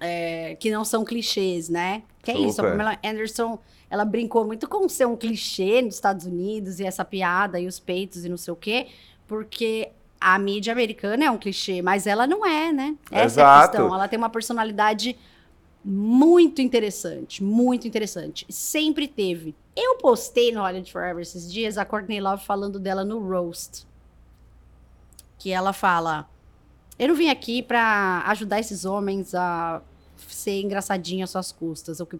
é, 0.01 0.57
que 0.59 0.71
não 0.71 0.85
são 0.85 1.05
clichês, 1.05 1.69
né? 1.69 2.03
Que 2.23 2.31
é 2.31 2.39
isso, 2.39 2.61
a. 2.61 2.65
Pamela 2.65 2.99
Anderson, 3.05 3.59
ela 3.91 4.05
brincou 4.05 4.45
muito 4.47 4.69
com 4.69 4.89
ser 4.89 5.07
um 5.07 5.17
clichê 5.17 5.83
nos 5.83 5.95
Estados 5.95 6.27
Unidos 6.27 6.81
e 6.81 6.85
essa 6.85 7.05
piada 7.05 7.61
e 7.61 7.67
os 7.67 7.79
peitos 7.79 8.25
e 8.25 8.29
não 8.29 8.37
sei 8.37 8.53
o 8.53 8.57
quê, 8.57 8.87
porque 9.27 9.91
a 10.21 10.39
mídia 10.39 10.73
americana 10.73 11.25
é 11.25 11.31
um 11.31 11.39
clichê, 11.39 11.81
mas 11.83 12.07
ela 12.07 12.27
não 12.27 12.45
é, 12.45 12.73
né? 12.73 12.97
Essa 13.11 13.41
é 13.41 13.45
a 13.45 13.47
Exato. 13.49 13.71
questão. 13.71 13.95
Ela 13.95 14.09
tem 14.09 14.19
uma 14.19 14.31
personalidade 14.31 15.17
muito 15.85 16.61
interessante, 16.61 17.43
muito 17.43 17.87
interessante. 17.87 18.45
Sempre 18.49 19.07
teve. 19.07 19.55
Eu 19.77 19.97
postei 19.97 20.53
no 20.53 20.61
Hollywood 20.61 20.91
Forever 20.91 21.23
esses 21.23 21.51
dias 21.51 21.79
a 21.79 21.85
Courtney 21.85 22.21
Love 22.21 22.45
falando 22.45 22.79
dela 22.79 23.05
no 23.05 23.21
Roast. 23.21 23.87
Que 25.39 25.51
ela 25.53 25.73
fala: 25.73 26.29
Eu 26.99 27.09
não 27.09 27.15
vim 27.15 27.29
aqui 27.29 27.63
pra 27.63 28.25
ajudar 28.27 28.59
esses 28.59 28.85
homens 28.85 29.35
a 29.35 29.81
ser 30.29 30.61
engraçadinho 30.61 31.25
às 31.25 31.31
suas 31.31 31.53
custas. 31.53 32.01
Eu 32.01 32.07
que- 32.07 32.19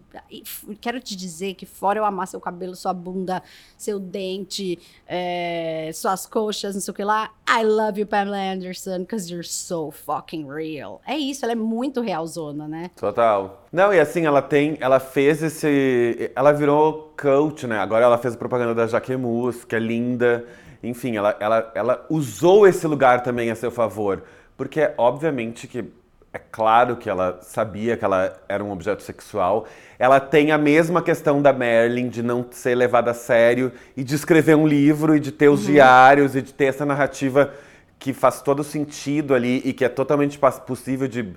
quero 0.79 0.99
te 0.99 1.15
dizer 1.15 1.53
que, 1.55 1.65
fora 1.65 1.99
eu 1.99 2.05
amar 2.05 2.27
seu 2.27 2.39
cabelo, 2.39 2.75
sua 2.75 2.93
bunda, 2.93 3.41
seu 3.77 3.99
dente, 3.99 4.79
é, 5.07 5.91
suas 5.93 6.25
coxas, 6.25 6.75
não 6.75 6.81
sei 6.81 6.91
o 6.91 6.95
que 6.95 7.03
lá, 7.03 7.31
I 7.49 7.63
love 7.63 7.99
you, 8.01 8.07
Pamela 8.07 8.37
Anderson, 8.37 8.99
because 8.99 9.31
you're 9.31 9.47
so 9.47 9.91
fucking 9.91 10.47
real. 10.47 11.01
É 11.05 11.17
isso, 11.17 11.43
ela 11.45 11.51
é 11.51 11.55
muito 11.55 11.99
realzona, 12.01 12.67
né? 12.67 12.91
Total. 12.95 13.65
Não, 13.71 13.93
e 13.93 13.99
assim, 13.99 14.25
ela 14.25 14.41
tem. 14.41 14.77
Ela 14.79 14.99
fez 14.99 15.41
esse. 15.43 16.31
Ela 16.35 16.51
virou 16.51 17.13
coach, 17.19 17.67
né? 17.67 17.77
Agora 17.79 18.05
ela 18.05 18.17
fez 18.17 18.33
a 18.33 18.37
propaganda 18.37 18.73
da 18.73 18.87
Jaquemus, 18.87 19.63
que 19.65 19.75
é 19.75 19.79
linda. 19.79 20.45
Enfim, 20.81 21.17
ela, 21.17 21.35
ela, 21.39 21.71
ela 21.75 22.05
usou 22.09 22.65
esse 22.67 22.87
lugar 22.87 23.21
também 23.21 23.51
a 23.51 23.55
seu 23.55 23.69
favor. 23.71 24.23
Porque, 24.55 24.91
obviamente, 24.97 25.67
que. 25.67 25.85
É 26.31 26.37
claro 26.37 26.95
que 26.95 27.09
ela 27.09 27.39
sabia 27.41 27.97
que 27.97 28.05
ela 28.05 28.39
era 28.47 28.63
um 28.63 28.71
objeto 28.71 29.01
sexual. 29.01 29.65
Ela 29.97 30.19
tem 30.19 30.51
a 30.51 30.57
mesma 30.57 31.01
questão 31.01 31.41
da 31.41 31.51
Marilyn 31.51 32.07
de 32.07 32.21
não 32.21 32.45
ser 32.51 32.75
levada 32.75 33.11
a 33.11 33.13
sério 33.15 33.71
e 33.97 34.03
de 34.03 34.13
escrever 34.13 34.55
um 34.55 34.67
livro 34.67 35.15
e 35.15 35.19
de 35.19 35.31
ter 35.31 35.49
os 35.49 35.65
diários 35.65 36.35
e 36.35 36.41
de 36.41 36.53
ter 36.53 36.65
essa 36.65 36.85
narrativa 36.85 37.51
que 37.97 38.13
faz 38.13 38.41
todo 38.41 38.63
sentido 38.63 39.33
ali 39.33 39.61
e 39.65 39.73
que 39.73 39.83
é 39.83 39.89
totalmente 39.89 40.39
possível 40.65 41.07
de 41.07 41.33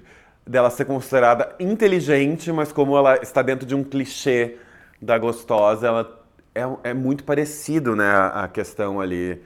dela 0.47 0.71
ser 0.71 0.85
considerada 0.85 1.55
inteligente, 1.59 2.53
mas 2.53 2.73
como 2.73 2.97
ela 2.97 3.17
está 3.23 3.43
dentro 3.43 3.67
de 3.67 3.75
um 3.75 3.85
clichê 3.85 4.57
da 5.01 5.17
gostosa, 5.19 5.87
ela 5.87 6.23
é, 6.55 6.91
é 6.91 6.95
muito 6.95 7.25
parecido, 7.25 7.97
né, 7.97 8.05
a, 8.05 8.45
a 8.45 8.49
questão 8.49 9.01
ali. 9.01 9.41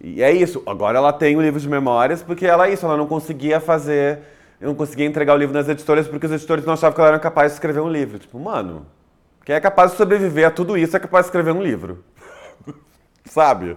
E 0.00 0.22
é 0.22 0.32
isso. 0.32 0.62
Agora 0.66 0.98
ela 0.98 1.12
tem 1.12 1.36
o 1.36 1.42
livro 1.42 1.60
de 1.60 1.68
memórias 1.68 2.22
porque 2.22 2.46
ela 2.46 2.66
é 2.68 2.72
isso, 2.72 2.84
ela 2.84 2.96
não 2.96 3.06
conseguia 3.06 3.60
fazer, 3.60 4.20
eu 4.62 4.68
não 4.68 4.74
conseguia 4.76 5.04
entregar 5.04 5.34
o 5.34 5.36
livro 5.36 5.52
nas 5.52 5.68
editoras 5.68 6.06
porque 6.06 6.24
os 6.24 6.32
editores 6.32 6.64
não 6.64 6.74
achavam 6.74 6.94
que 6.94 7.00
ela 7.00 7.08
era 7.10 7.18
capaz 7.18 7.50
de 7.50 7.56
escrever 7.56 7.80
um 7.80 7.90
livro. 7.90 8.18
Tipo, 8.20 8.38
mano, 8.38 8.86
quem 9.44 9.56
é 9.56 9.60
capaz 9.60 9.90
de 9.90 9.96
sobreviver 9.96 10.46
a 10.46 10.50
tudo 10.52 10.78
isso 10.78 10.96
é 10.96 11.00
capaz 11.00 11.24
de 11.24 11.30
escrever 11.30 11.52
um 11.52 11.60
livro. 11.60 12.04
Sabe? 13.26 13.76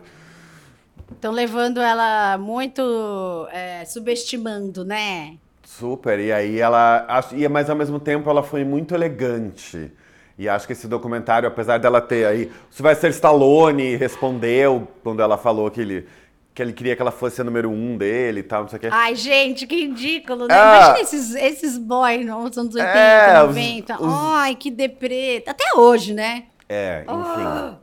Estão 1.11 1.31
levando 1.31 1.81
ela 1.81 2.37
muito 2.37 3.47
é, 3.51 3.83
subestimando, 3.85 4.85
né? 4.85 5.37
Super, 5.63 6.19
e 6.19 6.31
aí 6.31 6.59
ela. 6.59 7.03
acho- 7.07 7.35
Mas 7.49 7.67
ao 7.69 7.75
mesmo 7.75 7.99
tempo 7.99 8.29
ela 8.29 8.43
foi 8.43 8.63
muito 8.63 8.93
elegante. 8.93 9.91
E 10.37 10.47
acho 10.47 10.67
que 10.67 10.73
esse 10.73 10.87
documentário, 10.87 11.47
apesar 11.47 11.79
dela 11.79 11.99
ter 12.01 12.25
aí. 12.27 12.51
Se 12.69 12.83
vai 12.83 12.93
ser 12.93 13.09
Stallone 13.09 13.95
respondeu 13.95 14.87
quando 15.01 15.21
ela 15.21 15.37
falou 15.37 15.71
que 15.71 15.81
ele, 15.81 16.07
que 16.55 16.61
ele 16.61 16.71
queria 16.73 16.95
que 16.95 17.01
ela 17.01 17.11
fosse 17.11 17.41
a 17.41 17.43
número 17.43 17.69
um 17.69 17.97
dele 17.97 18.39
e 18.39 18.43
tal, 18.43 18.61
não 18.61 18.69
sei 18.69 18.77
o 18.77 18.79
quê. 18.79 18.87
Ai, 18.89 19.13
gente, 19.13 19.67
que 19.67 19.75
ridículo, 19.75 20.47
né? 20.47 20.55
Ah. 20.55 20.75
Imagina 20.77 20.99
esses, 21.01 21.35
esses 21.35 21.77
boys 21.77 22.25
nos 22.25 22.57
anos 22.57 22.73
80, 22.73 22.89
É, 22.97 23.41
os- 23.43 23.47
90. 23.49 24.01
os- 24.01 24.13
Ai, 24.13 24.55
que 24.55 24.71
deprê. 24.71 25.43
Até 25.45 25.65
hoje, 25.75 26.13
né? 26.13 26.45
É, 26.69 27.01
enfim. 27.03 27.43
Ah. 27.45 27.75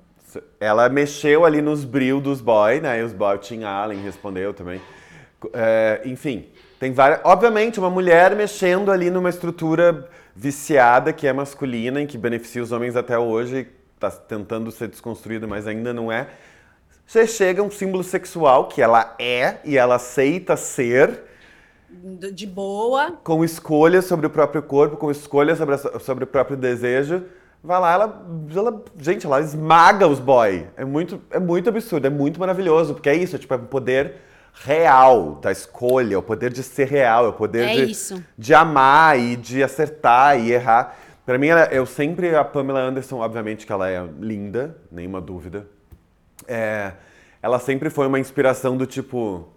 Ela 0.59 0.89
mexeu 0.89 1.45
ali 1.45 1.61
nos 1.61 1.85
bril 1.85 2.19
dos 2.19 2.41
boy, 2.41 2.81
né? 2.81 2.99
E 3.01 3.03
os 3.03 3.13
boy, 3.13 3.35
o 3.37 3.39
Tim 3.39 3.63
Allen 3.65 4.01
respondeu 4.01 4.55
também. 4.55 4.81
É, 5.53 6.01
enfim, 6.07 6.47
tem 6.81 6.93
várias. 6.93 7.21
Obviamente, 7.25 7.79
uma 7.79 7.91
mulher 7.91 8.35
mexendo 8.35 8.91
ali 8.91 9.11
numa 9.11 9.29
estrutura 9.29 10.09
viciada 10.35 11.13
que 11.13 11.27
é 11.27 11.33
masculina 11.35 12.01
e 12.01 12.07
que 12.07 12.17
beneficia 12.17 12.63
os 12.63 12.73
homens 12.73 12.97
até 12.97 13.19
hoje, 13.19 13.67
tá 14.01 14.11
tentando 14.11 14.71
ser 14.71 14.89
desconstruída, 14.89 15.47
mas 15.47 15.67
ainda 15.67 15.93
não 15.93 16.11
é. 16.11 16.29
Você 17.07 17.27
chega 17.27 17.61
a 17.61 17.65
um 17.65 17.71
símbolo 17.71 18.03
sexual 18.03 18.69
que 18.69 18.81
ela 18.81 19.15
é 19.19 19.57
e 19.65 19.77
ela 19.77 19.97
aceita 19.97 20.57
ser, 20.57 21.25
De 22.33 22.47
boa. 22.47 23.13
com 23.23 23.45
escolhas 23.45 24.07
sobre 24.07 24.27
o 24.27 24.31
próprio 24.31 24.63
corpo, 24.63 24.97
com 24.97 25.11
escolhas 25.11 25.59
sobre, 25.59 25.77
sobre 26.01 26.25
o 26.25 26.27
próprio 26.27 26.57
desejo. 26.57 27.25
Vai 27.63 27.79
lá, 27.81 27.93
ela, 27.93 28.27
ela- 28.57 28.83
Gente, 28.99 29.27
ela 29.27 29.41
esmaga 29.41 30.07
os 30.09 30.19
boy. 30.19 30.67
É 30.77 30.85
muito, 30.85 31.21
é 31.31 31.39
muito 31.39 31.69
absurdo, 31.69 32.07
é 32.07 32.11
muito 32.11 32.41
maravilhoso, 32.41 32.95
porque 32.95 33.09
é 33.11 33.15
isso, 33.15 33.37
é, 33.37 33.39
tipo, 33.39 33.53
é 33.53 33.57
um 33.57 33.67
poder 33.67 34.15
real 34.55 35.37
da 35.41 35.53
escolha, 35.53 36.15
é 36.15 36.19
o 36.19 36.23
poder 36.23 36.53
de 36.53 36.63
ser 36.63 36.87
real, 36.89 37.27
é 37.27 37.29
o 37.29 37.33
poder 37.33 37.69
É 37.69 37.75
de, 37.85 37.91
isso. 37.93 38.23
de 38.37 38.53
amar 38.55 39.19
e 39.19 39.37
de 39.37 39.63
acertar 39.63 40.39
e 40.41 40.51
errar. 40.53 40.97
Pra 41.25 41.39
mim, 41.39 41.49
ela- 41.49 41.67
eu 41.73 41.85
sempre, 41.87 42.35
a 42.35 42.43
Pamela 42.43 42.81
Anderson, 42.81 43.19
obviamente 43.21 43.65
que 43.67 43.73
ela 43.73 43.89
é 43.89 44.03
linda, 44.19 44.77
nenhuma 44.91 45.21
dúvida. 45.21 45.67
É, 46.47 46.93
ela 47.43 47.59
sempre 47.59 47.91
foi 47.91 48.07
uma 48.07 48.21
inspiração 48.21 48.77
do 48.77 48.87
tipo, 48.87 49.49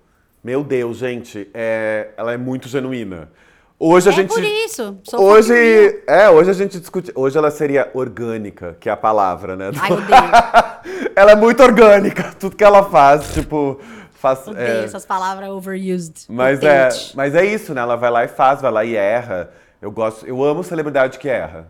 meu 0.43 0.63
Deus, 0.63 0.97
gente, 0.97 1.49
é, 1.53 2.09
ela 2.17 2.33
é 2.33 2.37
muito 2.37 2.67
genuína. 2.67 3.29
Hoje 3.77 4.09
a 4.09 4.11
é 4.11 4.15
gente 4.15 4.29
por 4.29 4.43
isso. 4.43 4.97
Sou 5.03 5.21
hoje, 5.21 5.53
fofinha. 5.53 6.03
é, 6.07 6.29
hoje 6.29 6.49
a 6.49 6.53
gente 6.53 6.79
discute, 6.79 7.11
hoje 7.13 7.37
ela 7.37 7.51
seria 7.51 7.91
orgânica, 7.93 8.77
que 8.79 8.87
é 8.87 8.91
a 8.91 8.97
palavra, 8.97 9.55
né? 9.55 9.71
Ai, 9.77 9.91
odeio. 9.91 11.11
ela 11.15 11.31
é 11.31 11.35
muito 11.35 11.61
orgânica, 11.61 12.33
tudo 12.39 12.55
que 12.55 12.63
ela 12.63 12.83
faz, 12.89 13.33
tipo, 13.33 13.79
faz 14.13 14.47
Odeio 14.47 14.65
é, 14.65 14.83
essas 14.85 15.05
palavras 15.05 15.49
overused. 15.49 16.25
mas 16.29 16.63
é, 16.63 16.89
mas 17.13 17.35
é 17.35 17.45
isso, 17.45 17.73
né? 17.73 17.81
Ela 17.81 17.95
vai 17.95 18.09
lá 18.09 18.23
e 18.23 18.27
faz, 18.27 18.61
vai 18.61 18.71
lá 18.71 18.85
e 18.85 18.95
erra. 18.95 19.51
Eu 19.81 19.91
gosto, 19.91 20.25
eu 20.25 20.43
amo 20.43 20.63
celebridade 20.63 21.19
que 21.19 21.27
erra. 21.27 21.67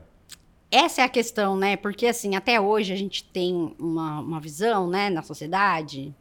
Essa 0.76 1.02
é 1.02 1.06
a 1.06 1.10
questão, 1.10 1.56
né? 1.56 1.78
Porque, 1.78 2.06
assim, 2.06 2.36
até 2.36 2.60
hoje 2.60 2.92
a 2.92 2.98
gente 2.98 3.24
tem 3.24 3.74
uma, 3.80 4.20
uma 4.20 4.40
visão, 4.42 4.90
né, 4.90 5.10
na 5.10 5.22
sociedade, 5.22 6.14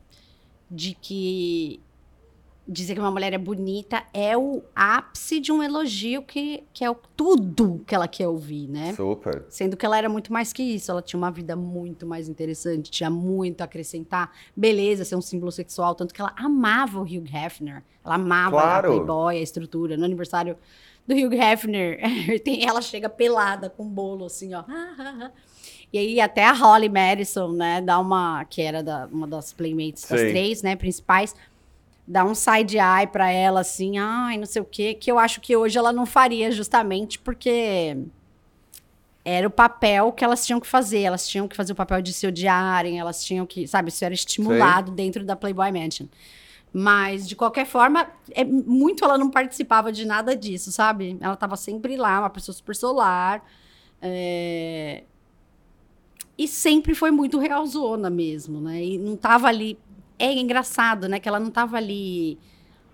de 0.71 0.95
que 0.95 1.81
dizer 2.67 2.95
que 2.95 3.01
uma 3.01 3.11
mulher 3.11 3.33
é 3.33 3.39
bonita 3.39 4.03
é 4.15 4.37
o 4.39 4.63
ápice 4.75 5.39
de 5.39 5.53
um 5.53 5.63
elogio 5.63 6.23
que, 6.23 6.63
que 6.73 6.83
é 6.85 6.91
o, 6.91 6.95
tudo 7.17 7.83
que 7.87 7.95
ela 7.95 8.09
quer 8.09 8.29
ouvir, 8.29 8.69
né? 8.69 8.95
Super. 8.95 9.45
Sendo 9.51 9.77
que 9.77 9.85
ela 9.85 9.99
era 9.99 10.09
muito 10.09 10.33
mais 10.33 10.53
que 10.53 10.63
isso, 10.63 10.91
ela 10.91 11.03
tinha 11.03 11.19
uma 11.19 11.31
vida 11.33 11.55
muito 11.57 12.07
mais 12.07 12.29
interessante, 12.29 12.91
tinha 12.93 13.11
muito 13.11 13.61
a 13.61 13.65
acrescentar. 13.65 14.31
Beleza, 14.57 15.05
ser 15.05 15.17
um 15.17 15.21
símbolo 15.21 15.53
sexual, 15.53 15.95
tanto 15.97 16.15
que 16.15 16.21
ela 16.21 16.33
amava 16.37 17.01
o 17.01 17.03
Hugh 17.03 17.27
Hefner. 17.31 17.83
Ela 18.05 18.15
amava 18.15 18.51
Claro. 18.53 18.89
a 18.89 18.95
Playboy, 18.95 19.37
a 19.37 19.43
estrutura. 19.43 19.97
No 19.97 20.05
aniversário 20.05 20.57
do 21.07 21.15
Hugh 21.15 21.35
Hefner, 21.35 22.01
tem- 22.45 22.67
ela 22.67 22.81
chega 22.81 23.09
pelada 23.09 23.69
com 23.71 23.83
um 23.85 23.89
bolo, 23.89 24.27
assim, 24.27 24.55
ó. 24.55 24.65
E 25.93 25.99
aí 25.99 26.21
até 26.21 26.45
a 26.45 26.53
Holly 26.53 26.89
Madison, 26.89 27.53
né, 27.53 27.81
dá 27.81 27.99
uma, 27.99 28.45
que 28.47 28.61
era 28.63 28.83
da- 28.83 29.07
uma 29.13 29.27
das 29.27 29.53
playmates 29.53 30.05
das 30.09 30.21
Sim. 30.21 30.29
três, 30.29 30.63
né, 30.63 30.75
principais, 30.77 31.35
dar 32.07 32.25
um 32.25 32.35
side 32.35 32.77
eye 32.79 33.07
pra 33.07 33.31
ela, 33.31 33.61
assim, 33.61 33.99
ai, 33.99 34.37
não 34.37 34.47
sei 34.47 34.61
o 34.61 34.65
quê, 34.65 34.95
que 34.95 35.11
eu 35.11 35.19
acho 35.19 35.41
que 35.41 35.57
hoje 35.57 35.79
ela 35.79 35.93
não 35.93 36.05
faria 36.05 36.51
justamente 36.51 37.19
porque 37.19 37.97
era 39.25 39.47
o 39.47 39.51
papel 39.51 40.13
que 40.13 40.23
elas 40.25 40.45
tinham 40.45 40.61
que 40.61 40.67
fazer. 40.67 41.01
Elas 41.01 41.27
tinham 41.27 41.49
que 41.49 41.57
fazer 41.57 41.73
o 41.73 41.77
papel 41.77 42.03
de 42.03 42.13
se 42.13 42.27
odiarem, 42.27 42.99
elas 42.99 43.25
tinham 43.25 43.47
que, 43.47 43.67
sabe, 43.67 43.89
isso 43.89 44.05
era 44.05 44.13
estimulado 44.13 44.93
dentro 44.93 45.25
da 45.25 45.35
Playboy 45.35 45.73
Mansion. 45.73 46.07
Mas, 46.77 47.29
de 47.29 47.37
qualquer 47.37 47.67
forma, 47.67 48.05
é 48.33 48.43
muito 48.45 49.05
ela 49.05 49.17
não 49.17 49.31
participava 49.31 49.93
de 49.93 50.05
nada 50.05 50.35
disso, 50.35 50.73
sabe? 50.73 51.17
Ela 51.21 51.37
tava 51.37 51.57
sempre 51.57 51.97
lá, 51.97 52.19
uma 52.19 52.31
pessoa 52.31 52.53
super 52.53 52.75
solar. 52.75 53.45
é, 54.03 55.05
E 56.37 56.49
sempre 56.49 56.93
foi 56.93 57.13
muito 57.13 57.39
realzona 57.39 58.11
mesmo, 58.11 58.61
né? 58.61 58.85
E 58.85 58.99
não 58.99 59.17
tava 59.17 59.47
ali. 59.47 59.79
É 60.19 60.33
engraçado, 60.33 61.09
né? 61.09 61.21
Que 61.21 61.29
ela 61.29 61.39
não 61.39 61.49
tava 61.51 61.77
ali 61.77 62.39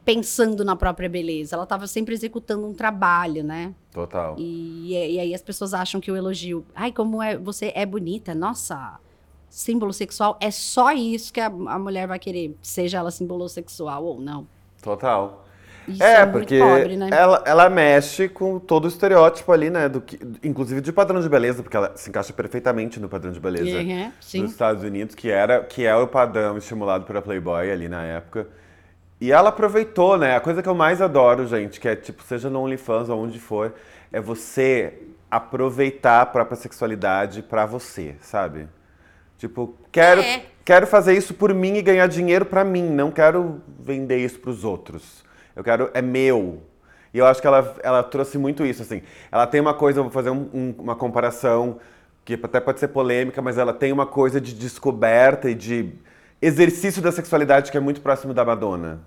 pensando 0.05 0.63
na 0.63 0.77
própria 0.77 1.09
beleza. 1.09 1.57
Ela 1.57 1.65
tava 1.65 1.87
sempre 1.87 2.13
executando 2.15 2.67
um 2.67 2.75
trabalho, 2.75 3.43
né? 3.43 3.75
Total. 3.93 4.37
E, 4.39 4.91
e 4.91 5.19
aí 5.19 5.35
as 5.35 5.41
pessoas 5.41 5.73
acham 5.73 6.03
que 6.03 6.13
o 6.13 6.17
elogio, 6.17 6.67
ai, 6.75 6.93
como 6.93 7.23
é, 7.23 7.35
você 7.37 7.73
é 7.75 7.87
bonita, 7.87 8.35
nossa, 8.35 8.99
símbolo 9.51 9.93
sexual, 9.93 10.39
é 10.41 10.51
só 10.51 10.93
isso 10.93 11.33
que 11.33 11.41
a, 11.41 11.47
a 11.47 11.79
mulher 11.79 12.07
vai 12.07 12.19
querer, 12.19 12.57
seja 12.63 12.99
ela 12.99 13.11
símbolo 13.11 13.49
sexual 13.49 14.05
ou 14.05 14.21
não. 14.21 14.47
Total. 14.81 15.45
Isso 15.89 16.03
é, 16.03 16.21
é, 16.21 16.27
porque 16.27 16.59
pobre, 16.59 16.97
né? 16.97 17.09
ela, 17.11 17.43
ela 17.45 17.69
mexe 17.69 18.29
com 18.29 18.59
todo 18.59 18.85
o 18.85 18.89
estereótipo 18.89 19.51
ali, 19.51 19.71
né? 19.71 19.89
Do 19.89 20.01
que, 20.01 20.19
inclusive 20.43 20.81
de 20.81 20.93
padrão 20.93 21.21
de 21.21 21.29
beleza, 21.29 21.63
porque 21.63 21.77
ela 21.77 21.93
se 21.97 22.09
encaixa 22.09 22.33
perfeitamente 22.33 23.01
no 23.01 23.09
padrão 23.09 23.33
de 23.33 23.41
beleza 23.41 23.79
Uhum, 23.79 24.13
sim. 24.21 24.43
dos 24.43 24.53
Estados 24.53 24.85
Unidos, 24.85 25.15
que 25.15 25.31
era 25.31 25.65
que 25.65 25.85
é 25.85 25.97
o 25.97 26.07
padrão 26.07 26.57
estimulado 26.57 27.05
pela 27.05 27.21
Playboy 27.21 27.71
ali 27.71 27.89
na 27.89 28.05
época. 28.05 28.47
E 29.21 29.33
ela 29.33 29.49
aproveitou, 29.49 30.17
né? 30.17 30.37
A 30.37 30.41
coisa 30.41 30.63
que 30.63 30.69
eu 30.69 30.75
mais 30.75 31.03
adoro, 31.03 31.47
gente, 31.47 31.81
que 31.81 31.89
é 31.89 31.97
tipo, 31.97 32.23
seja 32.23 32.49
no 32.49 32.63
OnlyFans 32.63 33.09
ou 33.09 33.23
onde 33.23 33.39
for, 33.39 33.75
é 34.13 34.21
você 34.21 34.95
aproveitar 35.31 36.23
a 36.23 36.27
própria 36.27 36.57
sexualidade 36.57 37.43
pra 37.43 37.67
você, 37.67 38.17
sabe? 38.21 38.67
Tipo, 39.41 39.75
quero, 39.91 40.21
É. 40.21 40.43
quero 40.67 40.87
fazer 40.87 41.15
isso 41.17 41.33
por 41.33 41.55
mim 41.55 41.77
e 41.77 41.81
ganhar 41.83 42.07
dinheiro 42.07 42.45
pra 42.45 42.63
mim, 42.63 42.83
não 42.83 43.11
quero 43.11 43.63
vender 43.79 44.19
isso 44.19 44.39
pros 44.39 44.65
outros. 44.65 45.25
Eu 45.57 45.65
quero, 45.65 45.91
é 45.95 46.03
meu. 46.03 46.63
E 47.15 47.19
eu 47.19 47.27
acho 47.27 47.41
que 47.41 47.47
ela, 47.47 47.75
ela 47.83 48.03
trouxe 48.03 48.37
muito 48.37 48.67
isso, 48.67 48.83
assim. 48.83 49.01
Ela 49.33 49.47
tem 49.47 49.59
uma 49.59 49.73
coisa, 49.73 49.99
eu 49.99 50.05
vou 50.05 50.13
fazer 50.13 50.29
um- 50.29 50.51
um- 50.53 50.75
uma 50.79 50.95
comparação 50.95 51.79
que 52.23 52.35
até 52.35 52.61
pode 52.61 52.81
ser 52.81 52.89
polêmica, 52.89 53.41
mas 53.41 53.57
ela 53.57 53.73
tem 53.73 53.91
uma 53.93 54.05
coisa 54.05 54.39
de 54.39 54.53
descoberta 54.55 55.49
e 55.49 55.55
de 55.55 55.91
exercício 56.43 57.01
da 57.01 57.11
sexualidade 57.11 57.71
que 57.73 57.79
é 57.79 57.81
muito 57.81 58.03
próximo 58.03 58.35
da 58.35 58.45
Madonna. 58.45 59.01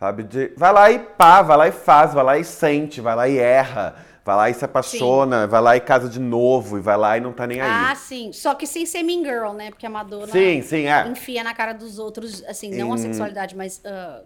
Sabe? 0.00 0.24
De, 0.24 0.50
vai 0.56 0.72
lá 0.72 0.90
e 0.90 0.98
pá, 0.98 1.42
vai 1.42 1.56
lá 1.56 1.68
e 1.68 1.72
faz, 1.72 2.12
vai 2.12 2.24
lá 2.24 2.36
e 2.38 2.44
sente, 2.44 3.00
vai 3.00 3.14
lá 3.14 3.28
e 3.28 3.38
erra, 3.38 3.94
vai 4.24 4.36
lá 4.36 4.50
e 4.50 4.54
se 4.54 4.64
apaixona, 4.64 5.46
vai 5.46 5.60
lá 5.60 5.76
e 5.76 5.80
casa 5.80 6.08
de 6.08 6.18
novo, 6.18 6.78
e 6.78 6.80
vai 6.80 6.96
lá 6.96 7.18
e 7.18 7.20
não 7.20 7.32
tá 7.32 7.46
nem 7.46 7.60
aí. 7.60 7.70
Ah, 7.70 7.94
sim. 7.94 8.32
Só 8.32 8.54
que 8.54 8.66
sem 8.66 8.86
ser 8.86 9.02
mean 9.02 9.22
girl, 9.22 9.52
né? 9.52 9.70
Porque 9.70 9.84
a 9.86 9.90
Madonna 9.90 10.28
sim, 10.28 10.62
sim, 10.62 10.86
é. 10.86 11.06
enfia 11.06 11.44
na 11.44 11.52
cara 11.54 11.72
dos 11.74 11.98
outros, 11.98 12.42
assim, 12.48 12.70
não 12.70 12.92
a 12.92 12.94
Em- 12.94 12.98
sexualidade, 12.98 13.54
mas 13.54 13.82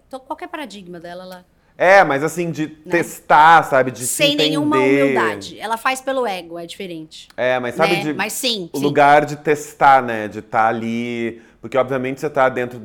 to- 0.09 0.21
qualquer 0.21 0.49
paradigma 0.49 1.01
dela, 1.01 1.25
ela... 1.25 1.47
É, 1.81 2.03
mas 2.03 2.25
assim, 2.25 2.51
de 2.51 2.67
testar, 2.67 3.63
sabe? 3.63 3.93
De 3.93 4.01
se 4.01 4.09
sem 4.09 4.35
nenhuma 4.35 4.79
entender. 4.79 5.03
humildade. 5.05 5.61
Ela 5.61 5.77
faz 5.77 6.01
pelo 6.01 6.27
ego, 6.27 6.59
é 6.59 6.67
diferente. 6.67 7.29
É, 7.37 7.61
mas 7.61 7.77
sabe 7.77 7.93
né? 7.95 8.03
de. 8.03 8.15
Mas 8.15 8.33
sim, 8.33 8.69
O 8.73 8.79
sim. 8.79 8.83
lugar 8.83 9.25
de 9.25 9.37
testar, 9.37 10.03
né? 10.03 10.27
De 10.27 10.41
estar 10.41 10.67
ali. 10.67 11.41
Porque, 11.61 11.79
obviamente, 11.79 12.21
você 12.21 12.29
tá 12.29 12.49
dentro 12.49 12.83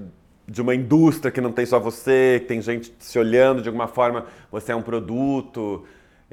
de 0.47 0.61
uma 0.61 0.75
indústria 0.75 1.31
que 1.31 1.41
não 1.41 1.51
tem 1.51 1.65
só 1.65 1.79
você, 1.79 2.37
que 2.41 2.45
tem 2.47 2.61
gente 2.61 2.93
se 2.99 3.17
olhando 3.17 3.63
de 3.63 3.67
alguma 3.67 3.87
forma, 3.87 4.27
você 4.51 4.71
é 4.71 4.75
um 4.75 4.81
produto. 4.83 5.83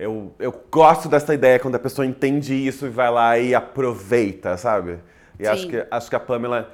Eu, 0.01 0.33
eu 0.39 0.51
gosto 0.71 1.11
dessa 1.11 1.35
ideia 1.35 1.59
quando 1.59 1.75
a 1.75 1.79
pessoa 1.79 2.07
entende 2.07 2.55
isso 2.55 2.87
e 2.87 2.89
vai 2.89 3.11
lá 3.11 3.39
e 3.39 3.55
aproveita, 3.55 4.57
sabe? 4.57 4.99
E 5.39 5.47
acho 5.47 5.65
Sim. 5.65 5.69
que, 5.69 5.87
acho 5.91 6.09
que 6.09 6.17
a 6.17 6.21
Pamela, 6.21 6.73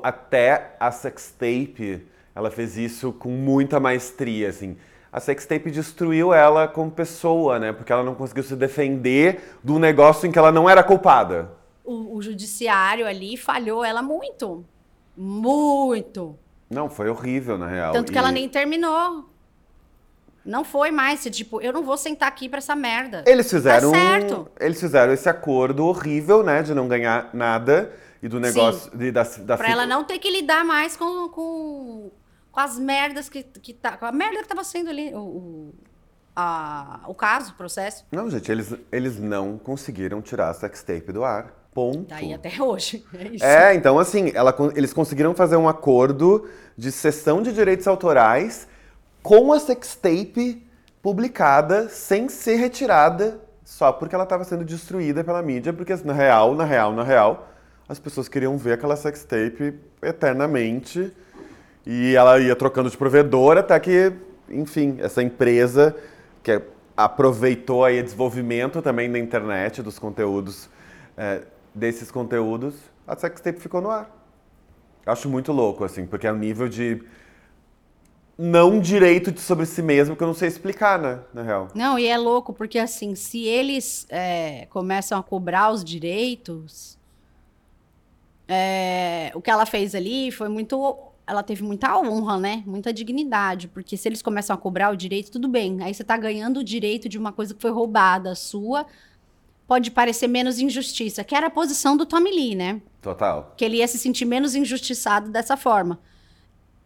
até 0.00 0.76
a 0.78 0.92
sextape, 0.92 2.06
ela 2.32 2.52
fez 2.52 2.76
isso 2.76 3.12
com 3.12 3.30
muita 3.30 3.80
maestria, 3.80 4.48
assim. 4.48 4.76
A 5.10 5.18
sextape 5.18 5.72
destruiu 5.72 6.32
ela 6.32 6.68
como 6.68 6.88
pessoa, 6.88 7.58
né? 7.58 7.72
Porque 7.72 7.92
ela 7.92 8.04
não 8.04 8.14
conseguiu 8.14 8.44
se 8.44 8.54
defender 8.54 9.56
do 9.62 9.80
negócio 9.80 10.28
em 10.28 10.30
que 10.30 10.38
ela 10.38 10.52
não 10.52 10.70
era 10.70 10.84
culpada. 10.84 11.50
O, 11.84 12.16
o 12.16 12.22
judiciário 12.22 13.08
ali 13.08 13.36
falhou 13.36 13.84
ela 13.84 14.02
muito. 14.02 14.64
Muito. 15.16 16.38
Não, 16.70 16.88
foi 16.88 17.08
horrível, 17.10 17.58
na 17.58 17.66
real. 17.66 17.92
Tanto 17.92 18.12
que 18.12 18.16
E- 18.16 18.20
ela 18.20 18.30
nem 18.30 18.48
terminou. 18.48 19.31
Não 20.44 20.64
foi 20.64 20.90
mais. 20.90 21.22
Tipo, 21.24 21.60
eu 21.60 21.72
não 21.72 21.82
vou 21.82 21.96
sentar 21.96 22.28
aqui 22.28 22.48
pra 22.48 22.58
essa 22.58 22.74
merda. 22.74 23.22
Eles 23.26 23.48
fizeram, 23.50 23.92
Tá 23.92 23.98
certo. 23.98 24.48
eles 24.60 24.80
fizeram 24.80 25.12
esse 25.12 25.28
acordo 25.28 25.86
horrível, 25.86 26.42
né? 26.42 26.62
De 26.62 26.74
não 26.74 26.88
ganhar 26.88 27.30
nada 27.32 27.92
e 28.22 28.28
do 28.28 28.40
negócio 28.40 28.90
de, 28.96 29.10
da, 29.12 29.22
da 29.22 29.56
Pra 29.56 29.70
ela 29.70 29.86
não 29.86 30.04
ter 30.04 30.18
que 30.18 30.30
lidar 30.30 30.64
mais 30.64 30.96
com, 30.96 31.28
com, 31.28 32.10
com 32.50 32.60
as 32.60 32.78
merdas 32.78 33.28
que, 33.28 33.42
que 33.42 33.72
tá. 33.72 33.96
Com 33.96 34.06
a 34.06 34.12
merda 34.12 34.42
que 34.42 34.48
tava 34.48 34.64
sendo 34.64 34.90
ali. 34.90 35.14
O, 35.14 35.18
o, 35.18 35.74
a- 36.34 37.00
o 37.06 37.14
caso, 37.14 37.52
o 37.52 37.54
processo. 37.54 38.04
Não, 38.10 38.28
gente, 38.30 38.50
eles, 38.50 38.74
eles 38.90 39.18
não 39.20 39.58
conseguiram 39.58 40.20
tirar 40.22 40.48
a 40.50 40.54
sextape 40.54 41.12
do 41.12 41.24
ar. 41.24 41.52
Ponto. 41.74 42.04
Tá 42.04 42.16
aí 42.16 42.34
até 42.34 42.50
hoje. 42.62 43.04
É. 43.40 43.70
É, 43.70 43.74
então 43.74 43.98
assim, 43.98 44.30
ela 44.34 44.54
eles 44.74 44.92
conseguiram 44.92 45.34
fazer 45.34 45.56
um 45.56 45.68
acordo 45.68 46.46
de 46.76 46.92
cessão 46.92 47.40
de 47.42 47.52
direitos 47.52 47.86
autorais 47.86 48.68
com 49.22 49.52
a 49.52 49.60
sextape 49.60 50.66
publicada 51.02 51.88
sem 51.88 52.28
ser 52.28 52.56
retirada 52.56 53.40
só 53.64 53.92
porque 53.92 54.14
ela 54.14 54.24
estava 54.24 54.44
sendo 54.44 54.64
destruída 54.64 55.24
pela 55.24 55.40
mídia, 55.42 55.72
porque 55.72 55.94
na 56.04 56.12
real, 56.12 56.54
na 56.54 56.64
real, 56.64 56.92
na 56.92 57.02
real, 57.02 57.48
as 57.88 57.98
pessoas 57.98 58.28
queriam 58.28 58.56
ver 58.58 58.72
aquela 58.72 58.96
sextape 58.96 59.78
eternamente 60.02 61.12
e 61.86 62.14
ela 62.14 62.38
ia 62.38 62.54
trocando 62.54 62.90
de 62.90 62.96
provedor 62.96 63.56
até 63.56 63.78
que, 63.80 64.12
enfim, 64.48 64.98
essa 65.00 65.22
empresa 65.22 65.96
que 66.42 66.60
aproveitou 66.96 67.84
aí 67.84 68.00
o 68.00 68.02
desenvolvimento 68.02 68.82
também 68.82 69.10
da 69.10 69.18
internet, 69.18 69.82
dos 69.82 69.98
conteúdos, 69.98 70.68
é, 71.16 71.42
desses 71.74 72.10
conteúdos, 72.10 72.74
a 73.06 73.16
sextape 73.16 73.58
ficou 73.58 73.80
no 73.80 73.90
ar. 73.90 74.10
Acho 75.06 75.28
muito 75.28 75.50
louco, 75.50 75.84
assim, 75.84 76.06
porque 76.06 76.26
é 76.26 76.32
um 76.32 76.36
nível 76.38 76.68
de 76.68 77.02
não 78.38 78.80
direito 78.80 79.30
de 79.30 79.40
sobre 79.40 79.66
si 79.66 79.82
mesmo 79.82 80.16
que 80.16 80.22
eu 80.22 80.26
não 80.26 80.34
sei 80.34 80.48
explicar, 80.48 80.98
né, 80.98 81.20
na 81.32 81.42
real. 81.42 81.68
Não, 81.74 81.98
e 81.98 82.06
é 82.06 82.16
louco, 82.16 82.52
porque 82.52 82.78
assim, 82.78 83.14
se 83.14 83.44
eles 83.44 84.06
é, 84.08 84.66
começam 84.70 85.18
a 85.18 85.22
cobrar 85.22 85.70
os 85.70 85.84
direitos, 85.84 86.98
é, 88.48 89.30
o 89.34 89.40
que 89.40 89.50
ela 89.50 89.64
fez 89.66 89.94
ali 89.94 90.30
foi 90.30 90.48
muito. 90.48 90.98
Ela 91.26 91.42
teve 91.42 91.62
muita 91.62 91.96
honra, 91.96 92.36
né? 92.38 92.62
Muita 92.66 92.92
dignidade. 92.92 93.68
Porque 93.68 93.96
se 93.96 94.08
eles 94.08 94.20
começam 94.20 94.54
a 94.54 94.58
cobrar 94.58 94.90
o 94.90 94.96
direito, 94.96 95.30
tudo 95.30 95.48
bem. 95.48 95.82
Aí 95.82 95.94
você 95.94 96.02
tá 96.02 96.16
ganhando 96.16 96.60
o 96.60 96.64
direito 96.64 97.08
de 97.08 97.16
uma 97.16 97.32
coisa 97.32 97.54
que 97.54 97.62
foi 97.62 97.70
roubada 97.70 98.34
sua. 98.34 98.84
Pode 99.66 99.90
parecer 99.90 100.26
menos 100.26 100.58
injustiça, 100.58 101.22
que 101.24 101.34
era 101.34 101.46
a 101.46 101.50
posição 101.50 101.96
do 101.96 102.04
Tommy 102.04 102.30
Lee, 102.30 102.54
né? 102.54 102.82
Total. 103.00 103.54
que 103.56 103.64
ele 103.64 103.78
ia 103.78 103.88
se 103.88 103.98
sentir 103.98 104.24
menos 104.24 104.54
injustiçado 104.54 105.30
dessa 105.30 105.56
forma. 105.56 105.98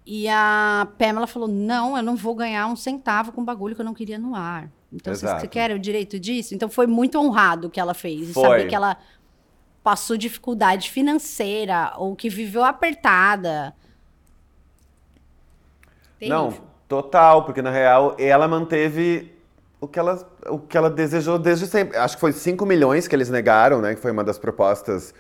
E 0.07 0.29
a 0.29 0.87
Pamela 0.97 1.27
falou: 1.27 1.49
não, 1.49 1.97
eu 1.97 2.03
não 2.03 2.15
vou 2.15 2.35
ganhar 2.35 2.69
um 2.69 2.77
centavo 2.77 3.33
com 3.33 3.45
bagulho 3.45 3.75
que 3.75 3.81
eu 3.81 3.85
não 3.85 3.93
queria 3.93 4.19
no 4.19 4.37
ar. 4.37 4.71
Então, 4.93 5.13
vocês 5.13 5.25
Exato. 5.25 5.41
você 5.41 5.49
querem 5.49 5.75
o 5.75 5.81
direito 5.81 6.19
disso? 6.19 6.55
Então, 6.55 6.69
foi 6.69 6.87
muito 6.87 7.19
honrado 7.19 7.67
o 7.67 7.71
que 7.71 7.81
ela 7.81 7.93
fez. 7.93 8.31
E 8.31 8.33
Foi. 8.33 8.43
saber 8.43 8.69
que 8.69 8.75
ela 8.75 8.97
passou 9.83 10.17
dificuldade 10.17 10.91
financeira 10.91 11.93
ou 11.97 12.15
que 12.15 12.31
viveu 12.31 12.63
apertada. 12.63 13.75
Não, 16.23 16.49
Terrível. 16.49 16.69
total, 16.89 17.45
porque 17.45 17.61
na 17.61 17.71
real 17.71 18.17
ela 18.19 18.49
manteve 18.49 19.33
o 19.81 19.87
que 19.89 19.99
ela, 19.99 20.27
o 20.49 20.59
que 20.59 20.77
ela 20.77 20.89
desejou 20.89 21.39
desde 21.39 21.67
sempre. 21.67 21.97
Acho 21.99 22.17
que 22.17 22.21
foi 22.21 22.33
5 22.33 22.65
milhões 22.65 23.07
que 23.09 23.15
eles 23.15 23.29
negaram, 23.29 23.81
né? 23.81 23.95
Que 23.95 24.01
foi 24.01 24.13
uma 24.13 24.25
das 24.25 24.39
propostas 24.39 25.13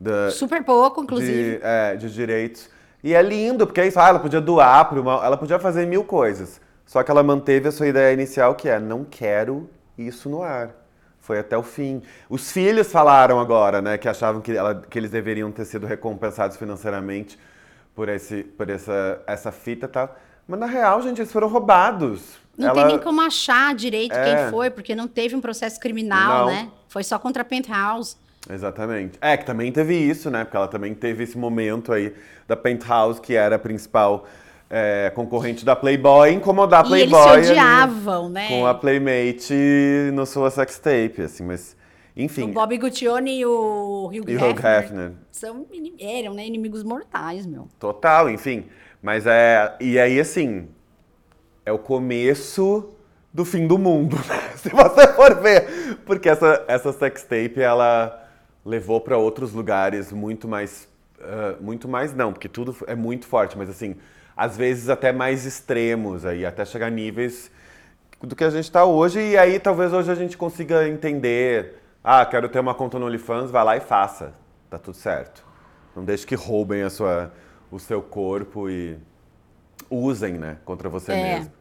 da, 0.00 0.30
Super 0.30 0.64
pouco, 0.64 1.02
inclusive. 1.02 1.58
de, 1.58 1.60
é, 1.62 1.96
de 1.96 2.12
direitos. 2.12 2.68
E 3.02 3.14
é 3.14 3.22
lindo, 3.22 3.66
porque 3.66 3.80
é 3.80 3.86
isso, 3.86 3.98
ah, 3.98 4.08
ela 4.08 4.18
podia 4.18 4.40
doar 4.40 4.88
para 4.88 5.00
uma. 5.00 5.24
Ela 5.24 5.36
podia 5.36 5.58
fazer 5.58 5.86
mil 5.86 6.04
coisas. 6.04 6.60
Só 6.84 7.02
que 7.02 7.10
ela 7.10 7.22
manteve 7.22 7.68
a 7.68 7.72
sua 7.72 7.86
ideia 7.86 8.12
inicial, 8.12 8.54
que 8.54 8.68
é 8.68 8.78
não 8.80 9.04
quero 9.04 9.70
isso 9.96 10.28
no 10.28 10.42
ar. 10.42 10.70
Foi 11.20 11.38
até 11.38 11.56
o 11.56 11.62
fim. 11.62 12.02
Os 12.28 12.50
filhos 12.50 12.90
falaram 12.90 13.38
agora, 13.38 13.80
né, 13.80 13.96
que 13.96 14.08
achavam 14.08 14.40
que, 14.40 14.56
ela- 14.56 14.82
que 14.88 14.98
eles 14.98 15.10
deveriam 15.10 15.52
ter 15.52 15.64
sido 15.64 15.86
recompensados 15.86 16.56
financeiramente 16.56 17.38
por, 17.94 18.08
esse, 18.08 18.42
por 18.42 18.68
essa, 18.68 19.20
essa 19.26 19.52
fita 19.52 19.86
e 19.86 19.88
tal. 19.88 20.16
Mas 20.48 20.58
na 20.58 20.66
real, 20.66 21.00
gente, 21.02 21.20
eles 21.20 21.30
foram 21.30 21.46
roubados. 21.48 22.38
Não 22.58 22.68
Ela- 22.68 22.74
tem 22.82 22.86
nem 22.96 22.98
como 22.98 23.20
achar 23.20 23.74
direito 23.74 24.12
É. 24.14 24.24
quem 24.24 24.50
foi, 24.50 24.68
porque 24.70 24.94
não 24.94 25.06
teve 25.06 25.36
um 25.36 25.40
processo 25.40 25.78
criminal, 25.78 26.46
Não. 26.46 26.52
né? 26.52 26.70
Foi 26.88 27.04
só 27.04 27.18
contra 27.18 27.42
a 27.42 27.44
Penthouse. 27.44 28.16
Exatamente. 28.48 29.18
É, 29.20 29.36
que 29.36 29.44
também 29.44 29.70
teve 29.70 29.94
isso, 29.94 30.30
né? 30.30 30.44
Porque 30.44 30.56
ela 30.56 30.68
também 30.68 30.94
teve 30.94 31.24
esse 31.24 31.36
momento 31.36 31.92
aí 31.92 32.14
da 32.48 32.56
Penthouse, 32.56 33.20
que 33.20 33.34
era 33.34 33.56
a 33.56 33.58
principal 33.58 34.26
é, 34.70 35.10
concorrente 35.14 35.64
da 35.64 35.74
Playboy, 35.76 36.32
incomodar 36.32 36.84
a 36.84 36.88
E 36.88 37.02
eles 37.02 37.10
Playboy. 37.10 37.44
se 37.44 37.50
ali 37.50 37.58
odiavam, 37.58 38.28
né? 38.28 38.48
Com 38.48 38.66
a 38.66 38.74
Playmate 38.74 40.10
no 40.14 40.24
sua 40.24 40.50
sextape, 40.50 41.22
assim, 41.22 41.44
mas. 41.44 41.76
Enfim. 42.16 42.44
O 42.44 42.48
Bob 42.48 42.76
Guccione 42.76 43.38
e 43.38 43.46
o 43.46 44.06
Hugh 44.06 44.28
E 44.28 44.34
Hefner, 44.34 44.50
Hugh 44.50 44.66
Hefner. 44.66 45.12
São, 45.30 45.66
eram, 45.98 46.34
né, 46.34 46.46
inimigos 46.46 46.82
mortais, 46.82 47.46
meu. 47.46 47.68
Total, 47.78 48.28
enfim. 48.30 48.66
Mas 49.02 49.26
é. 49.26 49.74
E 49.80 49.98
aí, 49.98 50.18
assim. 50.18 50.68
É 51.64 51.72
o 51.72 51.78
começo 51.78 52.90
do 53.32 53.44
fim 53.44 53.66
do 53.66 53.78
mundo, 53.78 54.16
né? 54.28 54.40
Se 54.56 54.70
você 54.70 55.06
for 55.14 55.40
ver. 55.40 55.98
Porque 56.04 56.28
essa, 56.28 56.64
essa 56.66 56.92
sextape, 56.92 57.60
ela 57.60 58.20
levou 58.64 59.00
para 59.00 59.16
outros 59.16 59.52
lugares 59.52 60.12
muito 60.12 60.46
mais. 60.48 60.88
ah, 61.20 61.56
muito 61.60 61.88
mais 61.88 62.14
não, 62.14 62.32
porque 62.32 62.48
tudo 62.48 62.76
é 62.86 62.94
muito 62.94 63.26
forte, 63.26 63.56
mas 63.56 63.68
assim. 63.70 63.96
Às 64.36 64.56
vezes 64.56 64.88
até 64.88 65.12
mais 65.12 65.44
extremos 65.44 66.24
aí, 66.24 66.46
até 66.46 66.64
chegar 66.64 66.86
a 66.86 66.90
níveis 66.90 67.50
do 68.22 68.34
que 68.34 68.42
a 68.44 68.48
gente 68.48 68.64
está 68.64 68.84
hoje. 68.86 69.20
E 69.20 69.36
aí 69.36 69.58
talvez 69.60 69.92
hoje 69.92 70.10
a 70.10 70.14
gente 70.14 70.36
consiga 70.38 70.88
entender. 70.88 71.74
Ah, 72.02 72.24
quero 72.24 72.48
ter 72.48 72.58
uma 72.58 72.74
conta 72.74 72.98
no 72.98 73.04
OnlyFans, 73.06 73.50
vai 73.50 73.62
lá 73.64 73.76
e 73.76 73.80
faça. 73.80 74.32
Tá 74.70 74.78
tudo 74.78 74.96
certo. 74.96 75.44
Não 75.94 76.04
deixe 76.04 76.26
que 76.26 76.34
roubem 76.34 76.82
a 76.82 76.88
sua, 76.88 77.30
o 77.70 77.78
seu 77.78 78.00
corpo 78.00 78.70
e 78.70 78.96
usem, 79.90 80.34
né, 80.34 80.56
contra 80.64 80.88
você 80.88 81.12
É. 81.12 81.34
mesmo. 81.38 81.52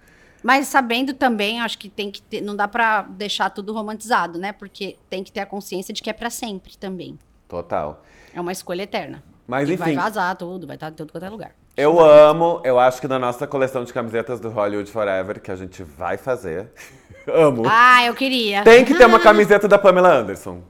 Mas 0.43 0.67
sabendo 0.67 1.13
também, 1.13 1.59
acho 1.59 1.77
que 1.77 1.89
tem 1.89 2.09
que 2.09 2.21
ter, 2.21 2.41
não 2.41 2.55
dá 2.55 2.67
pra 2.67 3.01
deixar 3.01 3.49
tudo 3.49 3.73
romantizado, 3.73 4.39
né? 4.39 4.53
Porque 4.53 4.97
tem 5.09 5.23
que 5.23 5.31
ter 5.31 5.41
a 5.41 5.45
consciência 5.45 5.93
de 5.93 6.01
que 6.01 6.09
é 6.09 6.13
pra 6.13 6.29
sempre 6.29 6.77
também. 6.77 7.17
Total. 7.47 8.03
É 8.33 8.39
uma 8.39 8.51
escolha 8.51 8.83
eterna. 8.83 9.23
Mas 9.47 9.67
e 9.67 9.73
enfim. 9.73 9.83
vai 9.83 9.95
vazar 9.95 10.35
tudo, 10.35 10.67
vai 10.67 10.75
estar 10.75 10.89
em 10.89 10.93
todo 10.93 11.11
quanto 11.11 11.25
é 11.25 11.29
lugar. 11.29 11.51
Eu 11.75 11.99
amo, 11.99 12.61
eu 12.63 12.77
acho 12.77 13.01
que 13.01 13.07
na 13.07 13.17
nossa 13.17 13.47
coleção 13.47 13.83
de 13.83 13.91
camisetas 13.91 14.39
do 14.39 14.49
Hollywood 14.49 14.91
Forever, 14.91 15.41
que 15.41 15.49
a 15.49 15.55
gente 15.55 15.81
vai 15.81 16.17
fazer, 16.17 16.71
amo. 17.27 17.63
Ah, 17.65 18.05
eu 18.05 18.13
queria. 18.13 18.63
Tem 18.63 18.85
que 18.85 18.93
ter 18.93 19.05
uma 19.05 19.19
camiseta 19.21 19.67
da 19.67 19.79
Pamela 19.79 20.13
Anderson. 20.13 20.61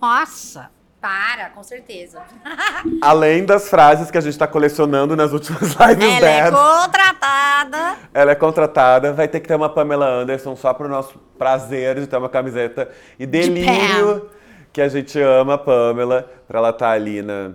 Nossa, 0.00 0.70
para, 1.04 1.50
com 1.50 1.62
certeza. 1.62 2.22
Além 3.02 3.44
das 3.44 3.68
frases 3.68 4.10
que 4.10 4.16
a 4.16 4.22
gente 4.22 4.38
tá 4.38 4.46
colecionando 4.46 5.14
nas 5.14 5.32
últimas 5.32 5.60
lives 5.76 6.02
Ela 6.02 6.14
é 6.14 6.20
dela. 6.20 6.80
contratada. 6.80 7.96
Ela 8.14 8.32
é 8.32 8.34
contratada, 8.34 9.12
vai 9.12 9.28
ter 9.28 9.40
que 9.40 9.46
ter 9.46 9.54
uma 9.54 9.68
Pamela 9.68 10.06
Anderson 10.06 10.56
só 10.56 10.72
pro 10.72 10.88
nosso 10.88 11.18
prazer 11.36 12.00
de 12.00 12.06
ter 12.06 12.16
uma 12.16 12.30
camiseta 12.30 12.88
e 13.18 13.26
delírio 13.26 14.30
que 14.72 14.80
a 14.80 14.88
gente 14.88 15.20
ama 15.20 15.54
a 15.54 15.58
Pamela, 15.58 16.26
pra 16.48 16.58
ela 16.58 16.70
estar 16.70 16.92
ali 16.92 17.20
na. 17.20 17.50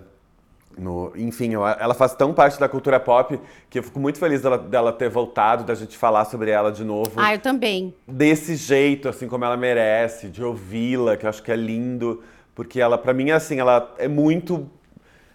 No, 0.78 1.12
enfim, 1.16 1.56
ela 1.56 1.94
faz 1.94 2.14
tão 2.14 2.34
parte 2.34 2.58
da 2.58 2.70
cultura 2.70 3.00
pop 3.02 3.38
que 3.70 3.80
eu 3.80 3.84
fico 3.84 4.00
muito 4.00 4.18
feliz 4.20 4.42
dela, 4.42 4.58
dela 4.60 4.94
ter 4.94 5.10
voltado, 5.10 5.66
da 5.66 5.76
gente 5.76 5.98
falar 5.98 6.24
sobre 6.24 6.52
ela 6.52 6.72
de 6.72 6.86
novo. 6.86 7.12
Ah, 7.18 7.34
eu 7.34 7.40
também. 7.40 7.94
desse 8.08 8.56
jeito, 8.56 9.10
assim 9.10 9.28
como 9.28 9.44
ela 9.44 9.58
merece, 9.58 10.30
de 10.30 10.42
ouvi-la, 10.42 11.18
que 11.18 11.26
eu 11.26 11.30
acho 11.30 11.44
que 11.44 11.52
é 11.52 11.56
lindo, 11.58 12.24
porque 12.56 12.80
ela, 12.82 12.98
pra 12.98 13.14
mim, 13.14 13.32
assim, 13.32 13.60
ela 13.60 13.94
é 13.98 14.08
muito. 14.08 14.68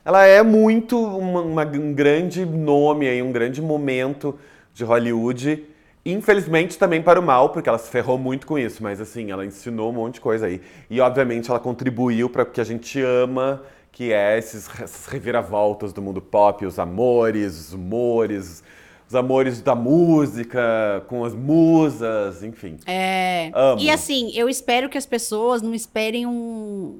Ela 0.04 0.24
é 0.26 0.42
muito 0.42 0.98
uma- 0.98 1.40
uma- 1.40 1.64
um 1.66 1.92
grande 1.94 2.44
nome 2.44 3.08
aí, 3.08 3.22
um 3.22 3.32
grande 3.32 3.62
momento 3.62 4.38
de 4.74 4.84
Hollywood. 4.84 5.64
Infelizmente 6.04 6.78
também 6.78 7.00
para 7.02 7.18
o 7.18 7.22
mal, 7.22 7.48
porque 7.48 7.66
ela 7.68 7.78
se 7.78 7.88
ferrou 7.90 8.18
muito 8.18 8.46
com 8.46 8.58
isso, 8.58 8.82
mas 8.82 9.00
assim, 9.00 9.30
ela 9.30 9.46
ensinou 9.46 9.88
um 9.90 9.94
monte 9.94 10.14
de 10.14 10.20
coisa 10.20 10.46
aí. 10.46 10.60
E 10.90 11.00
obviamente 11.00 11.48
ela 11.50 11.58
contribuiu 11.58 12.28
para 12.28 12.42
o 12.42 12.46
que 12.46 12.60
a 12.60 12.64
gente 12.64 13.00
ama, 13.00 13.62
que 13.90 14.12
é 14.12 14.36
esses, 14.36 14.66
reviravoltas 15.08 15.92
do 15.94 16.02
mundo 16.02 16.20
pop, 16.20 16.66
os 16.66 16.78
amores, 16.78 17.68
os 17.68 17.72
humores, 17.72 18.62
os 19.08 19.14
amores 19.14 19.60
da 19.60 19.74
música, 19.74 21.04
com 21.08 21.24
as 21.24 21.34
musas, 21.34 22.42
enfim. 22.42 22.78
É. 22.86 23.50
Amo. 23.54 23.80
E 23.80 23.90
assim, 23.90 24.30
eu 24.34 24.48
espero 24.48 24.88
que 24.88 24.98
as 24.98 25.06
pessoas 25.06 25.60
não 25.62 25.74
esperem 25.74 26.26
um, 26.26 26.98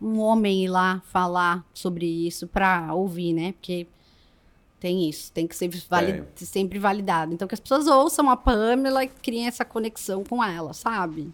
um 0.00 0.18
homem 0.20 0.64
ir 0.64 0.68
lá 0.68 1.02
falar 1.12 1.64
sobre 1.74 2.06
isso 2.06 2.46
pra 2.46 2.92
ouvir, 2.94 3.32
né? 3.32 3.52
Porque 3.52 3.86
tem 4.80 5.08
isso, 5.08 5.30
tem 5.32 5.46
que 5.46 5.56
ser 5.56 5.68
vali- 5.88 6.24
sempre 6.36 6.78
validado. 6.78 7.32
Então 7.34 7.46
que 7.48 7.54
as 7.54 7.60
pessoas 7.60 7.86
ouçam 7.86 8.30
a 8.30 8.36
Pamela 8.36 9.04
e 9.04 9.08
criem 9.08 9.46
essa 9.46 9.64
conexão 9.64 10.24
com 10.24 10.42
ela, 10.42 10.72
sabe? 10.72 11.30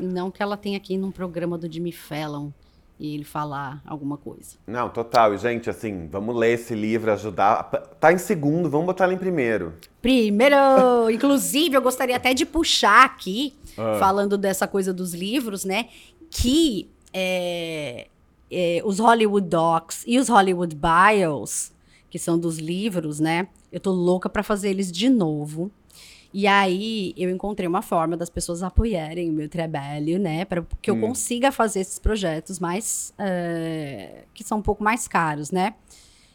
E 0.00 0.02
não 0.04 0.30
que 0.30 0.42
ela 0.42 0.56
tenha 0.56 0.76
aqui 0.76 0.96
num 0.96 1.10
programa 1.10 1.58
do 1.58 1.70
Jimmy 1.70 1.92
Fallon 1.92 2.50
e 2.98 3.14
ele 3.14 3.24
falar 3.24 3.82
alguma 3.86 4.16
coisa. 4.16 4.56
Não, 4.66 4.88
total. 4.88 5.34
E, 5.34 5.38
gente, 5.38 5.68
assim, 5.68 6.08
vamos 6.08 6.34
ler 6.34 6.52
esse 6.54 6.74
livro, 6.74 7.12
ajudar. 7.12 7.64
Tá 8.00 8.12
em 8.12 8.18
segundo, 8.18 8.70
vamos 8.70 8.86
botar 8.86 9.04
ele 9.04 9.14
em 9.14 9.18
primeiro. 9.18 9.74
Primeiro, 10.00 10.56
inclusive, 11.12 11.76
eu 11.76 11.82
gostaria 11.82 12.16
até 12.16 12.32
de 12.32 12.46
puxar 12.46 13.04
aqui, 13.04 13.52
Ah. 13.76 13.96
falando 13.98 14.38
dessa 14.38 14.66
coisa 14.66 14.92
dos 14.94 15.12
livros, 15.12 15.64
né? 15.64 15.88
Que 16.30 16.88
é, 17.12 18.06
é, 18.50 18.80
os 18.84 18.98
Hollywood 18.98 19.46
Docs 19.48 20.04
e 20.06 20.18
os 20.18 20.28
Hollywood 20.28 20.74
Bios, 20.76 21.72
que 22.10 22.18
são 22.18 22.38
dos 22.38 22.58
livros, 22.58 23.20
né? 23.20 23.48
Eu 23.70 23.80
tô 23.80 23.90
louca 23.92 24.28
pra 24.28 24.42
fazer 24.42 24.70
eles 24.70 24.90
de 24.90 25.08
novo. 25.10 25.70
E 26.32 26.46
aí 26.46 27.14
eu 27.16 27.30
encontrei 27.30 27.66
uma 27.66 27.82
forma 27.82 28.16
das 28.16 28.28
pessoas 28.28 28.62
apoiarem 28.62 29.30
o 29.30 29.32
meu 29.32 29.48
trabalho, 29.48 30.18
né? 30.18 30.44
Para 30.44 30.64
que 30.82 30.90
eu 30.90 30.98
consiga 31.00 31.50
fazer 31.50 31.80
esses 31.80 31.98
projetos 31.98 32.58
mais. 32.58 33.12
é, 33.18 34.24
que 34.34 34.44
são 34.44 34.58
um 34.58 34.62
pouco 34.62 34.82
mais 34.82 35.08
caros, 35.08 35.50
né? 35.50 35.74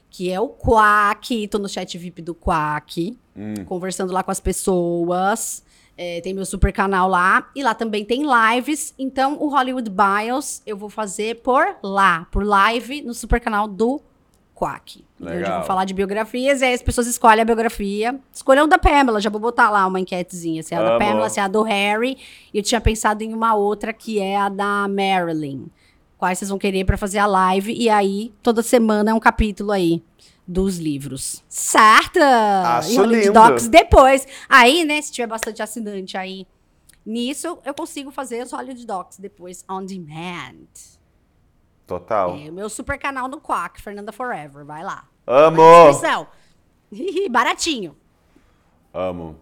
Que 0.10 0.32
é 0.32 0.40
o 0.40 0.50
Quack, 0.50 1.48
tô 1.48 1.58
no 1.58 1.70
chat 1.70 1.98
VIP 1.98 2.22
do 2.22 2.36
Quack, 2.36 3.18
conversando 3.66 4.12
lá 4.12 4.24
com 4.24 4.32
as 4.32 4.40
pessoas. 4.40 5.64
É, 5.98 6.20
tem 6.22 6.34
meu 6.34 6.46
super 6.46 6.74
canal 6.74 7.08
lá. 7.08 7.50
E 7.56 7.62
lá 7.62 7.74
também 7.76 8.04
tem 8.04 8.24
lives. 8.24 8.94
Então, 8.98 9.38
o 9.40 9.50
Hollywood 9.50 9.90
Bios 9.90 10.62
eu 10.66 10.76
vou 10.76 10.90
fazer 10.90 11.42
por 11.42 11.78
lá, 11.84 12.28
por 12.32 12.44
live 12.44 13.02
no 13.04 13.14
super 13.14 13.40
canal 13.40 13.68
do 13.68 14.02
Quack. 14.62 15.04
Onde 15.20 15.32
Eu 15.32 15.38
Legal. 15.38 15.58
vou 15.58 15.68
falar 15.68 15.86
de 15.86 15.94
biografias 15.96 16.62
e 16.62 16.66
aí 16.66 16.74
as 16.76 16.84
pessoas 16.84 17.08
escolhem 17.08 17.42
a 17.42 17.46
biografia. 17.46 18.20
Escolham 18.32 18.68
da 18.68 18.78
Pamela, 18.78 19.20
já 19.20 19.28
vou 19.32 19.42
botar 19.42 19.72
lá 19.72 19.88
uma 19.88 20.00
enquetezinha. 20.00 20.62
Se 20.62 20.76
é 20.76 20.78
a 20.78 20.84
da. 20.84 21.00
Pamela, 21.00 21.30
se 21.30 21.40
é 21.40 21.44
a 21.44 21.48
do 21.48 21.64
Harry. 21.64 22.16
E 22.54 22.60
eu 22.60 22.64
tinha 22.64 22.80
pensado 22.80 23.24
em 23.24 23.34
uma 23.34 23.56
outra 23.56 23.92
que 23.92 24.20
é 24.20 24.38
a 24.38 24.50
da 24.50 24.88
Marilyn. 24.88 25.66
Quais 26.16 26.38
vocês 26.38 26.50
vão 26.50 26.60
querer 26.60 26.86
pra 26.86 26.96
fazer 26.96 27.18
a 27.18 27.26
live. 27.26 27.74
E 27.74 27.90
aí, 27.90 28.32
toda 28.44 28.62
semana 28.62 29.10
é 29.10 29.14
um 29.16 29.20
capítulo 29.20 29.72
aí 29.72 30.04
dos 30.48 30.78
livros. 30.78 31.44
Certo? 31.50 32.20
Acho 32.20 32.92
e 32.92 32.98
Hollywood 32.98 33.28
lindo. 33.28 33.34
Docs 33.34 33.68
depois. 33.68 34.28
Aí, 34.48 34.86
né, 34.86 35.02
se 35.02 35.12
tiver 35.12 35.26
bastante 35.28 35.64
assinante 35.64 36.16
aí 36.16 36.46
nisso, 37.04 37.58
eu 37.66 37.74
consigo 37.74 38.12
fazer 38.12 38.44
os 38.44 38.52
Hollywood 38.52 38.86
Docs 38.86 39.18
depois 39.18 39.66
on 39.68 39.84
demand. 39.84 41.01
Total. 41.92 42.38
É 42.38 42.50
meu 42.50 42.70
super 42.70 42.98
canal 42.98 43.28
no 43.28 43.42
Quack, 43.42 43.82
Fernanda 43.82 44.14
Forever. 44.14 44.64
Vai 44.64 44.82
lá. 44.82 45.04
Amo! 45.28 45.62
Baratinho. 47.30 47.98
Amo. 48.94 49.38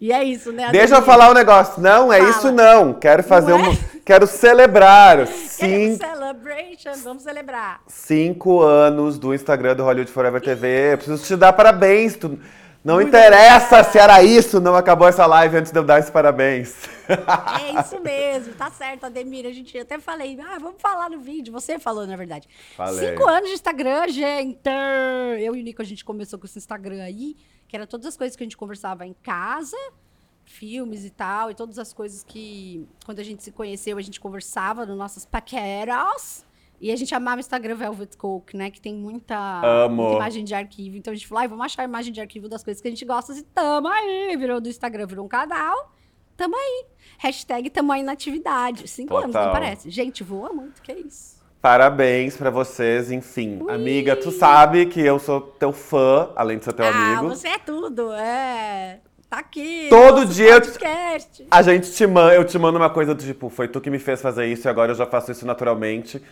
E 0.00 0.12
é 0.12 0.22
isso, 0.22 0.52
né? 0.52 0.70
Deixa 0.70 0.94
eu 0.94 0.98
Ademir? 0.98 1.04
falar 1.04 1.30
um 1.30 1.34
negócio. 1.34 1.82
Não, 1.82 2.12
é 2.12 2.18
Fala. 2.18 2.30
isso 2.30 2.52
não. 2.52 2.94
Quero 2.94 3.24
fazer 3.24 3.50
Não 3.52 3.64
é? 3.64 3.68
um. 3.70 3.76
Quero 4.04 4.24
celebrar 4.28 5.26
cinco, 5.26 5.96
Celebration, 6.04 6.92
vamos 7.02 7.24
celebrar. 7.24 7.80
cinco 7.88 8.60
anos 8.62 9.18
do 9.18 9.34
Instagram 9.34 9.74
do 9.74 9.82
Hollywood 9.82 10.12
Forever 10.12 10.40
TV. 10.40 10.92
Eu 10.92 10.98
preciso 10.98 11.24
te 11.24 11.34
dar 11.34 11.52
parabéns. 11.54 12.14
Tu... 12.14 12.38
Não 12.86 13.02
interessa 13.02 13.82
se 13.82 13.98
era 13.98 14.22
isso, 14.22 14.60
não 14.60 14.76
acabou 14.76 15.08
essa 15.08 15.26
live 15.26 15.56
antes 15.56 15.72
de 15.72 15.78
eu 15.78 15.82
dar 15.82 15.98
esse 15.98 16.12
parabéns. 16.12 16.88
É 17.08 17.80
isso 17.80 18.00
mesmo, 18.00 18.54
tá 18.54 18.70
certo, 18.70 19.06
Ademir. 19.06 19.44
A 19.44 19.50
gente 19.50 19.76
até 19.76 19.98
falei, 19.98 20.38
ah, 20.40 20.56
vamos 20.60 20.80
falar 20.80 21.10
no 21.10 21.18
vídeo. 21.18 21.52
Você 21.52 21.80
falou, 21.80 22.06
na 22.06 22.14
verdade. 22.14 22.48
Falei. 22.76 23.08
Cinco 23.08 23.28
anos 23.28 23.48
de 23.48 23.54
Instagram, 23.56 24.08
gente. 24.08 24.60
Eu 25.40 25.56
e 25.56 25.60
o 25.60 25.64
Nico, 25.64 25.82
a 25.82 25.84
gente 25.84 26.04
começou 26.04 26.38
com 26.38 26.46
esse 26.46 26.58
Instagram 26.58 27.02
aí, 27.02 27.36
que 27.66 27.74
era 27.74 27.88
todas 27.88 28.06
as 28.06 28.16
coisas 28.16 28.36
que 28.36 28.44
a 28.44 28.46
gente 28.46 28.56
conversava 28.56 29.04
em 29.04 29.16
casa, 29.20 29.76
filmes 30.44 31.04
e 31.04 31.10
tal, 31.10 31.50
e 31.50 31.56
todas 31.56 31.80
as 31.80 31.92
coisas 31.92 32.22
que, 32.22 32.86
quando 33.04 33.18
a 33.18 33.24
gente 33.24 33.42
se 33.42 33.50
conheceu, 33.50 33.98
a 33.98 34.00
gente 34.02 34.20
conversava 34.20 34.86
nas 34.86 34.96
nossas 34.96 35.26
paqueras. 35.26 36.45
E 36.80 36.92
a 36.92 36.96
gente 36.96 37.14
amava 37.14 37.38
o 37.38 37.40
Instagram 37.40 37.74
Velvet 37.74 38.16
Coke, 38.16 38.56
né? 38.56 38.70
Que 38.70 38.80
tem 38.80 38.94
muita, 38.94 39.88
muita 39.88 40.16
imagem 40.16 40.44
de 40.44 40.54
arquivo. 40.54 40.96
Então 40.96 41.12
a 41.12 41.14
gente 41.14 41.26
falou, 41.26 41.40
ai, 41.42 41.48
vamos 41.48 41.64
achar 41.64 41.82
a 41.82 41.84
imagem 41.84 42.12
de 42.12 42.20
arquivo 42.20 42.48
das 42.48 42.62
coisas 42.62 42.80
que 42.80 42.88
a 42.88 42.90
gente 42.90 43.04
gosta 43.04 43.32
e 43.32 43.42
tamo 43.42 43.88
aí. 43.88 44.36
Virou 44.36 44.60
do 44.60 44.68
Instagram, 44.68 45.06
virou 45.06 45.24
um 45.24 45.28
canal. 45.28 45.92
Tamo 46.36 46.54
aí. 46.54 46.86
Hashtag 47.18 47.70
tamo 47.70 47.92
aí 47.92 48.02
na 48.02 48.12
atividade. 48.12 48.86
Cinco 48.88 49.16
anos, 49.16 49.32
Total. 49.32 49.46
não 49.46 49.52
parece? 49.52 49.90
Gente, 49.90 50.22
voa 50.22 50.52
muito, 50.52 50.82
que 50.82 50.92
isso. 50.92 51.36
Parabéns 51.62 52.36
pra 52.36 52.50
vocês, 52.50 53.10
enfim. 53.10 53.58
Amiga, 53.68 54.14
tu 54.14 54.30
sabe 54.30 54.86
que 54.86 55.00
eu 55.00 55.18
sou 55.18 55.40
teu 55.40 55.72
fã, 55.72 56.30
além 56.36 56.58
de 56.58 56.64
ser 56.64 56.74
teu 56.74 56.84
ah, 56.84 56.90
amigo. 56.90 57.34
você 57.34 57.48
é 57.48 57.58
tudo, 57.58 58.12
é. 58.12 59.00
Tá 59.28 59.38
aqui. 59.38 59.88
Todo 59.90 60.24
dia 60.24 60.50
eu- 60.50 60.60
podcast. 60.60 61.46
A 61.50 61.62
gente 61.62 61.90
te 61.90 62.06
manda, 62.06 62.34
eu 62.34 62.44
te 62.44 62.56
mando 62.58 62.78
uma 62.78 62.90
coisa 62.90 63.14
do 63.14 63.24
tipo, 63.24 63.48
foi 63.48 63.66
tu 63.66 63.80
que 63.80 63.90
me 63.90 63.98
fez 63.98 64.22
fazer 64.22 64.46
isso 64.46 64.68
e 64.68 64.70
agora 64.70 64.92
eu 64.92 64.94
já 64.94 65.06
faço 65.06 65.32
isso 65.32 65.44
naturalmente. 65.44 66.22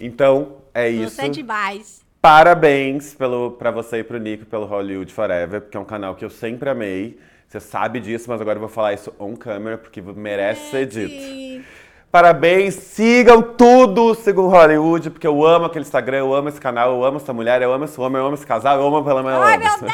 Então, 0.00 0.56
é 0.74 0.88
isso. 0.88 1.16
Você 1.16 1.22
é 1.22 1.28
demais. 1.28 2.00
Parabéns 2.20 3.14
pelo, 3.14 3.52
pra 3.52 3.70
você 3.70 4.00
e 4.00 4.04
pro 4.04 4.18
Nico 4.18 4.44
pelo 4.44 4.66
Hollywood 4.66 5.10
Forever, 5.12 5.62
porque 5.62 5.76
é 5.76 5.80
um 5.80 5.84
canal 5.86 6.14
que 6.14 6.24
eu 6.24 6.28
sempre 6.30 6.68
amei. 6.68 7.18
Você 7.48 7.58
sabe 7.60 7.98
disso, 7.98 8.26
mas 8.28 8.40
agora 8.40 8.56
eu 8.56 8.60
vou 8.60 8.68
falar 8.68 8.92
isso 8.92 9.12
on 9.18 9.34
camera, 9.34 9.78
porque 9.78 10.00
merece 10.02 10.70
ser 10.70 10.86
dito. 10.86 11.64
Parabéns, 12.12 12.74
sigam 12.74 13.40
tudo, 13.40 14.14
sigam 14.16 14.48
Hollywood, 14.48 15.10
porque 15.10 15.26
eu 15.26 15.46
amo 15.46 15.66
aquele 15.66 15.84
Instagram, 15.84 16.18
eu 16.18 16.34
amo 16.34 16.48
esse 16.48 16.60
canal, 16.60 16.90
eu 16.92 17.04
amo 17.04 17.18
essa 17.18 17.32
mulher, 17.32 17.62
eu 17.62 17.72
amo 17.72 17.84
esse 17.84 18.00
homem, 18.00 18.20
eu 18.20 18.26
amo 18.26 18.34
esse 18.34 18.46
casal, 18.46 18.80
eu 18.80 18.86
amo 18.86 19.04
pela 19.04 19.22
minha 19.22 19.36
Ai, 19.36 19.56
meu 19.58 19.68
Deus! 19.78 19.92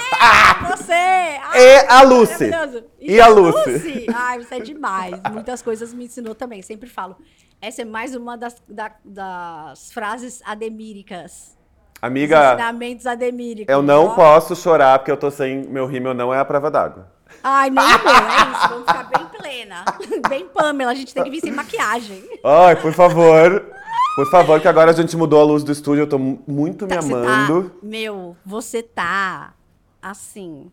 Você! 0.78 0.92
Ai, 0.92 1.60
E 1.60 1.86
a 1.88 2.02
Lucy. 2.02 2.46
maravilhoso. 2.48 2.84
E 2.98 3.20
a 3.20 3.28
Lucy? 3.28 4.06
Ai, 4.14 4.42
você 4.42 4.54
é 4.54 4.60
demais. 4.60 5.14
Muitas 5.30 5.60
coisas 5.60 5.92
me 5.92 6.06
ensinou 6.06 6.34
também. 6.34 6.62
Sempre 6.62 6.88
falo. 6.88 7.16
Essa 7.60 7.82
é 7.82 7.84
mais 7.84 8.14
uma 8.14 8.36
das, 8.36 8.56
da- 8.68 8.94
das 9.04 9.92
frases 9.92 10.42
ademíricas. 10.44 11.56
Amiga, 12.00 12.52
Ensinamentos 12.54 13.06
ademíricos. 13.06 13.72
eu 13.72 13.82
não 13.82 14.06
Ó. 14.08 14.14
posso 14.14 14.54
chorar 14.54 14.98
porque 14.98 15.10
eu 15.10 15.16
tô 15.16 15.30
sem. 15.30 15.62
Meu 15.66 15.86
rímel 15.86 16.12
não 16.14 16.32
é 16.32 16.38
a 16.38 16.44
prova 16.44 16.70
d'água. 16.70 17.10
Ai, 17.42 17.70
nem 17.70 17.82
bom, 17.84 18.10
é 18.10 18.52
isso. 18.52 18.68
Vamos 18.68 18.86
ficar 18.86 19.04
bem 19.04 19.26
plena. 19.26 19.84
Bem 20.28 20.46
Pamela. 20.48 20.92
A 20.92 20.94
gente 20.94 21.12
tem 21.14 21.24
que 21.24 21.30
vir 21.30 21.40
sem 21.40 21.52
maquiagem. 21.52 22.22
Ai, 22.44 22.76
por 22.76 22.92
favor. 22.92 23.64
Por 24.16 24.30
favor, 24.30 24.60
que 24.60 24.68
agora 24.68 24.90
a 24.90 24.94
gente 24.94 25.16
mudou 25.16 25.40
a 25.40 25.44
luz 25.44 25.62
do 25.64 25.70
estúdio, 25.72 26.02
eu 26.02 26.06
tô 26.08 26.18
mu- 26.18 26.42
muito 26.46 26.84
me 26.86 26.94
Tá, 26.94 27.02
você 27.02 27.12
amando. 27.12 27.70
Tá, 27.70 27.76
meu, 27.82 28.36
você 28.44 28.82
tá 28.82 29.52
assim, 30.00 30.70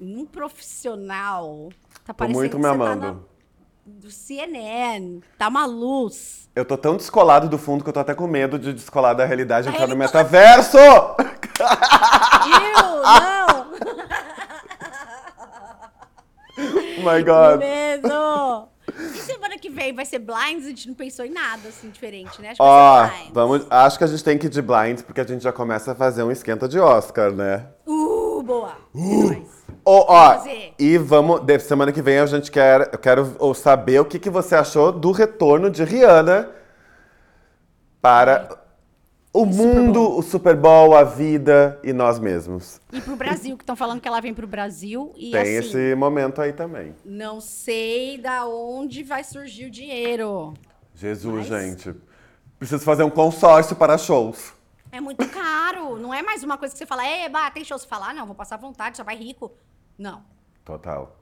um 0.00 0.26
profissional. 0.26 1.68
Tá 2.04 2.12
Tô 2.12 2.14
parecendo 2.14 2.38
muito 2.38 2.50
que 2.52 2.56
me 2.58 2.62
tá 2.64 2.70
amando. 2.70 3.06
na- 3.06 3.16
do 3.84 4.10
CNN. 4.10 5.20
Tá 5.38 5.48
uma 5.48 5.66
luz. 5.66 6.48
Eu 6.54 6.64
tô 6.64 6.76
tão 6.76 6.96
descolado 6.96 7.48
do 7.48 7.58
fundo 7.58 7.82
que 7.82 7.90
eu 7.90 7.94
tô 7.94 8.00
até 8.00 8.14
com 8.14 8.26
medo 8.26 8.58
de 8.58 8.72
descolar 8.72 9.14
da 9.14 9.24
realidade 9.24 9.68
e 9.68 9.70
Da 9.70 9.76
entrar 9.76 9.88
no 9.88 9.96
metaverso! 9.96 10.76
Eu, 12.42 13.02
não! 13.02 13.72
Oh 16.58 17.10
my 17.10 17.22
god. 17.22 17.58
Medo! 17.58 18.68
E 19.14 19.18
semana 19.20 19.58
que 19.58 19.70
vem 19.70 19.94
vai 19.94 20.04
ser 20.04 20.18
blinds? 20.18 20.66
A 20.66 20.68
gente 20.68 20.88
não 20.88 20.94
pensou 20.94 21.24
em 21.24 21.30
nada 21.30 21.68
assim 21.68 21.88
diferente, 21.88 22.40
né? 22.42 22.48
Acho 22.50 22.56
que 22.58 22.62
Ó, 22.62 22.96
vai 23.00 23.08
ser 23.08 23.14
blinds. 23.16 23.32
vamos. 23.34 23.66
Acho 23.70 23.98
que 23.98 24.04
a 24.04 24.06
gente 24.06 24.24
tem 24.24 24.38
que 24.38 24.46
ir 24.46 24.50
de 24.50 24.60
blinds, 24.60 25.02
porque 25.02 25.20
a 25.20 25.24
gente 25.24 25.42
já 25.42 25.52
começa 25.52 25.92
a 25.92 25.94
fazer 25.94 26.22
um 26.22 26.30
esquenta 26.30 26.68
de 26.68 26.78
Oscar, 26.78 27.32
né? 27.32 27.66
Uh, 27.86 28.42
boa! 28.42 28.76
Nóis. 28.94 29.61
Ó, 29.84 30.04
ó, 30.08 30.34
fazer. 30.34 30.74
e 30.78 30.96
vamos. 30.98 31.40
de- 31.40 31.58
semana 31.58 31.90
que 31.92 32.00
vem 32.02 32.18
a 32.18 32.26
gente 32.26 32.50
quer. 32.50 32.90
Eu 32.92 32.98
quero 32.98 33.34
ou 33.38 33.52
saber 33.54 34.00
o 34.00 34.04
que, 34.04 34.18
que 34.18 34.30
você 34.30 34.54
achou 34.54 34.92
do 34.92 35.10
retorno 35.10 35.68
de 35.70 35.82
Rihanna 35.84 36.50
para 38.00 38.58
o 39.32 39.46
mundo, 39.46 40.18
o 40.18 40.22
Super 40.22 40.54
Bowl, 40.56 40.94
a 40.94 41.04
vida 41.04 41.80
e 41.82 41.92
nós 41.92 42.18
mesmos. 42.18 42.80
E 42.92 43.00
pro 43.00 43.16
Brasil, 43.16 43.56
que 43.56 43.62
estão 43.62 43.74
falando 43.76 44.00
que 44.00 44.06
ela 44.06 44.20
vem 44.20 44.34
pro 44.34 44.46
Brasil. 44.46 45.12
E 45.16 45.30
Tem 45.30 45.40
assim, 45.58 45.68
esse 45.68 45.94
momento 45.94 46.40
aí 46.42 46.52
também. 46.52 46.94
não 47.04 47.40
sei 47.40 48.18
da 48.18 48.46
onde 48.46 49.02
vai 49.02 49.24
surgir 49.24 49.66
o 49.66 49.70
dinheiro. 49.70 50.52
Jesus, 50.94 51.48
Mas- 51.48 51.62
gente. 51.62 51.94
Preciso 52.58 52.84
fazer 52.84 53.02
um 53.02 53.10
consórcio 53.10 53.74
para 53.74 53.98
shows. 53.98 54.52
É 54.92 55.00
muito 55.00 55.26
caro. 55.30 55.96
Não 55.98 56.12
é 56.14 56.22
mais 56.22 56.44
uma 56.44 56.56
coisa 56.58 56.72
que 56.72 56.78
você 56.78 56.86
fala, 56.86 57.04
eba, 57.04 57.50
tem 57.50 57.64
show. 57.64 57.76
Você 57.78 57.88
fala, 57.88 58.10
ah, 58.10 58.14
não, 58.14 58.26
vou 58.26 58.34
passar 58.36 58.56
vontade, 58.58 58.96
só 58.96 59.02
vai 59.02 59.16
rico. 59.16 59.50
Não. 59.98 60.24
Total. 60.64 61.16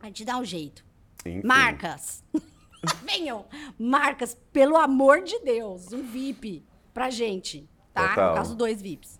A 0.00 0.06
gente 0.06 0.24
dá 0.24 0.36
um 0.38 0.44
jeito. 0.44 0.84
Enfim. 1.24 1.46
Marcas. 1.46 2.22
Venham. 3.02 3.46
Marcas, 3.78 4.36
pelo 4.52 4.76
amor 4.76 5.22
de 5.22 5.38
Deus. 5.40 5.92
Um 5.92 6.02
VIP 6.02 6.64
pra 6.92 7.10
gente. 7.10 7.68
Tá? 7.92 8.08
Total. 8.10 8.30
No 8.30 8.36
caso, 8.36 8.54
dois 8.56 8.82
VIPs. 8.82 9.18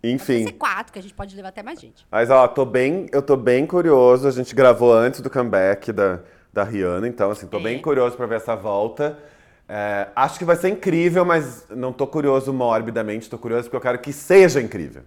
Pode 0.00 0.14
Enfim. 0.14 0.44
ser 0.46 0.52
quatro, 0.52 0.92
que 0.92 0.98
a 0.98 1.02
gente 1.02 1.14
pode 1.14 1.34
levar 1.36 1.48
até 1.48 1.62
mais 1.62 1.80
gente. 1.80 2.06
Mas 2.10 2.30
ó, 2.30 2.46
tô 2.48 2.64
bem, 2.64 3.06
eu 3.12 3.20
tô 3.20 3.36
bem 3.36 3.66
curioso. 3.66 4.26
A 4.28 4.30
gente 4.30 4.54
gravou 4.54 4.92
antes 4.92 5.20
do 5.20 5.28
comeback 5.28 5.92
da, 5.92 6.20
da 6.52 6.64
Rihanna, 6.64 7.06
então 7.08 7.30
assim, 7.30 7.46
tô 7.46 7.58
É. 7.58 7.62
bem 7.62 7.82
curioso 7.82 8.16
pra 8.16 8.26
ver 8.26 8.36
essa 8.36 8.54
volta. 8.56 9.18
É, 9.68 10.08
acho 10.16 10.38
que 10.38 10.44
vai 10.44 10.56
ser 10.56 10.68
incrível, 10.70 11.24
mas 11.24 11.66
não 11.70 11.92
tô 11.92 12.06
curioso 12.06 12.52
morbidamente, 12.52 13.28
tô 13.28 13.38
curioso 13.38 13.64
porque 13.64 13.76
eu 13.76 13.80
quero 13.80 13.98
que 14.00 14.12
seja 14.12 14.60
incrível. 14.60 15.02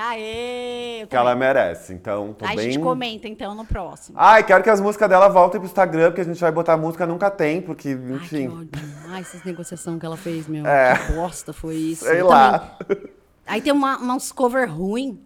Aê! 0.00 1.06
Que 1.06 1.14
ela 1.16 1.34
merece. 1.34 1.92
Então, 1.92 2.32
tô 2.32 2.44
Aí 2.44 2.56
bem. 2.56 2.68
a 2.68 2.72
gente 2.72 2.82
comenta, 2.82 3.28
então, 3.28 3.54
no 3.54 3.64
próximo. 3.64 4.16
Ai, 4.18 4.42
quero 4.42 4.62
que 4.64 4.70
as 4.70 4.80
músicas 4.80 5.08
dela 5.08 5.28
voltem 5.28 5.60
pro 5.60 5.68
Instagram, 5.68 6.10
porque 6.10 6.22
a 6.22 6.24
gente 6.24 6.40
vai 6.40 6.50
botar 6.50 6.76
música 6.76 7.06
nunca 7.06 7.30
tem, 7.30 7.60
porque, 7.60 7.90
Ai, 7.90 7.96
que 7.96 8.12
enfim. 8.14 8.70
Ai, 9.08 9.20
essas 9.20 9.44
negociações 9.44 9.98
que 10.00 10.06
ela 10.06 10.16
fez, 10.16 10.48
meu. 10.48 10.66
É. 10.66 10.96
Que 10.96 11.12
bosta 11.12 11.52
foi 11.52 11.74
isso. 11.74 12.04
sei 12.04 12.20
Eu 12.20 12.28
lá. 12.28 12.76
também. 12.86 13.04
Aí 13.46 13.60
tem 13.60 13.72
uma, 13.72 13.98
uns 14.00 14.32
cover 14.32 14.70
ruim, 14.72 15.20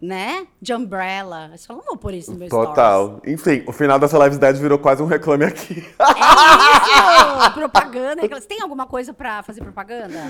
né? 0.00 0.46
De 0.60 0.74
Umbrella. 0.74 1.50
Você 1.56 1.66
fala, 1.66 1.82
não 1.86 1.96
pôr 1.96 2.14
isso 2.14 2.30
no 2.30 2.38
meu 2.38 2.46
stories. 2.48 2.68
Total. 2.68 3.20
Enfim, 3.26 3.64
o 3.66 3.72
final 3.72 3.98
dessa 3.98 4.18
live 4.18 4.36
dead 4.38 4.56
virou 4.56 4.78
quase 4.78 5.02
um 5.02 5.06
reclame 5.06 5.44
aqui. 5.44 5.80
É 5.98 7.44
isso! 7.46 7.50
propaganda. 7.54 8.28
Você 8.28 8.46
tem 8.46 8.60
alguma 8.60 8.86
coisa 8.86 9.12
pra 9.14 9.42
fazer 9.42 9.62
propaganda? 9.62 10.20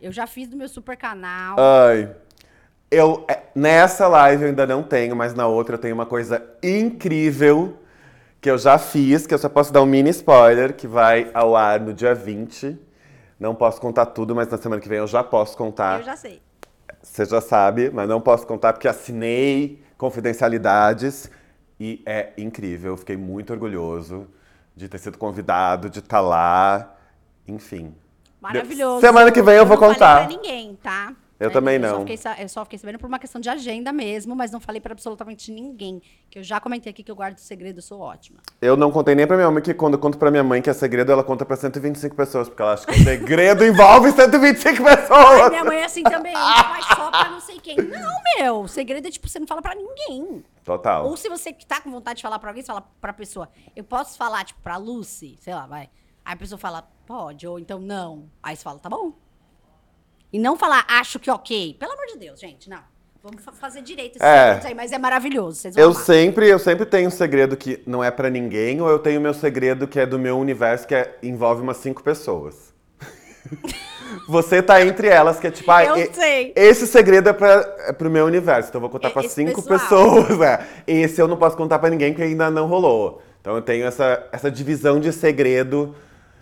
Eu 0.00 0.12
já 0.12 0.26
fiz 0.26 0.48
do 0.48 0.56
meu 0.56 0.68
super 0.68 0.96
canal. 0.96 1.56
Ai. 1.58 2.08
Eu, 2.90 3.24
é, 3.28 3.42
nessa 3.54 4.08
live 4.08 4.42
eu 4.42 4.48
ainda 4.48 4.66
não 4.66 4.82
tenho, 4.82 5.14
mas 5.14 5.32
na 5.32 5.46
outra 5.46 5.76
eu 5.76 5.78
tenho 5.78 5.94
uma 5.94 6.06
coisa 6.06 6.42
incrível 6.62 7.76
que 8.40 8.50
eu 8.50 8.58
já 8.58 8.78
fiz, 8.78 9.26
que 9.26 9.34
eu 9.34 9.38
só 9.38 9.48
posso 9.48 9.72
dar 9.72 9.82
um 9.82 9.86
mini 9.86 10.10
spoiler, 10.10 10.74
que 10.74 10.88
vai 10.88 11.30
ao 11.32 11.54
ar 11.54 11.78
no 11.78 11.94
dia 11.94 12.14
20. 12.14 12.76
Não 13.38 13.54
posso 13.54 13.80
contar 13.80 14.06
tudo, 14.06 14.34
mas 14.34 14.48
na 14.48 14.58
semana 14.58 14.80
que 14.80 14.88
vem 14.88 14.98
eu 14.98 15.06
já 15.06 15.22
posso 15.22 15.56
contar. 15.56 16.00
Eu 16.00 16.04
já 16.06 16.16
sei. 16.16 16.42
Você 17.02 17.24
já 17.24 17.40
sabe, 17.40 17.90
mas 17.90 18.08
não 18.08 18.20
posso 18.20 18.46
contar 18.46 18.72
porque 18.72 18.88
assinei 18.88 19.82
confidencialidades 19.96 21.30
e 21.78 22.02
é 22.04 22.32
incrível. 22.36 22.92
Eu 22.92 22.96
fiquei 22.96 23.16
muito 23.16 23.52
orgulhoso 23.52 24.26
de 24.74 24.88
ter 24.88 24.98
sido 24.98 25.16
convidado, 25.16 25.88
de 25.88 26.00
estar 26.00 26.20
lá, 26.20 26.94
enfim. 27.46 27.94
Maravilhoso. 28.40 29.00
Semana 29.00 29.30
que 29.30 29.42
vem 29.42 29.56
eu 29.56 29.66
vou 29.66 29.78
não 29.78 29.88
contar. 29.88 30.22
falei 30.22 30.36
pra 30.36 30.36
ninguém, 30.36 30.78
tá? 30.82 31.12
Eu 31.40 31.50
também 31.50 31.80
só 31.80 31.86
não. 31.88 32.00
fiquei 32.00 32.16
sa- 32.18 32.36
eu 32.38 32.48
só 32.50 32.64
fiquei 32.64 32.78
sabendo 32.78 32.98
por 32.98 33.06
uma 33.06 33.18
questão 33.18 33.40
de 33.40 33.48
agenda 33.48 33.92
mesmo, 33.92 34.36
mas 34.36 34.50
não 34.50 34.60
falei 34.60 34.80
pra 34.80 34.92
absolutamente 34.92 35.50
ninguém. 35.50 36.02
Que 36.28 36.38
eu 36.38 36.42
já 36.42 36.60
comentei 36.60 36.90
aqui 36.90 37.02
que 37.02 37.10
eu 37.10 37.16
guardo 37.16 37.38
segredo, 37.38 37.78
eu 37.78 37.82
sou 37.82 37.98
ótima. 38.00 38.40
Eu 38.60 38.76
não 38.76 38.90
contei 38.92 39.14
nem 39.14 39.26
pra 39.26 39.36
minha 39.36 39.50
mãe, 39.50 39.62
que 39.62 39.72
quando 39.72 39.94
eu 39.94 39.98
conto 39.98 40.18
pra 40.18 40.30
minha 40.30 40.44
mãe 40.44 40.60
que 40.60 40.68
é 40.68 40.72
segredo, 40.74 41.10
ela 41.10 41.24
conta 41.24 41.46
pra 41.46 41.56
125 41.56 42.14
pessoas, 42.14 42.48
porque 42.48 42.60
ela 42.60 42.74
acha 42.74 42.86
que 42.86 42.92
o 42.92 43.02
segredo 43.04 43.64
envolve 43.64 44.12
125 44.12 44.86
Ai, 44.86 44.96
pessoas. 44.98 45.48
minha 45.50 45.64
mãe 45.64 45.78
é 45.78 45.84
assim 45.86 46.02
também, 46.02 46.34
mas 46.34 46.84
só 46.86 47.10
pra 47.10 47.30
não 47.30 47.40
sei 47.40 47.58
quem. 47.58 47.76
Não, 47.78 48.12
meu, 48.38 48.68
segredo 48.68 49.08
é 49.08 49.10
tipo, 49.10 49.26
você 49.26 49.38
não 49.38 49.46
fala 49.46 49.62
pra 49.62 49.74
ninguém. 49.74 50.44
Total. 50.62 51.06
Ou 51.06 51.16
se 51.16 51.28
você 51.30 51.52
que 51.54 51.64
tá 51.64 51.80
com 51.80 51.90
vontade 51.90 52.18
de 52.18 52.22
falar 52.22 52.38
pra 52.38 52.50
alguém, 52.50 52.62
você 52.62 52.66
fala 52.66 52.86
pra 53.00 53.12
pessoa, 53.14 53.48
eu 53.74 53.82
posso 53.82 54.18
falar, 54.18 54.44
tipo, 54.44 54.60
pra 54.60 54.76
Lucy, 54.76 55.36
sei 55.40 55.54
lá, 55.54 55.66
vai. 55.66 55.88
Aí 56.22 56.34
a 56.34 56.36
pessoa 56.36 56.58
fala, 56.58 56.86
pode, 57.06 57.46
ou 57.46 57.58
então 57.58 57.80
não. 57.80 58.28
Aí 58.42 58.54
você 58.54 58.62
fala, 58.62 58.78
tá 58.78 58.90
bom. 58.90 59.12
E 60.32 60.38
não 60.38 60.56
falar, 60.56 60.84
acho 60.88 61.18
que 61.18 61.30
ok. 61.30 61.76
Pelo 61.78 61.92
amor 61.92 62.06
de 62.06 62.18
Deus, 62.18 62.38
gente, 62.40 62.68
não. 62.70 62.78
Vamos 63.22 63.42
fa- 63.44 63.52
fazer 63.52 63.82
direito 63.82 64.16
esses 64.16 64.22
É. 64.26 64.60
aí, 64.64 64.74
mas 64.74 64.92
é 64.92 64.98
maravilhoso. 64.98 65.56
Vocês 65.58 65.74
vão 65.74 65.84
Eu 65.84 65.90
amar. 65.90 66.02
sempre, 66.02 66.48
eu 66.48 66.58
sempre 66.58 66.86
tenho 66.86 67.08
um 67.08 67.10
segredo 67.10 67.54
que 67.56 67.82
não 67.86 68.02
é 68.02 68.10
pra 68.10 68.30
ninguém, 68.30 68.80
ou 68.80 68.88
eu 68.88 68.98
tenho 68.98 69.20
meu 69.20 69.34
segredo 69.34 69.86
que 69.86 70.00
é 70.00 70.06
do 70.06 70.18
meu 70.18 70.38
universo, 70.38 70.86
que 70.86 70.94
é- 70.94 71.18
envolve 71.22 71.60
umas 71.62 71.76
cinco 71.76 72.02
pessoas. 72.02 72.72
Você 74.28 74.62
tá 74.62 74.84
entre 74.84 75.08
elas, 75.08 75.38
que 75.38 75.46
é 75.46 75.50
tipo, 75.50 75.70
ah, 75.70 75.84
Eu 75.84 75.96
e- 75.96 76.12
sei. 76.12 76.52
esse 76.56 76.86
segredo 76.86 77.28
é, 77.28 77.32
pra, 77.32 77.76
é 77.88 77.92
pro 77.92 78.10
meu 78.10 78.24
universo, 78.26 78.68
então 78.70 78.78
eu 78.78 78.82
vou 78.82 78.90
contar 78.90 79.08
É 79.08 79.12
pra 79.12 79.22
cinco 79.28 79.62
pessoal. 79.62 80.24
pessoas. 80.24 80.40
É. 80.40 80.64
Esse 80.86 81.20
eu 81.20 81.28
não 81.28 81.36
posso 81.36 81.56
contar 81.56 81.78
pra 81.78 81.90
ninguém, 81.90 82.14
que 82.14 82.22
ainda 82.22 82.50
não 82.50 82.66
rolou. 82.66 83.22
Então 83.40 83.54
eu 83.54 83.62
tenho 83.62 83.86
essa, 83.86 84.26
essa 84.32 84.50
divisão 84.50 84.98
de 85.00 85.12
segredo. 85.12 85.94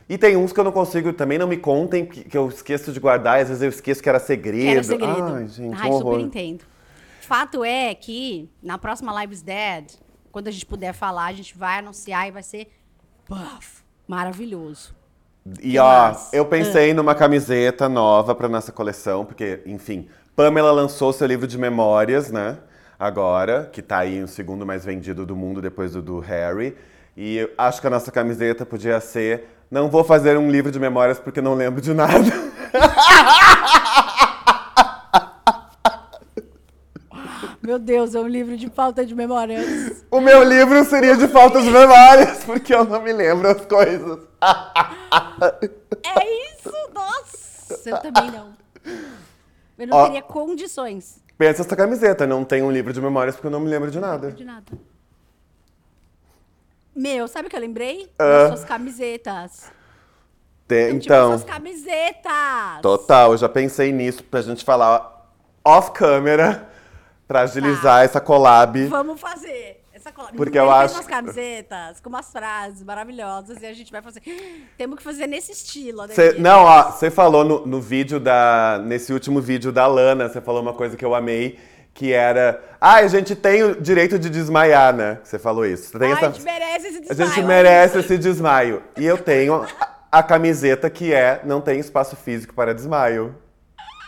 E 0.09 0.17
tem 0.17 0.37
uns 0.37 0.53
que 0.53 0.59
eu 0.61 0.65
não 0.65 0.73
consigo, 0.73 1.13
também 1.13 1.37
não 1.39 1.47
me 1.47 1.57
contem, 1.59 2.07
que, 2.07 2.25
que 2.25 2.37
eu 2.39 2.49
esqueço 2.49 2.93
de 2.93 2.99
guardar, 3.01 3.39
e 3.39 3.43
às 3.43 3.49
vezes 3.49 3.63
eu 3.63 3.69
esqueço 3.69 4.03
que 4.03 4.09
era 4.09 4.19
segredo. 4.19 4.71
Era 4.71 4.83
segredo. 4.83 5.35
Ai, 5.35 5.49
gente, 5.49 5.77
Ai, 5.79 5.91
um 5.91 5.99
super 5.99 6.07
horror. 6.07 6.21
entendo. 6.21 6.65
Fato 7.21 7.63
é 7.63 7.95
que 7.95 8.49
na 8.63 8.79
próxima 8.79 9.13
Lives 9.21 9.43
Dead, 9.43 9.85
quando 10.33 10.49
a 10.49 10.51
gente 10.51 10.65
puder 10.65 10.95
falar, 10.95 11.27
a 11.27 11.33
gente 11.33 11.57
vai 11.59 11.79
anunciar 11.81 12.27
e 12.27 12.31
vai 12.31 12.43
ser 12.43 12.69
puff, 13.27 13.83
maravilhoso. 14.07 14.95
E 15.61 15.73
Que 15.73 15.79
ó, 15.79 16.05
mais? 16.09 16.33
eu 16.33 16.47
pensei 16.47 16.95
numa 16.95 17.15
camiseta 17.15 17.87
nova 17.89 18.35
pra 18.35 18.49
nossa 18.49 18.73
coleção, 18.73 19.27
porque, 19.27 19.61
enfim, 19.67 20.09
Pamela 20.35 20.71
lançou 20.73 21.13
seu 21.13 21.27
livro 21.27 21.47
de 21.47 21.59
memórias, 21.59 22.31
né? 22.31 22.59
Agora, 22.99 23.69
que 23.73 23.81
tá 23.83 23.99
aí 23.99 24.23
o 24.23 24.29
segundo 24.29 24.65
mais 24.67 24.85
vendido 24.85 25.25
do 25.27 25.37
mundo 25.37 25.61
depois 25.61 25.93
do, 25.93 26.03
do 26.03 26.19
Harry. 26.19 26.77
E 27.17 27.49
acho 27.59 27.81
que 27.81 27.87
a 27.87 27.91
nossa 27.91 28.11
camiseta 28.11 28.65
podia 28.67 28.99
ser 29.01 29.47
Não 29.71 29.89
vou 29.89 30.03
fazer 30.03 30.37
um 30.39 30.51
livro 30.51 30.73
de 30.73 30.81
memórias 30.81 31.19
porque 31.19 31.41
não 31.41 31.55
lembro 31.55 31.81
de 31.81 31.93
nada. 31.93 32.15
Meu 37.63 37.79
Deus, 37.79 38.15
é 38.15 38.21
um 38.21 38.27
livro 38.27 38.57
de 38.57 38.71
falta 38.71 39.05
de 39.05 39.15
memórias. 39.15 40.03
O 40.11 40.23
meu 40.23 40.43
livro 40.43 40.83
seria 40.87 41.15
de 41.15 41.29
faltas 41.29 41.65
de 41.65 41.71
memórias, 41.71 42.43
porque 42.43 42.75
eu 42.75 42.83
não 42.83 43.03
me 43.03 43.13
lembro 43.13 43.47
as 43.47 43.61
coisas. 43.67 44.21
É 46.05 46.55
isso, 46.55 46.73
nossa! 46.95 47.91
Eu 47.91 47.99
também 47.99 48.31
não. 48.31 48.53
Eu 49.79 49.87
não 49.87 49.97
Ó. 49.99 50.05
teria 50.07 50.23
condições. 50.23 51.21
Pensa 51.37 51.61
essa 51.63 51.77
camiseta, 51.77 52.27
não 52.27 52.43
tem 52.45 52.63
um 52.63 52.71
livro 52.71 52.93
de 52.93 53.01
memórias 53.01 53.35
porque 53.37 53.49
eu 53.49 53.51
não 53.51 53.61
me 53.61 53.69
lembro 53.69 53.91
de 53.91 54.01
nada. 54.01 54.33
De 54.33 54.45
nada. 54.45 54.73
Meu, 56.99 57.29
sabe 57.29 57.47
o 57.47 57.51
que 57.51 57.55
eu 57.57 57.61
lembrei? 57.61 58.11
Ah. 58.19 58.25
Das 58.25 58.49
suas 58.49 58.65
camisetas. 58.65 59.71
Tem- 60.67 60.99
Tipo, 60.99 61.05
então, 61.15 61.29
suas 61.39 61.45
camisetas. 61.45 62.81
total, 62.83 63.33
eu 63.33 63.39
já 63.39 63.49
pensei 63.49 63.93
nisso 63.93 64.23
pra 64.25 64.43
gente 64.43 64.65
falar 64.65 65.31
off 65.65 65.93
câmera 65.93 66.69
pra 67.27 67.43
agilizar 67.43 68.05
essa 68.05 68.21
collab. 68.21 68.85
Vamos 68.87 69.21
fazer. 69.21 69.83
Essa 69.93 70.13
cola. 70.13 70.29
Porque 70.37 70.57
eu 70.59 70.71
acho- 70.71 70.95
umas 70.95 71.07
camisetas 71.07 72.01
com 72.01 72.09
umas 72.09 72.31
frases 72.31 72.83
maravilhosas 72.85 73.61
e 73.63 73.67
a 73.67 73.73
gente 73.73 73.91
vai 73.91 74.01
fazer. 74.03 74.21
Temos 74.77 74.97
que 74.99 75.03
fazer 75.03 75.27
nesse 75.27 75.51
estilo. 75.53 76.07
né, 76.07 76.15
Cê- 76.15 76.35
não, 76.39 76.63
ó, 76.65 76.91
você 76.93 77.11
falou 77.11 77.45
no, 77.45 77.67
no 77.67 77.81
vídeo 77.81 78.21
da. 78.21 78.81
Nesse 78.85 79.13
último 79.13 79.41
vídeo 79.41 79.73
da 79.73 79.87
Lana, 79.89 80.29
você 80.29 80.41
falou 80.41 80.63
uma 80.63 80.73
coisa 80.73 80.97
que 80.97 81.05
eu 81.05 81.15
amei, 81.17 81.59
que 81.99 82.13
era. 82.13 82.63
Ah, 82.81 82.99
a 82.99 83.09
gente 83.09 83.35
tem 83.35 83.65
o 83.65 83.81
direito 83.81 84.21
de 84.21 84.31
desmaiar, 84.31 84.95
né? 84.95 85.19
Você 85.25 85.37
falou 85.37 85.67
isso. 85.67 85.91
Você 85.91 85.99
tem 85.99 86.13
essa- 86.13 86.29
a 86.29 86.31
gente 86.31 86.45
merece 86.45 86.87
esse 86.87 86.97
A 86.99 87.01
desmaio. 87.01 87.31
gente 87.33 87.45
merece 87.45 87.99
esse 87.99 88.17
desmaio. 88.19 88.83
E 88.97 89.05
eu 89.05 89.19
tenho 89.19 89.65
a, 90.11 90.13
a 90.13 90.23
camiseta 90.23 90.89
que 90.89 91.13
é 91.13 91.41
Não 91.45 91.61
tem 91.61 91.81
espaço 91.81 92.15
físico 92.15 92.55
para 92.55 92.73
desmaio. 92.73 93.35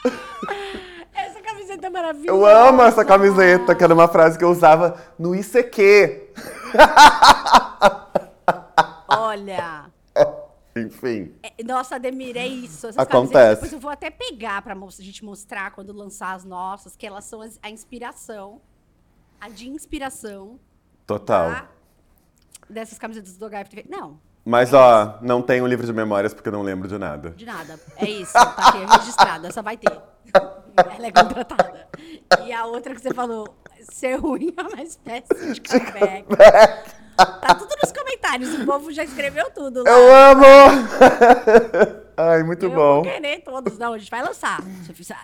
Essa 1.12 1.40
camiseta 1.42 1.88
é 1.88 1.90
maravilhosa. 1.90 2.28
Eu 2.28 2.46
amo 2.46 2.82
essa 2.82 3.04
camiseta, 3.04 3.74
que 3.74 3.82
era 3.82 3.92
uma 3.92 4.06
frase 4.06 4.38
que 4.38 4.44
eu 4.44 4.50
usava 4.50 4.94
no 5.18 5.34
ICQ. 5.34 6.28
Olha. 9.08 9.86
Enfim. 10.76 11.34
é- 11.42 11.62
Nossa, 11.64 11.96
Ademir, 11.96 12.36
é 12.36 12.46
isso. 12.46 12.86
Essas 12.86 12.98
Acontece. 12.98 13.54
depois 13.56 13.72
eu 13.72 13.80
vou 13.80 13.90
até 13.90 14.10
pegar 14.10 14.62
pra 14.62 14.74
a 14.74 15.02
gente 15.02 15.24
mostrar 15.24 15.70
quando 15.72 15.92
lançar 15.92 16.34
as 16.34 16.44
nossas, 16.44 16.96
que 16.96 17.06
elas 17.06 17.24
são 17.24 17.40
a 17.62 17.70
inspiração. 17.70 18.60
A 19.40 19.48
de 19.48 19.68
inspiração 19.68 20.58
Total. 21.06 21.50
tá? 21.50 21.68
dessas 22.68 22.98
camisetas 22.98 23.36
do 23.36 23.46
HFTV. 23.48 23.86
Não, 23.88 24.20
Mas 24.44 24.72
ó, 24.72 25.18
não 25.22 25.42
tenho 25.42 25.64
um 25.64 25.66
livro 25.66 25.84
de 25.84 25.92
memórias 25.92 26.32
porque 26.32 26.48
eu 26.48 26.52
não 26.52 26.62
lembro 26.62 26.86
de 26.86 26.96
nada. 26.98 27.30
De 27.30 27.44
nada. 27.44 27.78
É 27.96 28.08
isso. 28.08 28.32
Tá 28.32 28.54
aqui, 28.68 28.78
registrada. 28.98 29.48
Essa 29.48 29.60
vai 29.60 29.76
ter. 29.76 29.90
Ela 30.96 31.06
é 31.06 31.10
contratada. 31.12 31.88
E 32.46 32.52
a 32.52 32.64
outra 32.64 32.94
que 32.94 33.00
você 33.00 33.12
falou, 33.12 33.54
ser 33.92 34.14
ruim 34.16 34.54
é 34.56 34.62
uma 34.62 34.82
espécie 34.82 35.52
de 35.52 35.60
comeback. 35.60 36.26
Tá 37.16 37.54
tudo 37.54 37.69
comentários. 38.40 38.62
O 38.62 38.66
povo 38.66 38.92
já 38.92 39.04
escreveu 39.04 39.50
tudo 39.54 39.82
lá. 39.84 39.90
Eu 39.90 40.14
amo! 40.14 40.44
Ai, 42.16 42.42
muito 42.42 42.66
Eu 42.66 42.70
bom. 42.70 42.94
vou 42.94 43.02
querer 43.02 43.40
todos. 43.42 43.78
Não, 43.78 43.92
a 43.94 43.98
gente 43.98 44.10
vai 44.10 44.22
lançar. 44.22 44.62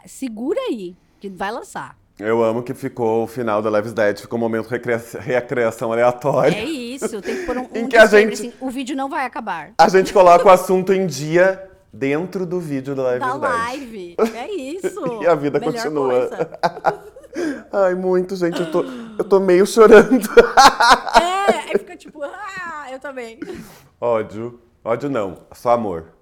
Segura 0.06 0.58
aí, 0.60 0.96
que 1.20 1.28
vai 1.28 1.52
lançar. 1.52 1.96
Eu 2.18 2.42
amo 2.42 2.62
que 2.62 2.72
ficou 2.72 3.24
o 3.24 3.26
final 3.26 3.60
da 3.60 3.68
Leves 3.68 3.92
Dead, 3.92 4.18
ficou 4.20 4.38
um 4.38 4.40
momento 4.40 4.68
recreação 5.20 5.92
aleatória. 5.92 6.56
É 6.56 6.64
isso. 6.64 7.20
Tem 7.20 7.36
que 7.36 7.42
pôr 7.44 7.58
um, 7.58 7.68
um 7.70 7.76
Em 7.76 7.86
que 7.88 7.96
a 7.96 8.06
gente- 8.06 8.32
assim, 8.32 8.52
o 8.58 8.70
vídeo 8.70 8.96
não 8.96 9.10
vai 9.10 9.26
acabar. 9.26 9.72
A 9.76 9.88
gente 9.90 10.14
coloca 10.14 10.46
o 10.46 10.50
assunto 10.50 10.94
em 10.94 11.06
dia 11.06 11.62
dentro 11.92 12.46
do 12.46 12.58
vídeo 12.58 12.94
da 12.94 13.02
Leves 13.10 13.20
Da 13.28 13.36
Dead. 13.36 13.50
live. 13.52 14.16
É 14.34 14.50
isso. 14.50 14.96
E 15.22 15.26
a 15.26 15.34
vida 15.34 15.58
Melhor 15.60 15.74
continua. 15.74 16.30
Ai, 17.70 17.94
muito, 17.94 18.34
gente. 18.34 18.60
Eu 18.60 18.70
tô, 18.70 18.82
eu 19.18 19.24
tô 19.24 19.38
meio 19.38 19.66
chorando. 19.66 20.26
Fica 21.96 22.10
tipo, 22.10 22.22
ah, 22.22 22.86
eu 22.90 23.00
também. 23.00 23.40
Ódio. 24.00 24.60
Ódio 24.84 25.08
não, 25.08 25.46
só 25.52 25.70
amor. 25.70 26.12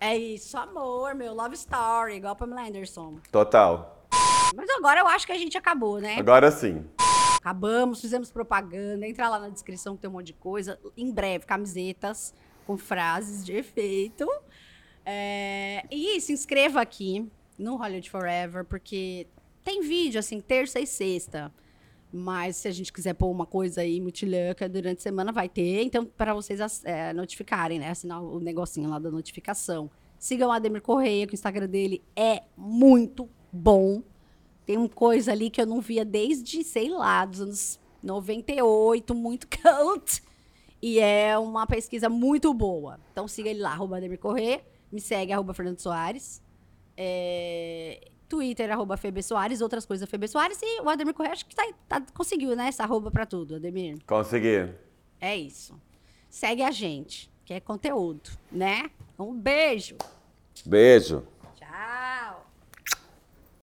É 0.00 0.16
isso, 0.16 0.58
amor, 0.58 1.14
meu 1.14 1.32
love 1.32 1.54
story, 1.54 2.16
igual 2.16 2.32
a 2.32 2.36
Pamela 2.36 2.66
Anderson. 2.66 3.18
Total. 3.30 4.08
Mas 4.54 4.68
agora 4.70 5.00
eu 5.00 5.06
acho 5.06 5.24
que 5.24 5.32
a 5.32 5.38
gente 5.38 5.56
acabou, 5.56 6.00
né? 6.00 6.16
Agora 6.18 6.50
sim. 6.50 6.84
Acabamos, 7.36 8.00
fizemos 8.00 8.30
propaganda, 8.30 9.06
entra 9.06 9.28
lá 9.28 9.38
na 9.38 9.48
descrição 9.48 9.94
que 9.94 10.02
tem 10.02 10.10
um 10.10 10.14
monte 10.14 10.26
de 10.26 10.32
coisa. 10.34 10.78
Em 10.96 11.10
breve, 11.12 11.46
camisetas 11.46 12.34
com 12.66 12.76
frases 12.76 13.44
de 13.44 13.52
efeito. 13.52 14.28
É, 15.06 15.84
E 15.90 16.20
se 16.20 16.32
inscreva 16.32 16.80
aqui 16.80 17.30
no 17.56 17.76
Hollywood 17.76 18.10
Forever, 18.10 18.64
porque 18.64 19.26
tem 19.64 19.80
vídeo, 19.82 20.18
assim, 20.18 20.40
terça 20.40 20.80
e 20.80 20.86
sexta. 20.86 21.52
Mas 22.12 22.56
se 22.56 22.68
a 22.68 22.70
gente 22.70 22.92
quiser 22.92 23.14
pôr 23.14 23.30
uma 23.30 23.46
coisa 23.46 23.80
aí 23.80 23.98
muito 24.00 24.26
louca 24.26 24.68
durante 24.68 24.98
a 24.98 25.02
semana, 25.02 25.32
vai 25.32 25.48
ter. 25.48 25.82
Então, 25.82 26.04
para 26.04 26.34
vocês 26.34 26.84
é, 26.84 27.12
notificarem, 27.14 27.78
né? 27.78 27.88
Assinar 27.88 28.22
o 28.22 28.38
negocinho 28.38 28.90
lá 28.90 28.98
da 28.98 29.10
notificação. 29.10 29.90
Sigam 30.18 30.50
o 30.50 30.52
Ademir 30.52 30.82
Correia, 30.82 31.26
que 31.26 31.32
o 31.32 31.36
Instagram 31.36 31.68
dele 31.68 32.02
é 32.14 32.42
muito 32.56 33.28
bom. 33.50 34.02
Tem 34.66 34.76
uma 34.76 34.88
coisa 34.88 35.32
ali 35.32 35.48
que 35.48 35.60
eu 35.60 35.66
não 35.66 35.80
via 35.80 36.04
desde, 36.04 36.62
sei 36.62 36.90
lá, 36.90 37.24
dos 37.24 37.40
anos 37.40 37.80
98, 38.02 39.14
muito 39.14 39.48
cult. 39.48 40.22
E 40.82 40.98
é 40.98 41.38
uma 41.38 41.66
pesquisa 41.66 42.08
muito 42.08 42.52
boa. 42.52 43.00
Então 43.12 43.26
siga 43.26 43.48
ele 43.48 43.60
lá, 43.60 43.70
arroba 43.70 43.96
Ademir 43.96 44.18
Corrêa. 44.18 44.60
Me 44.90 45.00
segue, 45.00 45.32
arroba 45.32 45.54
Fernando 45.54 45.78
Soares. 45.78 46.42
É, 46.96 48.11
Twitter, 48.36 48.70
arroba 48.72 48.96
Febe 48.96 49.22
Soares. 49.22 49.60
Outras 49.60 49.84
coisas, 49.84 50.08
Febe 50.08 50.26
Soares. 50.26 50.58
E 50.62 50.80
o 50.80 50.88
Ademir 50.88 51.12
Corrêa, 51.12 51.32
acho 51.32 51.44
que 51.44 51.54
tá, 51.54 51.64
tá- 51.86 52.02
conseguiu, 52.14 52.56
né? 52.56 52.68
Essa 52.68 52.82
arroba 52.84 53.10
pra 53.10 53.26
tudo, 53.26 53.56
Ademir. 53.56 53.98
Consegui. 54.06 54.72
É 55.20 55.36
isso. 55.36 55.78
Segue 56.30 56.62
a 56.62 56.70
gente, 56.70 57.30
que 57.44 57.52
é 57.52 57.60
conteúdo, 57.60 58.30
né? 58.50 58.90
Um 59.18 59.34
beijo. 59.34 59.96
Beijo. 60.64 61.22